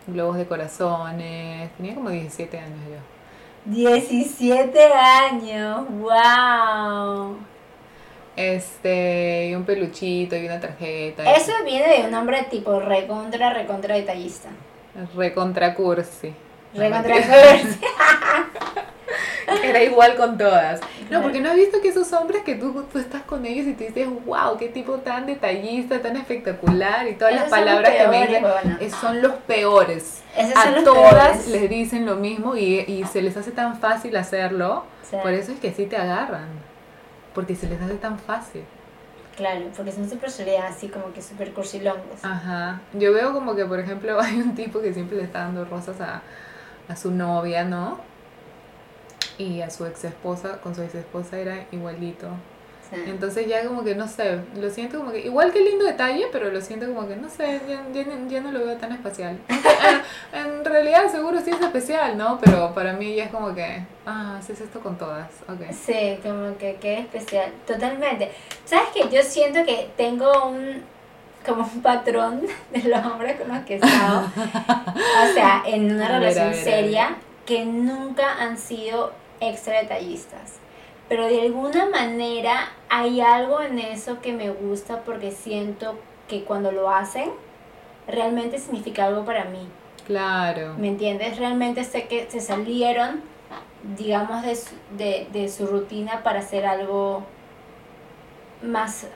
globos 0.09 0.39
de 0.39 0.47
corazones. 0.47 1.71
Tenía 1.77 1.95
como 1.95 2.11
17 2.11 2.59
años 2.59 2.81
yo. 2.91 3.18
17 3.65 4.79
años, 4.93 5.87
wow. 5.91 7.37
Este, 8.37 9.49
y 9.49 9.55
un 9.55 9.65
peluchito 9.65 10.37
y 10.37 10.47
una 10.47 10.61
tarjeta. 10.61 11.31
Eso 11.35 11.53
viene 11.65 11.89
de 11.89 12.09
un 12.09 12.15
hombre 12.15 12.47
tipo 12.51 12.79
recontra, 12.79 13.53
recontra 13.53 13.97
detallista. 13.97 14.49
Recontra 15.17 15.75
cursi. 15.75 16.33
Recontra 16.75 17.15
mentira. 17.15 17.79
Era 19.63 19.83
igual 19.83 20.17
con 20.17 20.37
todas. 20.39 20.81
No, 21.11 21.23
porque 21.23 21.41
no 21.41 21.51
has 21.51 21.57
visto 21.57 21.81
que 21.81 21.89
esos 21.89 22.13
hombres 22.13 22.43
que 22.43 22.55
tú, 22.55 22.85
tú 22.93 22.99
estás 22.99 23.23
con 23.23 23.47
ellos 23.47 23.67
y 23.67 23.73
te 23.75 23.87
dices, 23.89 24.09
wow, 24.27 24.57
qué 24.59 24.69
tipo 24.69 24.95
tan 24.99 25.27
detallista, 25.27 26.01
tan 26.01 26.17
espectacular 26.17 27.09
y 27.09 27.15
todas 27.15 27.35
Esos 27.35 27.51
las 27.51 27.51
son 27.51 27.61
los 27.65 27.69
palabras 27.69 27.91
que 27.93 27.99
me 27.99 28.11
peores, 28.11 28.29
dicen 28.29 28.45
huevona. 28.45 28.79
eh, 28.81 28.91
son 28.91 29.23
los 29.23 29.33
peores. 29.47 30.23
Esos 30.37 30.53
son 30.53 30.69
A 30.69 30.71
los 30.73 30.85
todas 30.85 31.13
peores. 31.39 31.49
les 31.49 31.71
dicen 31.71 32.07
lo 32.07 32.17
mismo 32.17 32.57
y, 32.57 32.81
y 32.81 33.05
se 33.11 33.23
les 33.23 33.37
hace 33.37 33.51
tan 33.51 33.79
fácil 33.79 34.17
hacerlo. 34.17 34.85
Sí. 35.09 35.17
Por 35.23 35.33
eso 35.33 35.53
es 35.53 35.61
que 35.61 35.73
sí 35.73 35.87
te 35.87 35.97
agarran. 35.97 36.49
Porque 37.35 37.55
se 37.55 37.69
les 37.69 37.81
hace 37.81 37.95
tan 37.95 38.19
fácil. 38.19 38.65
Claro, 39.37 39.67
porque 39.77 39.93
son 39.93 40.11
súper 40.11 40.31
soledad, 40.33 40.67
así 40.67 40.89
como 40.89 41.13
que 41.13 41.23
súper 41.23 41.53
cursilongos. 41.53 42.25
Ajá. 42.25 42.81
Yo 42.93 43.13
veo 43.13 43.33
como 43.33 43.55
que, 43.55 43.65
por 43.65 43.79
ejemplo, 43.79 44.21
hay 44.21 44.37
un 44.41 44.55
tipo 44.57 44.81
que 44.81 44.93
siempre 44.93 45.17
le 45.17 45.23
está 45.25 45.41
dando 45.41 45.65
rosas 45.65 46.01
a, 46.01 46.23
a 46.89 46.97
su 46.97 47.13
novia, 47.13 47.65
¿no? 47.65 48.01
Y 49.39 49.63
a 49.63 49.71
su 49.71 49.87
ex 49.87 50.05
esposa, 50.05 50.61
con 50.61 50.75
su 50.75 50.83
ex 50.83 50.95
esposa 50.95 51.39
era 51.39 51.67
igualito. 51.71 52.29
Sí. 52.91 52.97
Entonces 53.07 53.47
ya 53.47 53.65
como 53.67 53.85
que, 53.85 53.95
no 53.95 54.09
sé, 54.09 54.41
lo 54.57 54.71
siento 54.71 54.99
como 54.99 55.13
que, 55.13 55.21
igual 55.21 55.53
que 55.53 55.61
lindo 55.61 55.85
detalle, 55.85 56.27
pero 56.33 56.51
lo 56.51 56.61
siento 56.61 56.87
como 56.87 57.07
que, 57.07 57.17
no 57.17 57.29
sé, 57.29 57.61
ya, 57.69 57.85
ya, 57.93 58.05
ya 58.29 58.41
no 58.41 58.51
lo 58.51 58.65
veo 58.65 58.77
tan 58.77 58.93
especial. 58.93 59.39
Eh, 59.79 60.01
en 60.35 60.65
realidad 60.65 61.11
seguro 61.11 61.41
sí 61.41 61.51
es 61.51 61.61
especial, 61.61 62.19
¿no? 62.19 62.39
Pero 62.43 62.75
para 62.75 62.93
mí 62.93 63.15
ya 63.15 63.25
es 63.25 63.31
como 63.31 63.55
que, 63.55 63.83
ah, 64.05 64.37
haces 64.39 64.61
esto 64.61 64.81
con 64.81 64.99
todas, 64.99 65.29
ok. 65.49 65.73
Sí, 65.73 66.19
como 66.23 66.57
que 66.59 66.77
qué 66.81 66.99
especial. 66.99 67.53
Totalmente. 67.67 68.31
¿Sabes 68.65 68.89
que 68.93 69.09
Yo 69.09 69.23
siento 69.23 69.65
que 69.65 69.89
tengo 69.97 70.49
un 70.49 70.83
como 71.47 71.63
un 71.63 71.83
patrón 71.83 72.43
de 72.73 72.83
los 72.89 73.05
hombres 73.07 73.41
con 73.41 73.49
los 73.49 73.65
que 73.65 73.75
he 73.75 73.77
estado. 73.77 74.21
o 74.37 75.33
sea, 75.33 75.63
en 75.67 75.95
una 75.95 76.09
ver, 76.09 76.21
relación 76.21 76.51
ver, 76.51 76.59
a 76.59 76.63
seria 76.63 77.17
que 77.47 77.65
nunca 77.65 78.43
han 78.43 78.59
sido 78.59 79.13
extra 79.41 79.81
detallistas. 79.83 80.55
Pero 81.09 81.27
de 81.27 81.41
alguna 81.43 81.87
manera 81.87 82.71
hay 82.91 83.21
algo 83.21 83.63
en 83.63 83.79
eso 83.79 84.21
que 84.21 84.33
me 84.33 84.51
gusta 84.51 85.03
porque 85.05 85.31
siento 85.31 85.99
que 86.29 86.45
cuando 86.45 86.71
lo 86.73 86.91
hacen 86.91 87.31
realmente 88.07 88.59
significa 88.59 89.07
algo 89.07 89.25
para 89.25 89.45
mí. 89.45 89.67
Claro. 90.07 90.75
¿Me 90.79 90.89
entiendes? 90.89 91.39
Realmente 91.39 91.85
sé 91.85 92.07
que 92.09 92.31
se 92.31 92.41
salieron, 92.41 93.23
digamos, 93.97 94.43
de 94.43 94.57
su, 94.57 94.75
de, 94.97 95.29
de 95.33 95.49
su 95.49 95.67
rutina 95.67 96.23
para 96.23 96.41
hacer 96.41 96.67
algo 96.67 97.23
más 98.63 99.07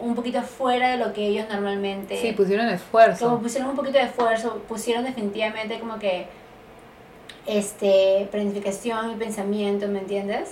un 0.00 0.14
poquito 0.14 0.40
fuera 0.42 0.90
de 0.90 0.96
lo 0.96 1.12
que 1.12 1.26
ellos 1.26 1.46
normalmente 1.50 2.16
Sí, 2.20 2.32
pusieron 2.32 2.68
esfuerzo. 2.68 3.24
como 3.26 3.40
pusieron 3.42 3.70
un 3.70 3.76
poquito 3.76 3.98
de 3.98 4.04
esfuerzo 4.04 4.62
pusieron 4.68 5.02
definitivamente 5.04 5.80
como 5.80 5.98
que 5.98 6.26
este 7.46 8.28
planificación 8.30 9.10
y 9.10 9.14
pensamiento 9.16 9.88
¿me 9.88 10.00
entiendes? 10.00 10.50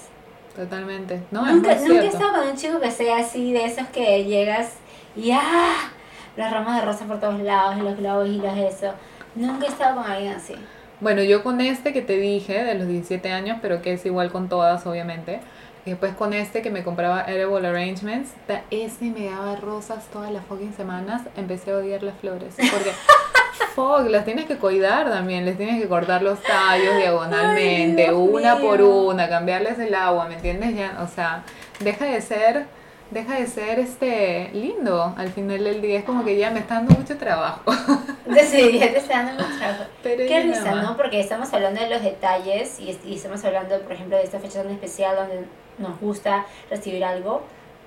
Totalmente. 0.55 1.23
No, 1.31 1.47
es 1.47 1.55
nunca 1.55 1.75
muy 1.77 1.89
nunca 1.89 2.03
he 2.03 2.07
estado 2.09 2.41
con 2.41 2.49
un 2.49 2.57
chico 2.57 2.81
que 2.81 2.91
sea 2.91 3.19
así 3.19 3.53
de 3.53 3.65
esos 3.65 3.87
que 3.89 4.25
llegas 4.25 4.75
y 5.17 5.31
¡ah! 5.33 5.91
los 6.37 6.51
ramos 6.51 6.75
de 6.75 6.83
rosa 6.83 7.05
por 7.07 7.21
todos 7.21 7.41
lados 7.41 7.77
y 7.79 7.83
los 7.83 7.97
globos 7.97 8.29
y 8.29 8.37
los 8.39 8.57
eso 8.57 8.93
nunca 9.35 9.67
he 9.67 9.69
estado 9.69 10.03
con 10.03 10.11
alguien 10.11 10.33
así 10.35 10.55
Bueno, 11.01 11.23
yo 11.23 11.43
con 11.43 11.61
este 11.61 11.93
que 11.93 12.03
te 12.03 12.17
dije, 12.17 12.65
de 12.65 12.75
los 12.75 12.89
17 12.89 13.33
años, 13.33 13.59
pero 13.63 13.81
que 13.83 13.95
es 13.95 14.05
igual 14.05 14.31
con 14.31 14.49
todas, 14.49 14.87
obviamente. 14.87 15.41
Y 15.87 15.91
después 15.91 16.15
con 16.15 16.35
este 16.35 16.61
que 16.61 16.71
me 16.71 16.85
compraba 16.85 17.23
Edible 17.23 17.67
Arrangements, 17.67 18.33
ese 18.71 19.07
me 19.07 19.31
daba 19.31 19.57
rosas 19.57 20.05
todas 20.13 20.31
las 20.31 20.45
fucking 20.45 20.75
semanas, 20.75 21.23
empecé 21.37 21.71
a 21.71 21.77
odiar 21.77 22.03
las 22.03 22.19
flores. 22.19 22.55
Porque, 22.57 22.93
fuck, 23.75 24.07
las 24.09 24.25
tienes 24.25 24.47
que 24.47 24.57
cuidar 24.57 25.09
también, 25.11 25.45
les 25.45 25.57
tienes 25.57 25.81
que 25.81 25.89
cortar 25.89 26.23
los 26.23 26.41
tallos 26.43 26.97
diagonalmente, 26.97 28.05
Dios 28.05 28.15
una 28.17 28.57
mío. 28.57 28.67
por 28.67 28.83
una, 28.83 29.29
cambiarles 29.29 29.79
el 29.79 29.95
agua, 29.95 30.27
¿me 30.27 30.35
entiendes? 30.35 30.75
Ya, 30.75 30.99
o 31.03 31.09
sea, 31.09 31.45
deja 31.81 32.05
de 32.07 32.21
ser, 32.21 32.67
deja 33.11 33.39
de 33.39 33.47
ser 33.47 33.79
este 33.79 34.51
lindo 34.53 35.15
al 35.17 35.31
final 35.31 35.65
del 35.65 35.81
día, 35.83 35.99
es 35.99 36.05
como 36.05 36.25
que 36.25 36.37
ya 36.37 36.51
me 36.51 36.61
está 36.61 36.75
dando 36.77 36.95
mucho 36.95 37.17
trabajo. 37.17 37.63
Entonces 38.27 38.73
ya 38.79 38.91
te 38.91 38.99
está 38.99 39.23
dando 39.23 39.43
mucho 39.45 39.59
trabajo. 39.59 39.85
Pero 40.03 40.27
Qué 40.27 40.41
risa. 40.43 40.75
¿no? 40.75 40.97
Porque 40.97 41.21
estamos 41.21 41.53
hablando 41.53 41.81
de 41.81 41.91
los 41.91 42.03
detalles 42.03 42.79
y, 42.81 42.99
y 43.05 43.17
estamos 43.17 43.45
hablando, 43.45 43.81
por 43.81 43.93
ejemplo, 43.93 44.17
de 44.17 44.25
esta 44.25 44.39
fecha 44.39 44.63
tan 44.63 44.73
especial 44.73 45.17
donde 45.17 45.47
nos 45.79 45.99
gusta 46.01 46.47
recibir 46.69 47.05
algo, 47.05 47.43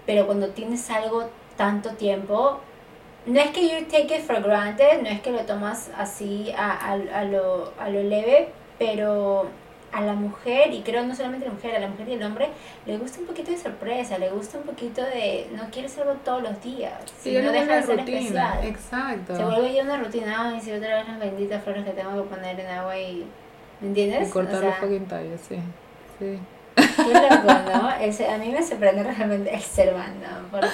pero 0.06 0.26
cuando 0.26 0.50
tienes 0.50 0.90
algo 0.90 1.30
tanto 1.56 1.92
tiempo, 1.92 2.60
no 3.26 3.40
es 3.40 3.52
que 3.52 3.62
you 3.68 3.86
take 3.86 4.16
it 4.18 4.22
for 4.26 4.42
granted, 4.42 5.02
no 5.02 5.10
es 5.10 5.22
que 5.22 5.32
lo 5.32 5.40
tomas 5.42 5.90
así 5.98 6.52
a, 6.58 6.72
a, 6.72 6.92
a 6.94 7.24
lo, 7.26 7.74
a 7.80 7.90
lo 7.90 8.04
leve, 8.04 8.50
pero 8.80 9.48
a 9.92 10.02
la 10.02 10.14
mujer, 10.14 10.74
y 10.74 10.82
creo 10.82 11.06
no 11.06 11.16
solamente 11.16 11.46
a 11.46 11.50
la 11.50 11.54
mujer, 11.54 11.76
a 11.76 11.80
la 11.80 11.88
mujer 11.88 12.10
y 12.10 12.14
al 12.16 12.24
hombre, 12.24 12.50
le 12.88 12.98
gusta 12.98 13.20
un 13.20 13.28
poquito 13.28 13.52
de 13.52 13.58
sorpresa, 13.60 14.18
le 14.18 14.32
gusta 14.32 14.58
un 14.58 14.64
poquito 14.64 15.04
de, 15.04 15.48
no 15.56 15.70
quieres 15.72 15.96
algo 16.00 16.14
todos 16.26 16.42
los 16.42 16.62
días, 16.64 16.94
Sí, 17.22 17.30
si 17.30 17.38
no 17.38 17.52
deja 17.52 17.64
una 17.66 17.76
de 17.76 17.84
ser 17.84 17.98
rutina, 18.00 18.20
especial. 18.20 18.66
exacto. 18.66 19.36
Se 19.38 19.44
vuelve 19.46 19.74
ya 19.74 19.84
una 19.84 19.98
rutina, 19.98 20.50
ay, 20.50 20.60
si 20.62 20.72
otra 20.72 20.96
vez 20.98 21.08
las 21.08 21.20
benditas 21.20 21.64
flores 21.64 21.86
que 21.86 21.92
tengo 21.92 22.24
que 22.24 22.30
poner 22.30 22.60
en 22.60 22.68
agua 22.68 22.98
y... 22.98 23.26
¿Me 23.82 23.88
entiendes? 23.90 24.30
Y 24.30 24.32
cortar 24.32 24.56
O 24.56 24.60
sea, 24.60 24.70
los 24.70 24.78
fucking 24.80 25.06
tallos, 25.08 25.42
sí. 25.48 25.58
sí. 26.18 26.40
Qué 26.76 27.14
loco, 27.14 27.54
¿no? 27.72 28.12
Ser- 28.14 28.30
a 28.32 28.38
mí 28.38 28.50
me 28.50 28.62
sorprende 28.64 29.04
realmente 29.04 29.54
el 29.54 29.62
ser 29.62 29.94
humano, 29.94 30.48
porque 30.52 30.68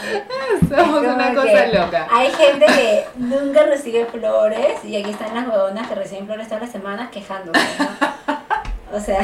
Somos 0.76 1.04
es 1.04 1.10
una 1.14 1.34
cosa 1.34 1.66
loca. 1.68 2.08
hay 2.12 2.30
gente 2.32 2.66
que 2.66 3.06
nunca 3.18 3.64
recibe 3.66 4.06
flores 4.06 4.84
y 4.84 4.98
aquí 4.98 5.12
están 5.12 5.36
las 5.36 5.48
huevonas 5.48 5.88
que 5.88 5.96
reciben 5.96 6.26
flores 6.26 6.48
todas 6.48 6.64
las 6.64 6.72
semanas 6.72 7.10
quejándose, 7.12 7.60
¿no? 7.80 8.98
O 8.98 9.00
sea, 9.00 9.20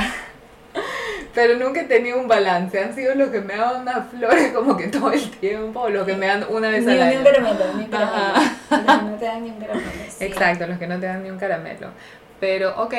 Pero 1.33 1.55
nunca 1.55 1.81
he 1.81 1.85
tenido 1.85 2.19
un 2.19 2.27
balance. 2.27 2.79
Han 2.81 2.93
sido 2.95 3.15
los 3.15 3.29
que 3.29 3.41
me 3.41 3.55
dan 3.57 3.81
unas 3.81 4.07
flores 4.09 4.51
como 4.53 4.77
que 4.77 4.87
todo 4.87 5.11
el 5.11 5.29
tiempo, 5.31 5.81
o 5.81 5.89
los 5.89 6.05
que 6.05 6.15
me 6.15 6.27
dan 6.27 6.45
una 6.49 6.69
ni, 6.69 6.73
vez 6.75 6.85
ni 6.85 6.91
al 6.93 6.99
un 6.99 7.03
año. 7.07 7.23
caramelo, 7.23 7.73
ni 7.75 7.83
un 7.83 7.89
caramelo. 7.89 8.33
Los 8.69 8.79
que 8.79 9.03
no 9.05 9.15
te 9.17 9.25
dan 9.25 9.43
ni 9.43 9.49
un 9.49 9.59
caramelo. 9.59 9.89
sí. 10.09 10.25
Exacto, 10.25 10.67
los 10.67 10.77
que 10.77 10.87
no 10.87 10.99
te 10.99 11.05
dan 11.07 11.23
ni 11.23 11.29
un 11.31 11.39
caramelo. 11.39 11.89
Pero, 12.39 12.81
ok, 12.83 12.93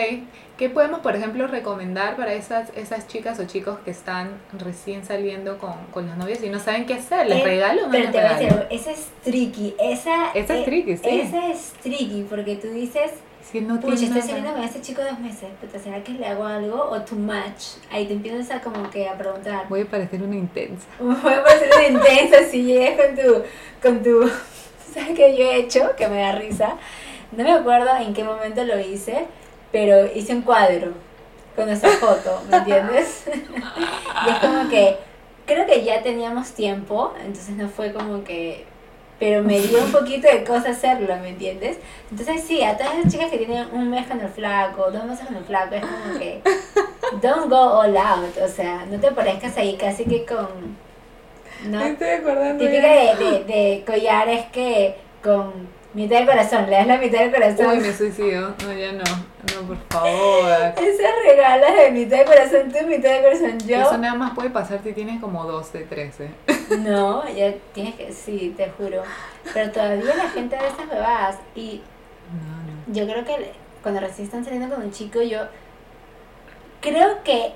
¿qué 0.57 0.71
podemos, 0.71 1.01
por 1.01 1.15
ejemplo, 1.15 1.47
recomendar 1.47 2.17
para 2.17 2.33
esas, 2.33 2.71
esas 2.75 3.07
chicas 3.07 3.39
o 3.39 3.45
chicos 3.47 3.79
que 3.85 3.91
están 3.91 4.31
recién 4.59 5.05
saliendo 5.05 5.59
con, 5.59 5.75
con 5.93 6.07
las 6.09 6.17
novias 6.17 6.43
y 6.43 6.49
no 6.49 6.59
saben 6.59 6.87
qué 6.87 6.95
hacer? 6.95 7.27
¿Les 7.27 7.41
Eh, 7.41 7.45
regalo 7.45 7.83
o 7.83 7.87
no 7.87 7.93
Pero 7.93 8.05
les 8.05 8.13
te 8.13 8.19
voy 8.19 8.27
a 8.27 8.33
decir, 8.33 8.49
regalo? 8.49 8.67
esa 8.71 8.91
es 8.93 9.07
tricky. 9.23 9.75
Esa, 9.79 10.31
Esa 10.33 10.55
es 10.55 10.61
eh, 10.61 10.65
tricky, 10.65 10.97
sí. 10.97 11.09
Esa 11.21 11.47
es 11.49 11.73
tricky 11.83 12.27
porque 12.29 12.57
tú 12.57 12.69
dices, 12.69 13.11
Si 13.53 13.61
no 13.61 13.79
pucha, 13.79 13.95
estoy 14.07 14.23
saliendo 14.23 14.55
con 14.55 14.63
este 14.65 14.81
chico 14.81 15.03
dos 15.03 15.19
meses, 15.21 15.51
puta, 15.61 15.79
¿será 15.79 16.03
que 16.03 16.13
le 16.13 16.27
hago 16.27 16.45
algo 16.47 16.83
o 16.91 17.03
too 17.03 17.17
much? 17.17 17.77
Ahí 17.93 18.07
te 18.07 18.15
empiezas 18.15 18.51
a 18.51 18.61
como 18.63 18.89
que 18.91 19.07
a 19.09 19.19
preguntar. 19.19 19.67
Voy 19.69 19.83
a 19.83 19.87
parecer 19.87 20.23
una 20.23 20.37
intensa. 20.37 20.87
Voy 20.99 21.33
a 21.35 21.45
parecer 21.45 21.69
una 21.77 21.87
intensa 22.01 22.39
si 22.51 22.63
llegas 22.65 23.07
con 23.07 23.15
tu, 23.17 23.43
con 23.83 24.03
tu, 24.03 24.31
¿sabes 24.95 25.11
qué 25.15 25.37
yo 25.37 25.45
he 25.45 25.57
hecho? 25.59 25.91
Que 25.97 26.09
me 26.09 26.21
da 26.23 26.33
risa. 26.33 26.77
No 27.33 27.45
me 27.45 27.53
acuerdo 27.53 27.91
en 27.97 28.15
qué 28.15 28.25
momento 28.25 28.65
lo 28.65 28.79
hice, 28.79 29.27
pero 29.73 30.07
hice 30.07 30.35
un 30.35 30.43
cuadro 30.43 30.93
con 31.55 31.69
esa 31.69 31.89
foto, 31.89 32.43
¿me 32.51 32.57
entiendes? 32.59 33.25
y 34.27 34.31
es 34.31 34.39
como 34.39 34.69
que, 34.69 34.97
creo 35.47 35.67
que 35.67 35.85
ya 35.85 36.03
teníamos 36.03 36.53
tiempo, 36.53 37.15
entonces 37.19 37.57
no 37.57 37.69
fue 37.69 37.93
como 37.93 38.23
que, 38.23 38.65
pero 39.19 39.43
me 39.43 39.59
dio 39.59 39.83
un 39.83 39.91
poquito 39.91 40.29
de 40.29 40.45
cosa 40.45 40.71
hacerlo, 40.71 41.17
¿me 41.17 41.31
entiendes? 41.31 41.79
Entonces 42.11 42.43
sí, 42.43 42.63
a 42.63 42.77
todas 42.77 42.99
las 42.99 43.13
chicas 43.13 43.31
que 43.31 43.39
tienen 43.39 43.67
un 43.73 43.91
mes 43.91 44.07
con 44.07 44.21
el 44.21 44.29
flaco, 44.29 44.91
dos 44.91 45.05
meses 45.05 45.27
con 45.27 45.37
el 45.37 45.45
flaco, 45.45 45.75
es 45.75 45.81
como 45.81 46.19
que, 46.19 46.43
don't 47.23 47.49
go 47.49 47.81
all 47.81 47.97
out, 47.97 48.37
o 48.43 48.49
sea, 48.49 48.85
no 48.91 49.01
te 49.01 49.11
parezcas 49.11 49.57
ahí 49.57 49.77
casi 49.77 50.05
que 50.05 50.25
con... 50.25 50.77
¿no? 51.65 51.79
Me 51.79 51.91
estoy 51.91 52.09
acordando. 52.09 52.63
Típica 52.63 52.89
de, 52.89 53.17
de, 53.17 53.45
de 53.45 53.85
collares 53.87 54.45
que 54.53 54.95
con 55.23 55.76
mitad 55.97 56.19
del 56.19 56.27
corazón, 56.27 56.67
le 56.67 56.77
das 56.77 56.87
la 56.87 56.99
mitad 56.99 57.19
del 57.21 57.33
corazón. 57.33 57.67
Uy, 57.67 57.81
me 57.81 57.93
suicido. 57.93 58.55
No, 58.65 58.73
ya 58.73 58.93
no. 58.93 59.03
No, 59.05 59.67
por 59.67 59.77
favor. 59.89 60.51
Esas 60.77 61.13
regalas 61.27 61.75
de 61.75 61.91
mitad 61.91 62.19
del 62.19 62.27
corazón, 62.27 62.71
tú 62.71 62.87
mitad 62.87 63.11
del 63.11 63.23
corazón, 63.23 63.59
yo. 63.67 63.81
Eso 63.81 63.99
nada 63.99 64.15
más 64.15 64.35
puede 64.35 64.51
pasar 64.51 64.81
si 64.85 64.93
tienes 64.93 65.21
como 65.21 65.45
12, 65.45 65.81
13. 65.81 66.31
No, 66.79 67.27
ya 67.29 67.55
tienes 67.73 67.95
que, 67.95 68.13
sí, 68.13 68.53
te 68.57 68.69
juro. 68.71 69.03
Pero 69.55 69.71
todavía 69.71 70.15
la 70.17 70.29
gente 70.31 70.57
de 70.57 70.67
estas 70.67 70.89
bebadas. 70.89 71.39
Y 71.55 71.81
No, 72.33 72.93
no. 72.93 72.93
yo 72.95 73.07
creo 73.13 73.25
que 73.25 73.53
cuando 73.83 74.01
recién 74.01 74.27
están 74.27 74.45
saliendo 74.45 74.75
con 74.75 74.85
un 74.85 74.91
chico, 74.91 75.23
yo 75.23 75.47
creo 76.81 77.23
que 77.23 77.53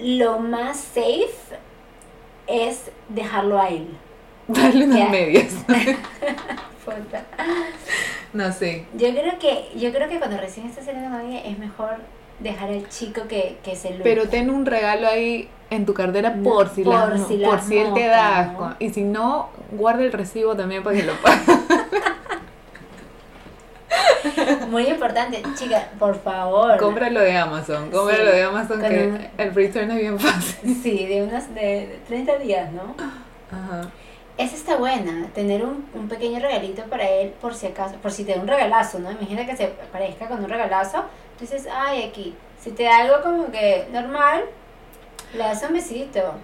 lo 0.00 0.38
más 0.38 0.76
safe 0.78 1.30
es 2.46 2.90
dejarlo 3.08 3.58
a 3.58 3.68
él. 3.68 3.88
Darle 4.48 4.84
unas 4.84 5.10
medias. 5.10 5.54
Puta. 6.84 7.22
No 8.32 8.52
sé. 8.52 8.86
Yo 8.94 9.10
creo 9.10 9.38
que, 9.38 9.68
yo 9.76 9.92
creo 9.92 10.08
que 10.08 10.18
cuando 10.18 10.38
recién 10.38 10.66
estás 10.66 10.84
saliendo 10.86 11.10
con 11.10 11.20
alguien 11.20 11.44
es 11.46 11.58
mejor 11.58 11.96
dejar 12.40 12.70
al 12.70 12.88
chico 12.88 13.22
que, 13.28 13.58
que 13.62 13.76
se 13.76 13.90
lo 13.96 14.02
Pero 14.02 14.28
ten 14.28 14.50
un 14.50 14.66
regalo 14.66 15.06
ahí 15.06 15.48
en 15.70 15.86
tu 15.86 15.94
cartera 15.94 16.30
No, 16.30 16.42
por 16.42 16.68
si, 16.70 16.82
por 16.82 17.18
si 17.26 17.36
por 17.38 17.60
si 17.60 17.78
él 17.78 17.94
te 17.94 18.06
da 18.06 18.46
¿no? 18.46 18.50
asco. 18.64 18.74
Y 18.80 18.90
si 18.90 19.04
no, 19.04 19.50
guarda 19.70 20.02
el 20.02 20.12
recibo 20.12 20.56
también 20.56 20.82
para 20.82 20.96
que 20.96 21.02
lo 21.04 21.14
pague. 21.22 21.40
Muy 24.70 24.86
importante, 24.86 25.42
chica, 25.56 25.88
por 25.98 26.20
favor. 26.22 26.78
Cómpralo 26.78 27.20
de 27.20 27.36
Amazon. 27.36 27.90
Cómpralo 27.90 28.30
Sí. 28.30 28.36
de 28.36 28.42
Amazon 28.42 28.80
que 28.80 29.06
un- 29.08 29.28
el 29.38 29.54
return 29.54 29.90
es 29.90 29.96
bien 29.98 30.18
fácil. 30.18 30.76
Sí, 30.82 31.06
de 31.06 31.22
unas 31.22 31.54
de, 31.54 31.60
de 31.60 32.00
30 32.08 32.38
días, 32.38 32.70
¿no? 32.72 32.94
Ajá. 33.50 33.90
Esa 34.38 34.56
está 34.56 34.76
buena, 34.76 35.28
tener 35.34 35.64
un, 35.64 35.86
un 35.94 36.08
pequeño 36.08 36.40
regalito 36.40 36.82
para 36.84 37.08
él 37.08 37.30
por 37.40 37.54
si 37.54 37.66
acaso, 37.66 37.96
por 37.96 38.10
si 38.10 38.24
te 38.24 38.34
da 38.34 38.40
un 38.40 38.48
regalazo, 38.48 38.98
¿no? 38.98 39.10
Imagina 39.10 39.44
que 39.46 39.56
se 39.56 39.68
parezca 39.92 40.26
con 40.26 40.42
un 40.42 40.48
regalazo, 40.48 41.04
dices, 41.38 41.68
ay, 41.70 42.04
aquí, 42.04 42.34
si 42.60 42.70
te 42.72 42.84
da 42.84 42.98
algo 42.98 43.22
como 43.22 43.50
que 43.52 43.86
normal, 43.92 44.44
le 45.34 45.38
das 45.38 45.62
un 45.62 45.74
besito. 45.74 46.34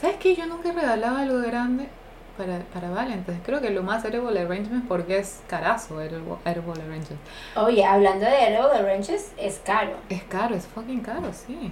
¿Sabes 0.00 0.16
qué? 0.18 0.34
Yo 0.36 0.46
nunca 0.46 0.68
he 0.68 0.72
regalado 0.72 1.16
algo 1.16 1.38
grande 1.40 1.88
para, 2.36 2.58
para 2.74 2.90
Valentine's. 2.90 3.40
Creo 3.44 3.60
que 3.60 3.70
lo 3.70 3.82
más 3.82 4.04
Edible 4.04 4.38
Arrangement 4.40 4.86
porque 4.86 5.18
es 5.18 5.40
carazo 5.46 6.00
Edible, 6.00 6.36
edible 6.44 6.72
Arrangement. 6.82 7.20
Oye, 7.56 7.84
hablando 7.84 8.26
de 8.26 8.48
Edible 8.48 8.78
Arranges, 8.78 9.32
es 9.38 9.60
caro. 9.64 9.92
Es 10.10 10.22
caro, 10.24 10.54
es 10.54 10.66
fucking 10.66 11.00
caro, 11.00 11.32
sí. 11.32 11.70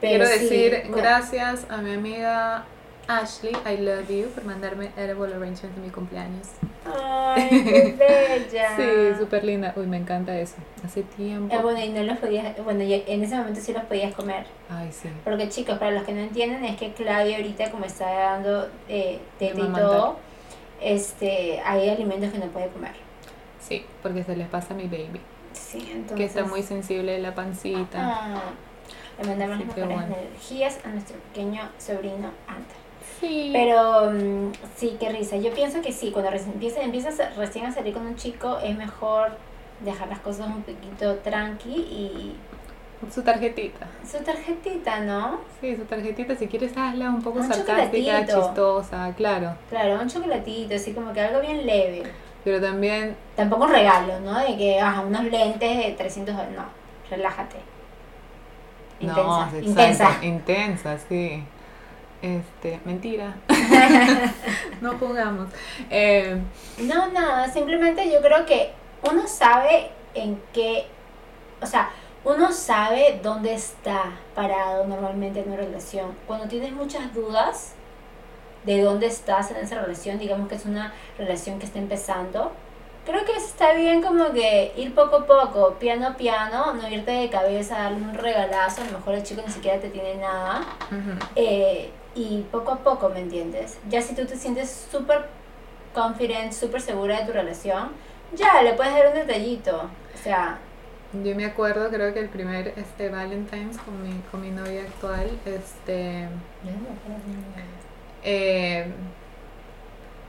Pero 0.00 0.24
Quiero 0.24 0.26
sí, 0.26 0.44
decir 0.44 0.82
cu- 0.90 0.96
gracias 0.96 1.66
a 1.70 1.78
mi 1.78 1.94
amiga 1.94 2.64
Ashley, 3.06 3.52
I 3.66 3.76
love 3.76 4.08
you, 4.08 4.28
por 4.30 4.44
mandarme 4.44 4.90
Edible 4.96 5.34
Arrangement 5.34 5.74
de 5.74 5.80
mi 5.82 5.90
cumpleaños. 5.90 6.48
Ay, 6.86 7.48
qué 7.50 7.96
bella. 7.98 8.76
Sí, 8.76 9.18
súper 9.18 9.44
linda. 9.44 9.74
Uy, 9.76 9.86
me 9.86 9.98
encanta 9.98 10.38
eso. 10.38 10.56
Hace 10.84 11.02
tiempo. 11.02 11.54
Eh, 11.54 11.58
bueno, 11.60 11.80
y 11.80 11.90
no 11.90 12.02
los 12.02 12.18
podías, 12.18 12.56
bueno, 12.64 12.80
en 12.82 13.22
ese 13.22 13.36
momento 13.36 13.60
sí 13.60 13.72
los 13.72 13.84
podías 13.84 14.14
comer. 14.14 14.46
Ay, 14.70 14.90
sí. 14.90 15.08
Porque 15.22 15.48
chicos, 15.48 15.78
para 15.78 15.90
los 15.90 16.04
que 16.04 16.12
no 16.12 16.20
entienden, 16.20 16.64
es 16.64 16.76
que 16.76 16.92
Claudia 16.92 17.36
ahorita 17.36 17.70
como 17.70 17.84
está 17.84 18.10
dando 18.10 18.68
eh, 18.88 19.20
teta 19.38 19.60
y 19.60 19.72
todo, 19.72 20.16
este, 20.80 21.60
hay 21.60 21.88
alimentos 21.90 22.32
que 22.32 22.38
no 22.38 22.46
puede 22.46 22.68
comer. 22.68 22.92
Sí, 23.60 23.84
porque 24.02 24.24
se 24.24 24.36
les 24.36 24.48
pasa 24.48 24.74
a 24.74 24.76
mi 24.76 24.84
baby. 24.84 25.20
Sí, 25.52 25.88
entonces... 25.90 26.16
Que 26.16 26.24
está 26.24 26.44
muy 26.44 26.62
sensible 26.62 27.18
la 27.18 27.34
pancita. 27.34 27.98
Ah, 27.98 28.42
le 29.20 29.28
mandamos 29.28 29.56
Así 29.56 29.64
las 29.64 29.74
que 29.74 29.80
mejores 29.80 30.08
bueno. 30.08 30.22
energías 30.28 30.78
a 30.84 30.88
nuestro 30.88 31.16
pequeño 31.18 31.62
sobrino 31.78 32.30
Anta. 32.46 32.74
Sí. 33.20 33.50
Pero 33.52 34.10
mm, 34.10 34.52
sí, 34.76 34.96
qué 34.98 35.10
risa. 35.10 35.36
Yo 35.36 35.52
pienso 35.52 35.80
que 35.82 35.92
sí, 35.92 36.10
cuando 36.10 36.30
empiezas, 36.30 36.84
empiezas 36.84 37.36
recién 37.36 37.66
a 37.66 37.72
salir 37.72 37.94
con 37.94 38.06
un 38.06 38.16
chico, 38.16 38.58
es 38.58 38.76
mejor 38.76 39.32
dejar 39.80 40.08
las 40.08 40.20
cosas 40.20 40.46
un 40.46 40.62
poquito 40.62 41.16
tranqui 41.16 41.74
y 41.74 42.36
su 43.12 43.22
tarjetita. 43.22 43.86
Su 44.10 44.18
tarjetita, 44.22 45.00
¿no? 45.00 45.40
Sí, 45.60 45.76
su 45.76 45.84
tarjetita, 45.84 46.36
si 46.36 46.46
quieres 46.48 46.76
hazla 46.76 47.10
un 47.10 47.22
poco 47.22 47.40
Un 47.40 47.48
sarcástica, 47.48 48.24
chistosa, 48.24 49.12
claro. 49.16 49.54
Claro, 49.68 50.00
un 50.00 50.08
chocolatito, 50.08 50.74
así 50.74 50.92
como 50.92 51.12
que 51.12 51.20
algo 51.20 51.40
bien 51.40 51.66
leve. 51.66 52.02
Pero 52.44 52.60
también, 52.60 53.16
Tampoco 53.36 53.64
un 53.64 53.70
regalo, 53.70 54.20
¿no? 54.20 54.38
De 54.38 54.56
que, 54.56 54.80
ajá, 54.80 55.00
unos 55.00 55.24
lentes 55.24 55.76
de 55.78 55.92
300 55.92 56.34
dólares. 56.34 56.56
No, 56.56 56.64
relájate. 57.10 57.56
Intensa, 59.00 59.22
no, 59.22 59.44
exacto, 59.44 59.66
intensa. 59.66 60.18
intensa, 60.22 60.98
sí. 60.98 61.44
Este, 62.24 62.80
mentira. 62.86 63.34
no 64.80 64.96
jugamos. 64.98 65.48
Eh, 65.90 66.40
No, 66.78 67.12
nada, 67.12 67.48
simplemente 67.48 68.10
yo 68.10 68.22
creo 68.22 68.46
que 68.46 68.72
uno 69.02 69.26
sabe 69.26 69.90
en 70.14 70.40
qué, 70.54 70.86
o 71.60 71.66
sea, 71.66 71.90
uno 72.24 72.50
sabe 72.50 73.20
dónde 73.22 73.52
está 73.52 74.12
parado 74.34 74.86
normalmente 74.86 75.40
en 75.40 75.48
una 75.48 75.56
relación. 75.58 76.16
Cuando 76.26 76.48
tienes 76.48 76.72
muchas 76.72 77.12
dudas 77.12 77.74
de 78.64 78.80
dónde 78.80 79.06
estás 79.06 79.50
en 79.50 79.58
esa 79.58 79.82
relación, 79.82 80.18
digamos 80.18 80.48
que 80.48 80.54
es 80.54 80.64
una 80.64 80.94
relación 81.18 81.58
que 81.58 81.66
está 81.66 81.78
empezando, 81.78 82.52
creo 83.04 83.22
que 83.26 83.32
está 83.32 83.74
bien 83.74 84.00
como 84.00 84.32
que 84.32 84.72
ir 84.78 84.94
poco 84.94 85.16
a 85.16 85.26
poco, 85.26 85.74
piano 85.74 86.06
a 86.06 86.16
piano, 86.16 86.72
no 86.72 86.88
irte 86.88 87.10
de 87.10 87.28
cabeza, 87.28 87.76
darle 87.82 87.98
un 87.98 88.14
regalazo, 88.14 88.80
a 88.80 88.86
lo 88.86 88.92
mejor 88.92 89.14
el 89.16 89.22
chico 89.22 89.42
ni 89.46 89.52
siquiera 89.52 89.78
te 89.78 89.90
tiene 89.90 90.14
nada. 90.14 90.62
Eh, 91.36 91.90
y 92.14 92.42
poco 92.50 92.72
a 92.72 92.84
poco, 92.84 93.10
¿me 93.10 93.20
entiendes? 93.20 93.80
Ya 93.88 94.02
si 94.02 94.14
tú 94.14 94.26
te 94.26 94.36
sientes 94.36 94.88
súper 94.90 95.30
confident, 95.92 96.52
súper 96.52 96.80
segura 96.80 97.20
de 97.20 97.26
tu 97.26 97.32
relación, 97.32 97.96
ya 98.32 98.62
le 98.62 98.74
puedes 98.74 98.92
dar 98.94 99.08
un 99.08 99.14
detallito. 99.14 99.92
O 100.14 100.18
sea, 100.18 100.60
Yo 101.12 101.34
me 101.36 101.46
acuerdo, 101.46 101.90
creo 101.90 102.12
que 102.12 102.20
el 102.20 102.30
primer 102.30 102.74
este 102.76 103.08
Valentine's 103.08 103.78
con 103.78 104.02
mi, 104.02 104.22
con 104.30 104.40
mi 104.42 104.50
novia 104.50 104.82
actual, 104.84 105.40
este, 105.44 106.28
eh, 108.22 108.94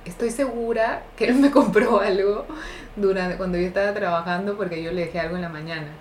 estoy 0.05 0.29
segura 0.31 1.11
que 1.15 1.25
él 1.27 1.35
me 1.35 1.51
compró 1.51 1.99
algo 2.01 2.47
durante 2.95 3.37
cuando 3.37 3.57
yo 3.57 3.67
estaba 3.67 3.93
trabajando 3.93 4.57
porque 4.57 4.81
yo 4.83 4.91
le 4.91 5.05
dejé 5.05 5.19
algo 5.19 5.35
en 5.35 5.41
la 5.43 5.49
mañana. 5.49 5.99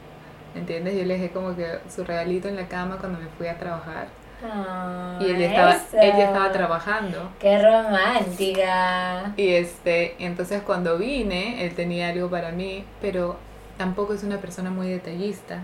¿Entiendes? 0.54 0.94
Yo 0.96 1.04
le 1.04 1.14
dejé 1.14 1.32
como 1.32 1.56
que 1.56 1.80
su 1.88 2.04
regalito 2.04 2.48
en 2.48 2.56
la 2.56 2.68
cama 2.68 2.98
cuando 2.98 3.18
me 3.18 3.28
fui 3.28 3.48
a 3.48 3.58
trabajar. 3.58 4.14
Y 5.20 5.30
él 5.30 5.38
ya 5.38 5.46
estaba, 5.46 5.72
eso. 5.72 5.86
ya 5.92 6.24
estaba 6.24 6.52
trabajando. 6.52 7.30
¡Qué 7.38 7.58
romántica! 7.62 9.32
Y 9.36 9.48
este, 9.50 10.14
entonces 10.24 10.62
cuando 10.62 10.98
vine, 10.98 11.64
él 11.64 11.74
tenía 11.74 12.08
algo 12.08 12.28
para 12.28 12.50
mí, 12.52 12.84
pero 13.00 13.36
tampoco 13.78 14.14
es 14.14 14.22
una 14.22 14.38
persona 14.38 14.70
muy 14.70 14.88
detallista. 14.88 15.62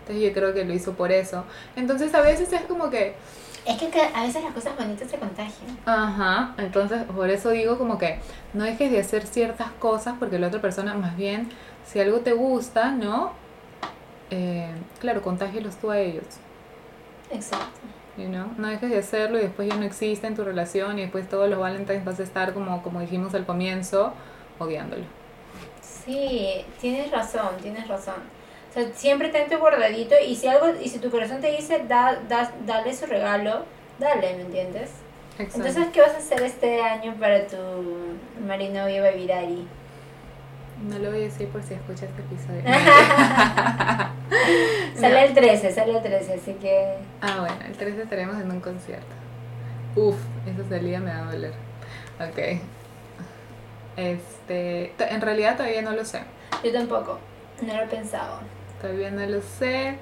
Entonces 0.00 0.24
yo 0.28 0.32
creo 0.32 0.54
que 0.54 0.64
lo 0.64 0.72
hizo 0.74 0.94
por 0.94 1.12
eso. 1.12 1.44
Entonces 1.76 2.14
a 2.14 2.20
veces 2.22 2.52
es 2.52 2.62
como 2.62 2.90
que, 2.90 3.14
Es 3.66 3.76
que 3.78 3.86
a 4.14 4.22
veces 4.22 4.42
las 4.42 4.52
cosas 4.54 4.76
bonitas 4.76 5.10
se 5.10 5.18
contagian. 5.18 5.78
ajá, 5.84 6.54
entonces 6.58 7.02
por 7.04 7.28
eso 7.30 7.50
digo 7.50 7.76
como 7.78 7.98
que 7.98 8.18
no 8.54 8.64
dejes 8.64 8.90
de 8.90 9.00
hacer 9.00 9.26
ciertas 9.26 9.70
cosas 9.72 10.14
porque 10.18 10.38
la 10.38 10.48
otra 10.48 10.60
persona 10.60 10.94
más 10.94 11.16
bien, 11.16 11.50
si 11.84 12.00
algo 12.00 12.20
te 12.20 12.32
gusta, 12.32 12.90
¿no? 12.92 13.32
Eh, 14.30 14.70
claro, 15.00 15.22
contágielos 15.22 15.76
tú 15.76 15.90
a 15.90 15.98
ellos. 15.98 16.24
Exacto. 17.30 17.80
You 18.18 18.26
know? 18.28 18.48
No 18.58 18.68
dejes 18.68 18.90
de 18.90 18.98
hacerlo 18.98 19.38
y 19.38 19.42
después 19.42 19.68
ya 19.68 19.76
no 19.76 19.84
existe 19.84 20.26
en 20.26 20.34
tu 20.34 20.44
relación 20.44 20.98
y 20.98 21.02
después 21.02 21.28
todos 21.28 21.48
los 21.48 21.58
Valentines 21.58 22.04
vas 22.04 22.18
a 22.18 22.24
estar 22.24 22.52
como, 22.52 22.82
como 22.82 23.00
dijimos 23.00 23.32
al 23.34 23.46
comienzo, 23.46 24.12
odiándolo. 24.58 25.04
Sí, 25.80 26.64
tienes 26.80 27.10
razón, 27.10 27.56
tienes 27.62 27.86
razón. 27.86 28.16
O 28.70 28.74
sea, 28.74 28.92
siempre 28.92 29.28
ten 29.28 29.48
tu 29.48 29.56
guardadito 29.58 30.14
y 30.26 30.34
si 30.34 30.48
algo, 30.48 30.66
y 30.80 30.88
si 30.88 30.98
tu 30.98 31.10
corazón 31.10 31.40
te 31.40 31.50
dice, 31.52 31.84
da, 31.88 32.20
da, 32.28 32.52
dale 32.66 32.92
su 32.94 33.06
regalo, 33.06 33.64
dale, 33.98 34.34
¿me 34.34 34.42
entiendes? 34.42 34.90
Exacto. 35.38 35.68
Entonces, 35.68 35.92
¿qué 35.92 36.00
vas 36.00 36.14
a 36.14 36.18
hacer 36.18 36.42
este 36.42 36.82
año 36.82 37.14
para 37.20 37.46
tu 37.46 37.56
marinovio 38.44 39.02
Baby 39.02 39.26
Daddy? 39.26 39.68
No 40.86 40.98
lo 40.98 41.10
voy 41.10 41.20
a 41.20 41.24
decir 41.24 41.48
por 41.48 41.62
si 41.62 41.74
escucha 41.74 42.06
este 42.06 42.22
episodio. 42.22 42.62
Sale 45.00 45.26
el 45.26 45.34
13, 45.34 45.72
sale 45.72 45.96
el 45.96 46.02
13, 46.02 46.34
así 46.34 46.52
que... 46.54 46.96
ah, 47.20 47.36
bueno, 47.40 47.56
el 47.66 47.76
13 47.76 48.02
estaremos 48.02 48.40
en 48.40 48.50
un 48.50 48.60
concierto. 48.60 49.06
Uf, 49.96 50.16
esa 50.46 50.68
salida 50.68 51.00
me 51.00 51.12
va 51.12 51.28
a 51.28 51.32
doler. 51.32 51.52
Ok. 52.20 52.60
Este, 53.96 54.92
en 54.98 55.20
realidad 55.20 55.56
todavía 55.56 55.82
no 55.82 55.92
lo 55.92 56.04
sé. 56.04 56.20
Yo 56.64 56.72
tampoco, 56.72 57.18
no 57.62 57.74
lo 57.76 57.82
he 57.82 57.86
pensado. 57.86 58.40
Todavía 58.80 59.10
no 59.10 59.26
lo 59.26 59.40
sé. 59.42 59.96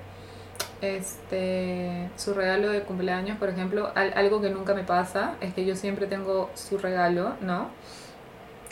Este, 0.82 2.10
su 2.16 2.34
regalo 2.34 2.68
de 2.70 2.82
cumpleaños, 2.82 3.38
por 3.38 3.48
ejemplo, 3.48 3.90
al- 3.94 4.12
algo 4.14 4.40
que 4.42 4.50
nunca 4.50 4.74
me 4.74 4.84
pasa 4.84 5.34
es 5.40 5.54
que 5.54 5.64
yo 5.64 5.74
siempre 5.74 6.06
tengo 6.06 6.50
su 6.54 6.76
regalo, 6.78 7.32
¿no? 7.40 7.70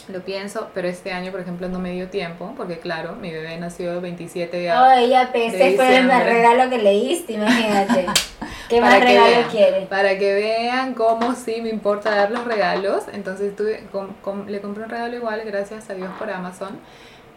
Lo 0.09 0.20
pienso, 0.20 0.68
pero 0.74 0.86
este 0.86 1.12
año, 1.12 1.30
por 1.30 1.40
ejemplo, 1.40 1.68
no 1.68 1.78
me 1.78 1.92
dio 1.92 2.09
tiempo, 2.09 2.52
porque 2.57 2.78
claro, 2.78 3.14
mi 3.16 3.30
bebé 3.30 3.57
nació 3.57 3.92
el 3.94 4.00
27 4.00 4.55
de 4.57 4.70
Ay, 4.70 5.09
ya 5.09 5.32
pensé, 5.32 5.76
fue 5.76 5.96
el 5.96 6.09
regalo 6.11 6.68
que 6.68 6.78
le 6.78 6.90
diste, 6.92 7.32
imagínate. 7.34 8.07
¿Qué 8.68 8.80
más 8.80 9.00
regalo 9.00 9.26
vean, 9.26 9.50
quieres? 9.50 9.86
Para 9.88 10.18
que 10.18 10.34
vean 10.34 10.94
cómo 10.94 11.34
sí 11.34 11.61
me 11.62 11.70
importa 11.70 12.14
dar 12.14 12.30
los 12.30 12.44
regalos. 12.44 13.05
Entonces 13.12 13.55
tuve, 13.57 13.86
com- 13.92 14.14
com- 14.20 14.46
le 14.46 14.61
compré 14.61 14.84
un 14.84 14.90
regalo 14.90 15.16
igual, 15.16 15.42
gracias 15.44 15.88
a 15.90 15.94
Dios 15.94 16.11
por 16.18 16.30
Amazon. 16.30 16.78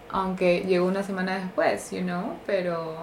Aunque 0.09 0.61
llegó 0.61 0.87
una 0.87 1.03
semana 1.03 1.37
después, 1.37 1.91
you 1.91 2.01
know. 2.01 2.35
Pero, 2.45 2.95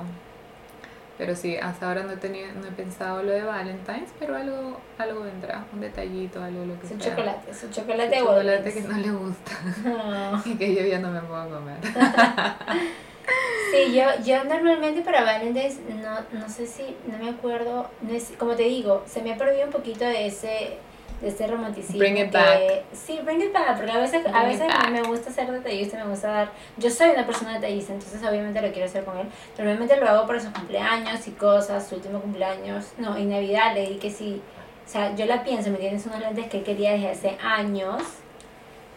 pero 1.16 1.36
sí, 1.36 1.56
hasta 1.56 1.88
ahora 1.88 2.02
no 2.02 2.12
he, 2.12 2.16
tenido, 2.16 2.48
no 2.54 2.66
he 2.66 2.72
pensado 2.72 3.22
lo 3.22 3.32
de 3.32 3.42
Valentine's, 3.42 4.10
pero 4.18 4.36
algo, 4.36 4.78
algo 4.98 5.20
vendrá. 5.22 5.64
Un 5.72 5.80
detallito, 5.80 6.42
algo 6.42 6.64
lo 6.64 6.80
que 6.80 6.88
Su 6.88 6.98
sea. 6.98 7.10
chocolate, 7.10 7.54
su 7.54 7.66
Su 7.66 7.72
chocolate 7.72 8.10
de 8.16 8.18
chocolate 8.20 8.74
que 8.74 8.80
no 8.82 8.98
le 8.98 9.10
gusta 9.10 9.52
No. 9.84 10.42
y 10.52 10.56
que 10.56 10.74
yo 10.74 10.84
ya 10.84 10.98
no 10.98 11.10
me 11.10 11.20
puedo 11.20 11.50
comer. 11.50 11.78
Sí, 13.70 13.94
yo, 13.94 14.04
yo 14.24 14.44
normalmente 14.44 15.00
para 15.00 15.24
Valentine's, 15.24 15.78
no, 15.88 16.38
no 16.38 16.48
sé 16.48 16.66
si, 16.66 16.96
no 17.10 17.18
me 17.18 17.30
acuerdo, 17.30 17.90
no 18.02 18.12
es, 18.12 18.32
como 18.38 18.54
te 18.54 18.64
digo, 18.64 19.02
se 19.06 19.22
me 19.22 19.32
ha 19.32 19.36
perdido 19.36 19.64
un 19.64 19.72
poquito 19.72 20.04
de 20.04 20.26
ese, 20.26 20.78
de 21.20 21.28
ese 21.28 21.46
romanticismo. 21.46 21.98
Bring 21.98 22.18
it 22.18 22.30
que- 22.30 22.38
back. 22.38 22.60
Sí, 22.92 23.20
bring 23.24 23.40
it 23.40 23.52
back, 23.52 23.76
porque 23.76 23.92
a 23.92 23.98
veces, 23.98 24.26
a 24.26 24.44
Bring 24.44 24.58
veces 24.58 24.68
me 24.90 25.02
gusta 25.02 25.30
ser 25.30 25.50
detallista, 25.50 25.96
me 26.04 26.10
gusta 26.10 26.28
dar, 26.28 26.52
yo 26.76 26.90
soy 26.90 27.10
una 27.10 27.24
persona 27.24 27.54
detallista, 27.54 27.92
entonces 27.92 28.20
obviamente 28.22 28.60
lo 28.60 28.70
quiero 28.72 28.86
hacer 28.86 29.04
con 29.04 29.16
él. 29.18 29.26
Normalmente 29.56 29.96
lo 29.96 30.08
hago 30.08 30.26
para 30.26 30.40
sus 30.40 30.50
cumpleaños 30.50 31.26
y 31.26 31.30
cosas, 31.32 31.88
su 31.88 31.94
último 31.94 32.20
cumpleaños, 32.20 32.92
no, 32.98 33.16
en 33.16 33.30
Navidad 33.30 33.74
le 33.74 33.88
di 33.88 33.94
que 33.96 34.10
sí, 34.10 34.42
o 34.86 34.88
sea, 34.88 35.14
yo 35.16 35.24
la 35.26 35.42
pienso, 35.44 35.70
me 35.70 35.78
tienes 35.78 36.04
unos 36.06 36.20
lentes 36.20 36.46
que 36.48 36.58
él 36.58 36.64
quería 36.64 36.92
desde 36.92 37.08
hace 37.10 37.38
años, 37.42 38.02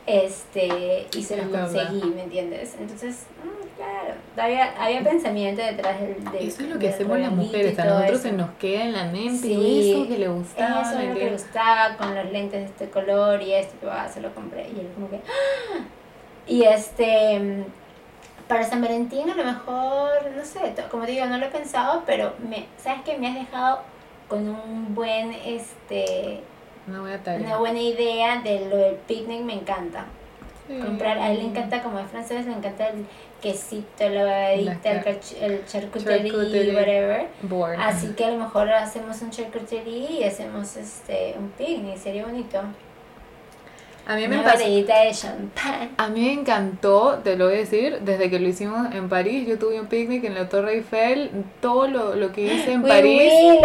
este, 0.05 1.07
y 1.15 1.23
se 1.23 1.37
los 1.37 1.47
conseguí, 1.47 2.01
¿me 2.15 2.23
entiendes? 2.23 2.75
Entonces, 2.79 3.25
mm, 3.43 3.56
había, 4.37 4.73
había 4.83 5.03
pensamiento 5.03 5.61
detrás 5.61 5.99
del, 5.99 6.23
del 6.23 6.47
Eso 6.47 6.63
es 6.63 6.69
lo 6.69 6.79
que 6.79 6.89
hacemos 6.89 7.19
las 7.19 7.31
mujeres, 7.31 7.77
a 7.79 7.85
nosotros 7.85 8.11
eso. 8.11 8.21
se 8.23 8.31
nos 8.33 8.49
queda 8.51 8.83
en 8.83 8.93
la 8.93 9.05
mente 9.05 9.47
Sí, 9.47 9.91
eso 9.91 10.07
que 10.07 10.17
le 10.17 10.27
gustaba. 10.27 10.81
Eso 10.81 10.97
¿me 10.97 11.03
es 11.03 11.09
lo 11.09 11.15
que 11.15 11.25
le 11.25 11.31
gustaba, 11.31 11.97
con 11.97 12.15
los 12.15 12.31
lentes 12.31 12.59
de 12.61 12.65
este 12.65 12.89
color 12.89 13.41
y 13.41 13.53
esto, 13.53 13.75
yo, 13.81 13.91
ah, 13.91 14.07
se 14.07 14.21
lo 14.21 14.33
compré. 14.33 14.63
Y 14.69 14.79
él 14.79 14.89
como 14.95 15.09
que... 15.09 15.17
¡ah! 15.17 15.83
Y 16.47 16.63
este... 16.63 17.65
Para 18.47 18.63
San 18.63 18.81
Valentín 18.81 19.29
a 19.29 19.35
lo 19.35 19.43
mejor, 19.43 20.09
no 20.33 20.45
sé, 20.45 20.73
como 20.89 21.03
te 21.05 21.11
digo, 21.11 21.25
no 21.25 21.37
lo 21.37 21.45
he 21.45 21.49
pensado, 21.49 22.03
pero 22.05 22.33
me, 22.47 22.65
¿sabes 22.77 23.01
qué? 23.03 23.17
Me 23.17 23.27
has 23.27 23.35
dejado 23.35 23.81
con 24.29 24.47
un 24.47 24.95
buen, 24.95 25.33
este, 25.33 26.41
Una 26.87 27.01
buena 27.01 27.17
tarea. 27.17 27.45
una 27.45 27.57
buena 27.57 27.79
idea 27.79 28.41
de 28.41 28.69
lo 28.69 28.77
del 28.77 28.95
picnic, 28.95 29.41
me 29.41 29.53
encanta. 29.53 30.05
Sí. 30.65 30.79
Comprar, 30.79 31.17
a 31.17 31.31
él 31.31 31.39
le 31.39 31.43
encanta, 31.45 31.81
como 31.83 31.99
es 31.99 32.07
francés, 32.09 32.45
le 32.45 32.53
encanta 32.53 32.87
el 32.87 33.05
quesito, 33.41 34.09
la 34.09 34.51
el, 34.53 34.65
La- 34.65 34.79
cach- 34.81 35.35
el 35.41 35.65
charcuterie, 35.65 36.31
Charcuterie. 36.31 36.75
whatever. 36.75 37.27
Así 37.79 38.07
que 38.09 38.25
a 38.25 38.31
lo 38.31 38.37
mejor 38.37 38.69
hacemos 38.71 39.21
un 39.21 39.29
charcuterie 39.31 40.11
y 40.19 40.23
hacemos 40.23 40.75
este 40.75 41.35
un 41.37 41.49
picnic, 41.51 41.97
sería 41.97 42.25
bonito. 42.25 42.61
A 44.09 44.15
mí 44.15 44.25
me 44.27 44.39
Una 44.39 44.55
de 44.55 44.85
champán. 45.11 45.89
A 45.97 46.07
mí 46.07 46.21
me 46.21 46.31
encantó, 46.33 47.19
te 47.25 47.35
lo 47.35 47.45
voy 47.47 47.55
a 47.55 47.57
decir, 47.57 47.99
desde 48.01 48.29
que 48.29 48.39
lo 48.39 48.47
hicimos 48.47 48.93
en 48.95 49.09
París, 49.09 49.45
yo 49.45 49.59
tuve 49.59 49.81
un 49.81 49.87
picnic 49.87 50.23
en 50.23 50.33
la 50.33 50.47
Torre 50.47 50.75
Eiffel, 50.75 51.29
todo 51.59 51.89
lo, 51.89 52.15
lo 52.15 52.31
que 52.31 52.41
hice 52.45 52.71
en 52.71 52.81
Oui, 52.83 52.89
París, 52.89 53.21
oui, 53.21 53.59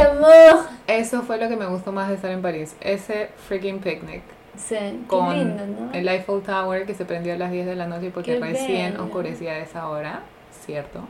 eso 0.88 1.22
fue 1.22 1.38
lo 1.38 1.48
que 1.48 1.56
me 1.56 1.66
gustó 1.66 1.92
más 1.92 2.08
de 2.08 2.16
estar 2.16 2.32
en 2.32 2.42
París, 2.42 2.74
ese 2.80 3.28
freaking 3.46 3.78
picnic 3.78 4.22
Sí, 4.56 4.74
qué 4.76 4.98
con 5.06 5.36
lindo, 5.36 5.66
¿no? 5.66 5.92
el 5.92 6.06
Eiffel 6.08 6.42
Tower 6.42 6.84
que 6.86 6.94
se 6.94 7.04
prendió 7.04 7.32
a 7.34 7.36
las 7.36 7.50
10 7.50 7.66
de 7.66 7.74
la 7.74 7.86
noche 7.86 8.10
porque 8.12 8.34
Qué 8.34 8.40
recién 8.40 8.92
bello. 8.92 9.04
oscurecía 9.04 9.52
a 9.52 9.58
esa 9.58 9.88
hora, 9.88 10.20
¿cierto? 10.66 11.00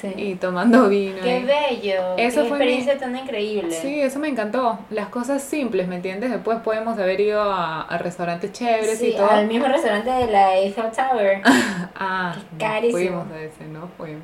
Sí. 0.00 0.12
Y 0.16 0.34
tomando 0.34 0.88
vino. 0.88 1.16
Qué 1.22 1.38
y- 1.40 1.44
bello. 1.44 2.16
Eso 2.18 2.42
qué 2.42 2.48
fue 2.48 2.58
mi- 2.58 2.64
experiencia 2.64 2.98
tan 2.98 3.16
increíble. 3.16 3.70
Sí, 3.74 4.00
eso 4.00 4.18
me 4.18 4.28
encantó. 4.28 4.78
Las 4.90 5.08
cosas 5.08 5.42
simples, 5.42 5.88
¿me 5.88 5.96
entiendes? 5.96 6.30
Después 6.30 6.58
podemos 6.60 6.98
haber 6.98 7.20
ido 7.20 7.40
a, 7.42 7.82
a 7.82 7.98
restaurantes 7.98 8.52
chéveres 8.52 8.98
Sí, 8.98 9.08
y 9.08 9.16
todo. 9.16 9.30
al 9.30 9.46
mismo 9.46 9.66
restaurante 9.66 10.10
de 10.10 10.26
la 10.30 10.56
Eiffel 10.56 10.90
Tower. 10.92 11.40
Ah, 11.96 12.34
Qué 12.58 12.64
carísimo. 12.64 12.98
fuimos 13.24 13.32
a 13.32 13.40
ese, 13.40 13.64
no 13.66 13.88
fuimos. 13.96 14.22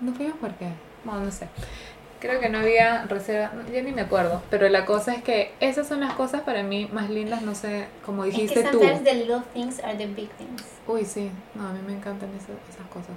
¿No 0.00 0.12
fuimos 0.12 0.36
por 0.38 0.50
qué? 0.54 0.66
Bueno, 1.04 1.20
no 1.24 1.30
sé. 1.30 1.46
Creo 2.22 2.38
que 2.38 2.48
no 2.48 2.58
había 2.60 3.02
reserva, 3.06 3.50
ya 3.72 3.82
ni 3.82 3.90
me 3.90 4.02
acuerdo, 4.02 4.42
pero 4.48 4.68
la 4.68 4.84
cosa 4.86 5.12
es 5.12 5.24
que 5.24 5.52
esas 5.58 5.88
son 5.88 5.98
las 6.00 6.12
cosas 6.14 6.42
para 6.42 6.62
mí 6.62 6.88
más 6.92 7.10
lindas, 7.10 7.42
no 7.42 7.56
sé, 7.56 7.86
como 8.06 8.22
dijiste 8.22 8.60
es 8.60 8.66
que 8.66 8.70
tú. 8.70 8.78
sometimes 8.78 9.02
the 9.02 9.14
little 9.14 9.42
things 9.52 9.80
are 9.82 9.96
the 9.96 10.06
big 10.06 10.30
things. 10.38 10.62
Uy, 10.86 11.04
sí, 11.04 11.32
no, 11.56 11.66
a 11.66 11.72
mí 11.72 11.80
me 11.84 11.94
encantan 11.94 12.28
esas, 12.36 12.50
esas 12.72 12.86
cosas. 12.92 13.10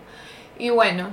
Y 0.57 0.71
bueno, 0.71 1.09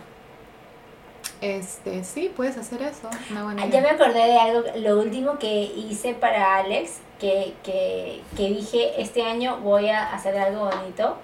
este, 1.40 2.04
sí, 2.04 2.32
puedes 2.34 2.56
hacer 2.56 2.80
eso, 2.82 3.10
una 3.30 3.44
buena 3.44 3.62
Ah, 3.64 3.66
Ya 3.66 3.80
idea. 3.80 3.82
me 3.82 3.90
acordé 3.90 4.24
de 4.26 4.38
algo, 4.38 4.62
lo 4.76 4.98
último 4.98 5.38
que 5.38 5.62
hice 5.64 6.14
para 6.14 6.56
Alex, 6.56 7.00
que, 7.20 7.52
que, 7.62 8.22
que 8.36 8.48
dije, 8.48 9.00
este 9.02 9.22
año 9.22 9.58
voy 9.58 9.88
a 9.90 10.12
hacer 10.14 10.36
algo 10.38 10.70
bonito. 10.70 11.18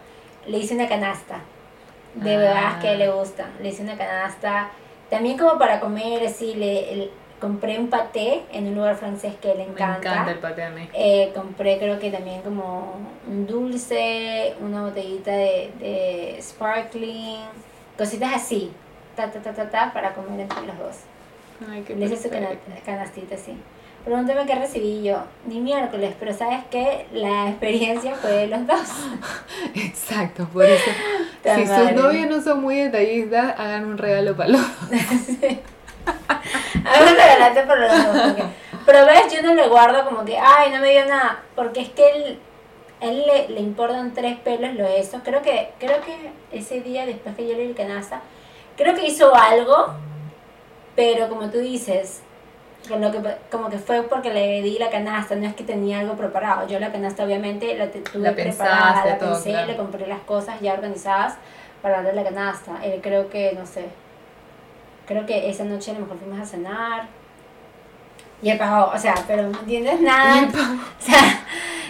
Le 0.47 0.59
hice 0.59 0.75
una 0.75 0.89
canasta 0.89 1.41
de 2.14 2.49
Ah. 2.49 2.79
que 2.83 2.95
le 2.97 3.11
gustan. 3.11 3.51
Le 3.62 3.69
hice 3.71 3.83
una 3.83 3.97
canasta, 3.97 4.71
también 5.11 5.39
como 5.39 5.59
para 5.59 5.81
comer, 5.81 6.27
así, 6.27 6.55
le, 6.55 7.11
compré 7.41 7.79
un 7.79 7.89
paté 7.89 8.43
en 8.53 8.67
un 8.67 8.75
lugar 8.75 8.97
francés 8.97 9.33
que 9.41 9.49
le 9.49 9.65
Me 9.67 9.71
encanta. 9.73 9.99
encanta 10.13 10.31
el 10.33 10.39
paté 10.39 10.63
a 10.65 10.71
mí. 10.71 10.89
Eh, 10.93 11.31
compré 11.35 11.79
creo 11.79 11.99
que 12.01 12.11
también 12.11 12.43
como 12.43 12.97
un 13.29 13.47
dulce, 13.47 14.55
una 14.61 14.83
botellita 14.83 15.31
de, 15.31 15.71
de 15.79 16.39
sparkling, 16.43 17.39
cositas 17.97 18.35
así, 18.35 18.73
ta, 19.15 19.31
ta, 19.31 19.41
ta, 19.41 19.53
ta, 19.55 19.71
ta, 19.71 19.93
para 19.93 20.15
comer 20.15 20.41
entre 20.41 20.67
los 20.67 20.79
dos. 20.79 20.97
Ay, 21.71 21.83
qué 21.87 21.95
Le 21.97 22.07
hice 22.07 22.17
su 22.17 22.31
cana- 22.31 22.49
perfecto. 22.49 22.83
canastita 22.85 23.35
así. 23.37 23.57
Pregúntame 24.09 24.47
qué 24.47 24.55
recibí 24.55 25.03
yo, 25.03 25.19
ni 25.45 25.61
miércoles, 25.61 26.15
pero 26.19 26.33
sabes 26.33 26.65
que 26.71 27.07
la 27.13 27.51
experiencia 27.51 28.15
fue 28.15 28.31
de 28.31 28.47
los 28.47 28.67
dos. 28.67 28.81
Exacto, 29.75 30.49
por 30.51 30.65
eso. 30.65 30.91
Si 31.45 31.67
sus 31.67 31.93
novios 31.93 32.31
no 32.31 32.41
son 32.41 32.63
muy 32.63 32.77
detallistas, 32.77 33.55
hagan 33.61 33.85
un 33.85 33.99
regalo 33.99 34.35
para 34.35 34.49
los 34.51 34.61
A 34.61 34.65
mí 37.01 37.05
me 37.05 37.13
regalaste 37.13 37.63
por 37.65 37.79
los 37.79 37.91
dos. 37.91 38.07
porque- 38.23 38.45
Pero 38.87 39.05
ves, 39.05 39.25
yo 39.35 39.43
no 39.43 39.53
le 39.55 39.69
guardo 39.69 40.03
como 40.07 40.25
que, 40.25 40.39
ay, 40.39 40.71
no 40.73 40.81
me 40.81 40.91
dio 40.91 41.05
nada. 41.05 41.43
Porque 41.55 41.83
es 41.83 41.91
que 41.91 42.09
él, 42.11 42.39
él 43.03 43.25
le, 43.27 43.49
le 43.51 43.61
importan 43.61 44.15
tres 44.15 44.39
pelos 44.39 44.73
lo 44.75 44.87
eso. 44.87 45.21
Creo 45.23 45.43
que, 45.43 45.73
creo 45.79 45.99
que 46.01 46.31
ese 46.59 46.81
día, 46.81 47.05
después 47.05 47.37
que 47.37 47.47
yo 47.47 47.53
le 47.55 47.65
di 47.65 47.69
el 47.71 47.75
canasta, 47.77 48.23
creo 48.79 48.95
que 48.95 49.07
hizo 49.07 49.35
algo, 49.35 49.89
pero 50.97 51.29
como 51.29 51.51
tú 51.51 51.59
dices, 51.59 52.23
lo 52.97 53.11
que, 53.12 53.20
como 53.51 53.68
que 53.68 53.78
fue 53.78 54.03
porque 54.03 54.32
le 54.32 54.62
di 54.62 54.78
la 54.78 54.91
canasta, 54.91 55.34
no 55.36 55.47
es 55.47 55.55
que 55.55 55.64
tenía 55.64 56.01
algo 56.01 56.14
preparado. 56.14 56.66
Yo 56.68 56.78
la 56.78 56.91
canasta 56.93 57.24
obviamente 57.24 57.76
la 57.76 57.89
te- 57.91 58.01
tuve 58.01 58.22
La 58.22 58.32
preparada, 58.34 59.05
la 59.05 59.18
todo, 59.18 59.32
pensé, 59.34 59.51
claro. 59.51 59.66
le 59.66 59.76
compré 59.76 60.07
las 60.07 60.20
cosas 60.20 60.61
ya 60.61 60.72
organizadas 60.74 61.34
para 61.82 62.03
darle 62.03 62.14
la 62.22 62.24
canasta. 62.28 62.72
Él 62.84 63.01
creo 63.03 63.28
que, 63.30 63.53
no 63.59 63.66
sé, 63.66 63.86
creo 65.07 65.26
que 65.26 65.49
esa 65.51 65.64
noche 65.64 65.91
a 65.91 65.95
lo 65.95 66.01
mejor 66.01 66.18
fuimos 66.18 66.41
a 66.41 66.47
cenar. 66.47 67.07
Y 68.43 68.51
él 68.51 68.59
pagó, 68.59 68.93
o 68.95 68.99
sea, 68.99 69.14
pero 69.26 69.43
¿me 69.49 69.59
entiendes? 69.59 70.01
Nada, 70.01 70.49
o 70.49 71.03
sea, 71.03 71.41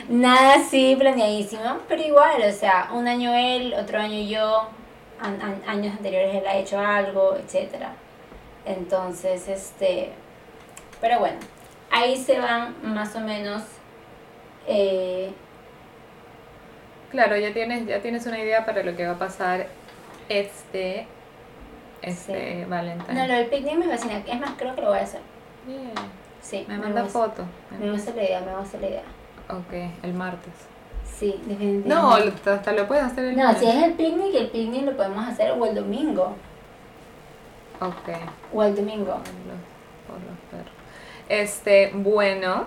nada 0.09 0.55
así 0.55 0.97
planeadísimo, 0.99 1.79
pero 1.89 2.03
igual, 2.03 2.43
o 2.49 2.53
sea, 2.53 2.89
un 2.95 3.07
año 3.07 3.35
él, 3.35 3.75
otro 3.79 3.99
año 4.01 4.21
yo, 4.27 4.63
an- 5.21 5.41
an- 5.43 5.63
años 5.67 5.95
anteriores 5.97 6.35
él 6.35 6.47
ha 6.47 6.57
hecho 6.57 6.79
algo, 6.81 7.37
etcétera. 7.37 7.91
Entonces, 8.65 9.49
este, 9.49 10.11
pero 11.01 11.19
bueno, 11.21 11.39
ahí 11.91 12.17
se 12.17 12.39
van 12.39 12.75
más 12.83 13.15
o 13.17 13.21
menos, 13.21 13.63
eh, 14.67 15.33
Claro, 17.11 17.37
ya 17.39 17.53
tienes, 17.55 17.87
ya 17.87 18.01
tienes 18.01 18.27
una 18.27 18.39
idea 18.39 18.67
para 18.67 18.83
lo 18.83 18.95
que 18.95 19.07
va 19.07 19.13
a 19.15 19.19
pasar 19.19 19.67
este, 20.29 21.07
este 22.03 22.67
Valentine. 22.67 23.15
no, 23.15 23.27
lo 23.27 23.33
del 23.35 23.47
picnic 23.47 23.77
me 23.77 23.87
fascina, 23.89 24.19
es 24.27 24.41
más, 24.41 24.51
creo 24.59 24.75
que 24.75 24.83
lo 24.83 24.89
voy 24.89 24.99
a 24.99 25.03
hacer, 25.03 25.21
sí. 26.43 26.65
Me 26.69 26.77
manda 26.77 27.05
foto. 27.07 27.45
Me 27.81 27.91
gusta 27.91 28.13
la 28.15 28.23
idea, 28.25 28.41
me 28.43 28.55
gusta 28.57 28.79
la 28.79 28.89
idea, 28.89 29.03
Ok, 29.49 29.73
el 30.03 30.13
martes. 30.13 30.53
sí, 31.19 31.41
definitivamente. 31.47 31.89
No, 31.89 32.13
hasta 32.53 32.73
lo 32.73 32.87
puedes 32.87 33.05
hacer 33.05 33.25
el 33.25 33.37
No, 33.39 33.45
lunes. 33.45 33.59
si 33.59 33.67
es 33.67 33.83
el 33.85 33.93
picnic, 33.95 34.35
el 34.35 34.49
picnic 34.51 34.83
lo 34.85 34.95
podemos 34.97 35.27
hacer 35.27 35.53
o 35.53 35.65
el 35.65 35.75
domingo, 35.75 36.37
Ok. 37.81 38.09
o 38.53 38.63
el 38.65 38.75
domingo. 38.77 39.15
Por 39.15 39.23
los, 39.23 39.61
por 40.07 40.17
los 40.29 40.39
perros. 40.51 40.75
Este, 41.29 41.91
bueno, 41.95 42.67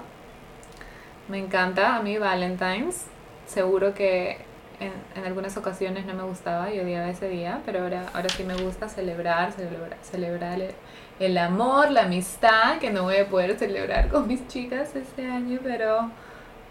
me 1.27 1.39
encanta 1.39 1.95
a 1.95 2.01
mí 2.01 2.17
Valentine's. 2.17 3.05
Seguro 3.47 3.93
que 3.93 4.37
en, 4.79 4.91
en 5.15 5.25
algunas 5.25 5.57
ocasiones 5.57 6.05
no 6.05 6.13
me 6.13 6.23
gustaba 6.23 6.73
y 6.73 6.79
odiaba 6.79 7.09
ese 7.09 7.27
día, 7.27 7.61
pero 7.65 7.81
ahora, 7.81 8.09
ahora 8.13 8.29
sí 8.29 8.43
me 8.43 8.55
gusta 8.55 8.87
celebrar, 8.87 9.51
celebrar, 9.51 9.97
celebrar 10.01 10.61
el, 10.61 10.71
el 11.19 11.37
amor, 11.37 11.91
la 11.91 12.03
amistad, 12.03 12.79
que 12.79 12.91
no 12.91 13.03
voy 13.03 13.17
a 13.17 13.27
poder 13.27 13.57
celebrar 13.57 14.09
con 14.09 14.27
mis 14.27 14.47
chicas 14.47 14.95
este 14.95 15.25
año, 15.25 15.59
pero, 15.63 16.09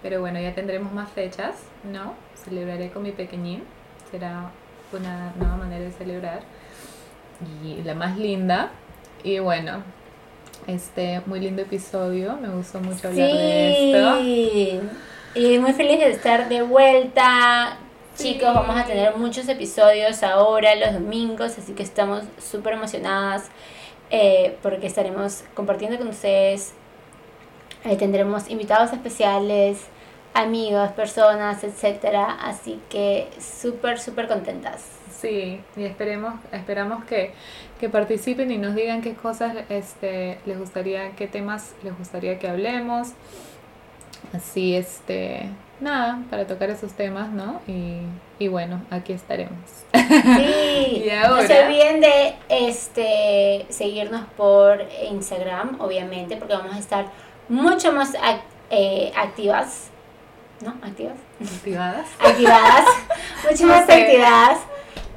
pero 0.02 0.20
bueno, 0.20 0.40
ya 0.40 0.54
tendremos 0.54 0.92
más 0.92 1.10
fechas, 1.10 1.54
¿no? 1.84 2.14
Celebraré 2.44 2.90
con 2.90 3.02
mi 3.02 3.12
pequeñín, 3.12 3.64
será 4.10 4.50
una 4.92 5.32
nueva 5.36 5.56
manera 5.56 5.84
de 5.84 5.92
celebrar 5.92 6.40
y 7.64 7.82
la 7.82 7.94
más 7.94 8.16
linda. 8.18 8.70
Y 9.22 9.38
bueno, 9.38 9.82
este 10.66 11.22
muy 11.26 11.40
lindo 11.40 11.62
episodio, 11.62 12.36
me 12.36 12.48
gustó 12.48 12.80
mucho 12.80 13.08
hablar 13.08 13.30
de 13.32 13.90
esto. 13.90 14.80
Y 15.34 15.58
muy 15.58 15.72
feliz 15.72 15.98
de 16.00 16.10
estar 16.10 16.48
de 16.48 16.62
vuelta. 16.62 17.78
Sí. 18.14 18.34
Chicos, 18.34 18.52
vamos 18.52 18.76
a 18.76 18.84
tener 18.84 19.16
muchos 19.16 19.48
episodios 19.48 20.22
ahora, 20.22 20.74
los 20.74 20.92
domingos, 20.92 21.56
así 21.56 21.72
que 21.72 21.82
estamos 21.82 22.24
súper 22.38 22.74
emocionadas 22.74 23.44
eh, 24.10 24.58
porque 24.62 24.86
estaremos 24.88 25.44
compartiendo 25.54 25.96
con 25.98 26.08
ustedes. 26.08 26.72
Eh, 27.84 27.96
tendremos 27.96 28.50
invitados 28.50 28.92
especiales, 28.92 29.78
amigos, 30.34 30.90
personas, 30.90 31.62
etcétera. 31.64 32.38
Así 32.42 32.80
que 32.90 33.28
súper, 33.40 33.98
súper 33.98 34.28
contentas. 34.28 34.99
Sí, 35.20 35.60
y 35.76 35.84
esperemos, 35.84 36.34
esperamos 36.52 37.04
que, 37.04 37.32
que 37.78 37.88
participen 37.88 38.50
y 38.50 38.58
nos 38.58 38.74
digan 38.74 39.02
qué 39.02 39.14
cosas 39.14 39.54
este, 39.68 40.38
les 40.46 40.58
gustaría, 40.58 41.10
qué 41.16 41.26
temas 41.26 41.74
les 41.82 41.96
gustaría 41.98 42.38
que 42.38 42.48
hablemos. 42.48 43.08
Así, 44.34 44.76
este, 44.76 45.48
nada, 45.80 46.20
para 46.30 46.46
tocar 46.46 46.70
esos 46.70 46.92
temas, 46.92 47.30
¿no? 47.30 47.60
Y, 47.66 47.98
y 48.38 48.48
bueno, 48.48 48.80
aquí 48.90 49.12
estaremos. 49.12 49.58
Sí, 49.92 50.00
Y 51.04 51.10
no 51.10 51.40
se 51.42 51.52
ahora- 51.54 51.66
olviden 51.66 52.00
de 52.00 52.34
este, 52.48 53.66
seguirnos 53.70 54.22
por 54.36 54.86
Instagram, 55.10 55.80
obviamente, 55.80 56.36
porque 56.36 56.54
vamos 56.54 56.74
a 56.76 56.78
estar 56.78 57.06
mucho 57.48 57.92
más 57.92 58.12
eh, 58.70 59.12
activas, 59.16 59.88
¿no? 60.64 60.70
Activas. 60.82 61.16
¿Activadas? 61.42 62.06
Activadas, 62.20 62.84
mucho 63.50 63.66
No 63.66 63.72
más 63.74 63.86
sé. 63.86 63.92
activadas. 64.04 64.58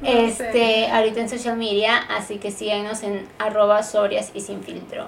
Este, 0.04 0.90
ahorita 0.90 1.20
en 1.20 1.28
social 1.28 1.56
media, 1.56 1.96
así 1.96 2.38
que 2.38 2.50
síganos 2.50 3.02
en 3.02 3.26
arroba 3.38 3.82
sorias 3.82 4.30
y 4.34 4.40
sin 4.40 4.62
filtro. 4.62 5.06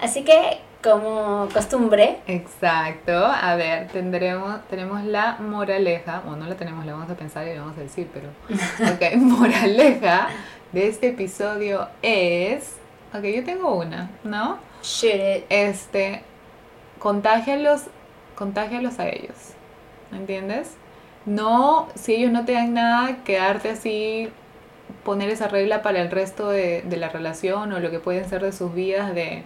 Así 0.00 0.22
que, 0.22 0.58
como 0.82 1.48
costumbre, 1.52 2.18
Exacto. 2.26 3.12
A 3.26 3.54
ver, 3.56 3.88
tendremos, 3.88 4.66
tenemos 4.68 5.04
la 5.04 5.36
moraleja, 5.38 6.22
o 6.26 6.36
no 6.36 6.46
la 6.46 6.54
tenemos, 6.56 6.86
la 6.86 6.92
vamos 6.92 7.10
a 7.10 7.14
pensar 7.14 7.46
y 7.46 7.54
la 7.54 7.60
vamos 7.60 7.76
a 7.76 7.82
decir, 7.82 8.08
pero. 8.12 8.28
Ok, 8.94 9.16
moraleja 9.16 10.28
de 10.72 10.88
este 10.88 11.08
episodio 11.08 11.88
es. 12.02 12.76
Ok, 13.12 13.24
yo 13.24 13.44
tengo 13.44 13.74
una, 13.74 14.10
¿no? 14.24 14.58
shoot 14.82 15.14
it. 15.14 15.44
Este. 15.50 16.22
Contágialos, 16.98 17.82
contágialos 18.34 18.98
a 18.98 19.08
ellos. 19.08 19.54
¿Me 20.10 20.18
entiendes? 20.18 20.76
No, 21.30 21.86
si 21.94 22.16
ellos 22.16 22.32
no 22.32 22.44
te 22.44 22.54
dan 22.54 22.74
nada, 22.74 23.22
quedarte 23.22 23.70
así, 23.70 24.30
poner 25.04 25.30
esa 25.30 25.46
regla 25.46 25.80
para 25.80 26.02
el 26.02 26.10
resto 26.10 26.48
de, 26.50 26.82
la 26.90 27.08
relación 27.08 27.72
o 27.72 27.78
lo 27.78 27.92
que 27.92 28.00
pueden 28.00 28.28
ser 28.28 28.42
de 28.42 28.50
sus 28.50 28.74
vidas 28.74 29.14
de 29.14 29.44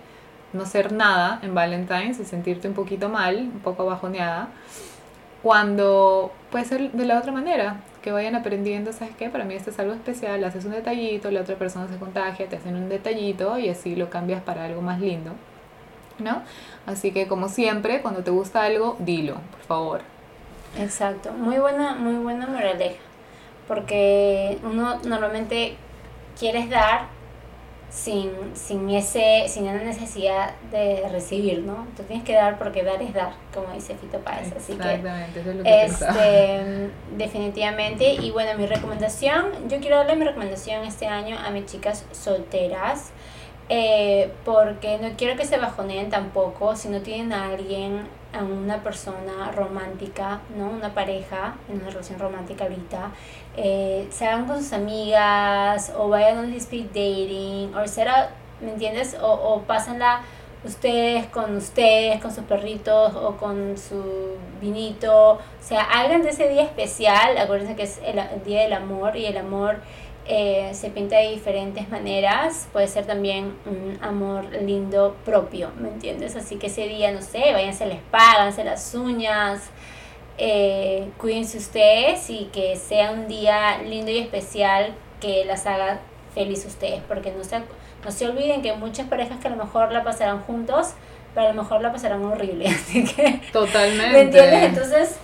no 0.55 0.65
ser 0.65 0.93
nada 0.93 1.41
en 1.43 1.55
Valentine's 1.55 2.19
y 2.21 2.25
sentirte 2.25 2.69
un 2.69 2.75
poquito 2.75 3.11
mal, 3.11 3.37
un 3.37 3.61
poco 3.61 3.85
bajoneada, 3.85 4.49
cuando 5.43 6.33
puede 6.51 6.65
ser 6.65 6.91
de 6.93 7.05
la 7.05 7.19
otra 7.19 7.33
manera, 7.33 7.83
que 8.03 8.13
vayan 8.13 8.35
aprendiendo, 8.35 8.95
¿sabes 8.95 9.15
qué? 9.19 9.29
Para 9.29 9.45
mí 9.45 9.53
esto 9.53 9.69
es 9.69 9.79
algo 9.79 9.93
especial, 9.93 10.43
haces 10.43 10.65
un 10.65 10.73
detallito, 10.73 11.31
la 11.31 11.43
otra 11.43 11.57
persona 11.57 11.87
se 11.89 11.99
contagia, 11.99 12.49
te 12.49 12.57
hacen 12.57 12.77
un 12.77 12.89
detallito 12.89 13.59
y 13.59 13.69
así 13.69 13.95
lo 13.95 14.09
cambias 14.09 14.43
para 14.43 14.65
algo 14.65 14.81
más 14.81 15.03
lindo, 15.03 15.33
¿no? 16.19 16.43
Así 16.87 17.13
que 17.13 17.29
como 17.29 17.51
siempre, 17.51 18.01
cuando 18.01 18.25
te 18.25 18.31
gusta 18.31 18.63
algo, 18.63 18.97
dilo, 19.01 19.35
por 19.53 19.61
favor. 19.67 20.14
Exacto, 20.75 21.33
muy 21.33 21.59
buena, 21.59 21.95
muy 21.95 22.17
buena 22.17 22.47
moraleja, 22.47 23.01
porque 23.67 24.59
uno 24.65 25.01
normalmente 25.05 25.79
quieres 26.39 26.69
dar 26.71 27.11
sin, 27.89 28.57
sin 28.57 28.91
ese, 28.91 29.47
sin 29.49 29.65
una 29.65 29.83
necesidad 29.85 30.57
de 30.63 31.09
recibir, 31.11 31.63
¿no? 31.65 31.89
Tú 31.97 32.05
tienes 32.05 32.25
que 32.25 32.35
dar 32.35 32.59
porque 32.59 32.83
dar 32.85 33.03
es 33.03 33.15
dar, 33.15 33.35
como 33.53 33.73
dice 33.73 33.97
Fito 33.97 34.23
Páez, 34.25 34.53
así 34.53 34.79
que 34.79 35.07
eso 35.35 35.51
es 35.51 35.57
lo 35.57 35.67
que 35.67 35.85
este, 35.85 36.91
definitivamente. 37.09 38.15
Y 38.15 38.31
bueno, 38.33 38.59
mi 38.59 38.67
recomendación, 38.67 39.69
yo 39.69 39.81
quiero 39.81 39.99
darle 39.99 40.17
mi 40.17 40.25
recomendación 40.25 40.85
este 40.85 41.07
año 41.07 41.39
a 41.39 41.51
mis 41.51 41.67
chicas 41.67 42.07
solteras. 42.13 43.13
eh, 43.69 44.39
porque 44.45 44.99
no 44.99 45.17
quiero 45.17 45.37
que 45.37 45.47
se 45.47 45.59
bajoneen 45.59 46.11
tampoco 46.11 46.77
si 46.77 46.89
no 46.89 47.03
tienen 47.03 47.33
a 47.33 47.47
alguien, 47.51 48.09
a 48.35 48.43
una 48.43 48.83
persona 48.83 49.53
romántica, 49.53 50.41
¿no? 50.57 50.69
Una 50.71 50.95
pareja 50.95 51.55
en 51.69 51.81
una 51.81 51.91
relación 51.91 52.19
romántica 52.19 52.65
ahorita, 52.65 53.11
eh, 53.57 54.07
se 54.11 54.27
hagan 54.27 54.47
con 54.47 54.59
sus 54.59 54.73
amigas 54.73 55.93
o 55.97 56.09
vayan 56.09 56.39
a 56.39 56.41
un 56.41 56.53
speed 56.55 56.87
dating 56.87 57.75
o 57.75 57.87
será, 57.87 58.31
¿me 58.61 58.73
entiendes? 58.73 59.17
O, 59.21 59.33
o 59.33 59.63
pásenla 59.63 60.23
ustedes 60.65 61.27
con 61.27 61.57
ustedes, 61.57 62.21
con 62.21 62.35
sus 62.35 62.45
perritos 62.45 63.15
o 63.15 63.37
con 63.37 63.77
su 63.77 64.37
vinito. 64.61 65.33
O 65.33 65.39
sea, 65.61 65.83
hagan 65.83 66.23
de 66.23 66.31
ese 66.31 66.49
día 66.49 66.63
especial. 66.63 67.37
Acuérdense 67.39 67.77
que 67.77 67.83
es 67.85 68.01
el, 68.05 68.21
día 68.45 68.63
del 68.63 68.73
amor 68.73 69.17
y 69.17 69.27
el 69.27 69.37
amor 69.37 69.79
eh, 70.27 70.71
se 70.73 70.91
pinta 70.91 71.17
de 71.17 71.31
diferentes 71.31 71.89
maneras. 71.91 72.69
Puede 72.73 72.89
ser 72.89 73.07
también 73.07 73.55
un 73.67 73.99
amor 74.03 74.47
lindo 74.63 75.17
propio, 75.25 75.71
¿me 75.79 75.89
entiendes? 75.89 76.37
Así 76.37 76.57
que 76.57 76.69
ese 76.69 76.89
día, 76.89 77.13
no 77.13 77.21
sé, 77.21 77.53
váyanse 77.53 77.87
les 77.87 78.01
paganse 78.11 78.65
las 78.65 78.95
uñas. 78.95 79.71
Eh, 80.39 81.11
cuídense 81.19 81.59
ustedes 81.59 82.29
y 82.31 82.47
que 82.53 82.77
sea 82.77 83.13
un 83.13 83.29
día 83.29 83.79
lindo 83.83 84.11
y 84.11 84.19
especial 84.19 84.95
que 85.21 85.45
las 85.45 85.67
haga 85.67 86.01
feliz 86.35 86.65
ustedes, 86.67 87.01
porque 87.07 87.31
no 87.31 87.45
se 87.45 87.63
no 88.05 88.11
se 88.11 88.27
olviden 88.27 88.61
que 88.61 88.75
muchas 88.75 89.09
parejas 89.09 89.39
que 89.41 89.49
a 89.49 89.51
lo 89.51 89.57
mejor 89.57 89.91
la 89.91 90.05
pasarán 90.05 90.43
juntos, 90.43 90.93
pero 91.35 91.49
a 91.49 91.53
lo 91.53 91.63
mejor 91.63 91.81
la 91.81 91.91
pasarán 91.93 92.23
horrible. 92.25 92.67
Así 92.69 93.05
que. 93.05 93.41
Totalmente. 93.53 94.13
¿Me 94.13 94.21
entiendes? 94.21 94.63
Entonces. 94.65 95.17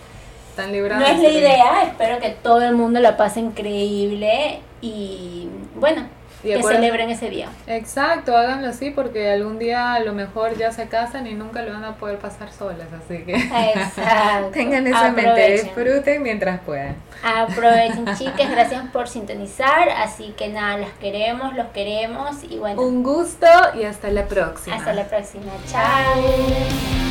No 0.56 1.06
es 1.06 1.18
la 1.18 1.28
idea. 1.30 1.82
Espero 1.84 2.18
que 2.18 2.30
todo 2.30 2.62
el 2.62 2.74
mundo 2.74 3.00
la 3.00 3.16
pase 3.16 3.40
increíble. 3.40 4.60
Y 4.80 5.48
bueno, 5.74 6.06
que 6.42 6.62
celebren 6.62 7.10
ese 7.10 7.28
día. 7.28 7.48
Exacto, 7.66 8.36
háganlo 8.36 8.68
así 8.68 8.90
porque 8.90 9.30
algún 9.30 9.58
día 9.58 9.94
a 9.94 10.00
lo 10.00 10.12
mejor 10.12 10.56
ya 10.56 10.72
se 10.72 10.88
casan 10.88 11.26
y 11.26 11.34
nunca 11.34 11.62
lo 11.62 11.72
van 11.72 11.84
a 11.84 11.96
poder 11.96 12.18
pasar 12.18 12.50
solas, 12.50 12.88
así 12.92 13.24
que 13.24 13.34
Exacto. 13.34 14.48
tengan 14.52 14.86
esa 14.86 15.10
mente, 15.12 15.52
disfruten 15.52 16.22
mientras 16.22 16.60
puedan. 16.60 16.96
Aprovechen 17.22 18.06
chicas, 18.18 18.50
gracias 18.50 18.84
por 18.90 19.08
sintonizar, 19.08 19.90
así 19.90 20.34
que 20.36 20.48
nada, 20.48 20.78
las 20.78 20.92
queremos, 20.92 21.54
los 21.54 21.66
queremos 21.68 22.36
y 22.48 22.58
bueno. 22.58 22.80
Un 22.80 23.02
gusto 23.02 23.46
y 23.78 23.84
hasta 23.84 24.10
la 24.10 24.26
próxima. 24.26 24.76
Hasta 24.76 24.94
la 24.94 25.04
próxima, 25.04 25.52
chao. 25.70 27.09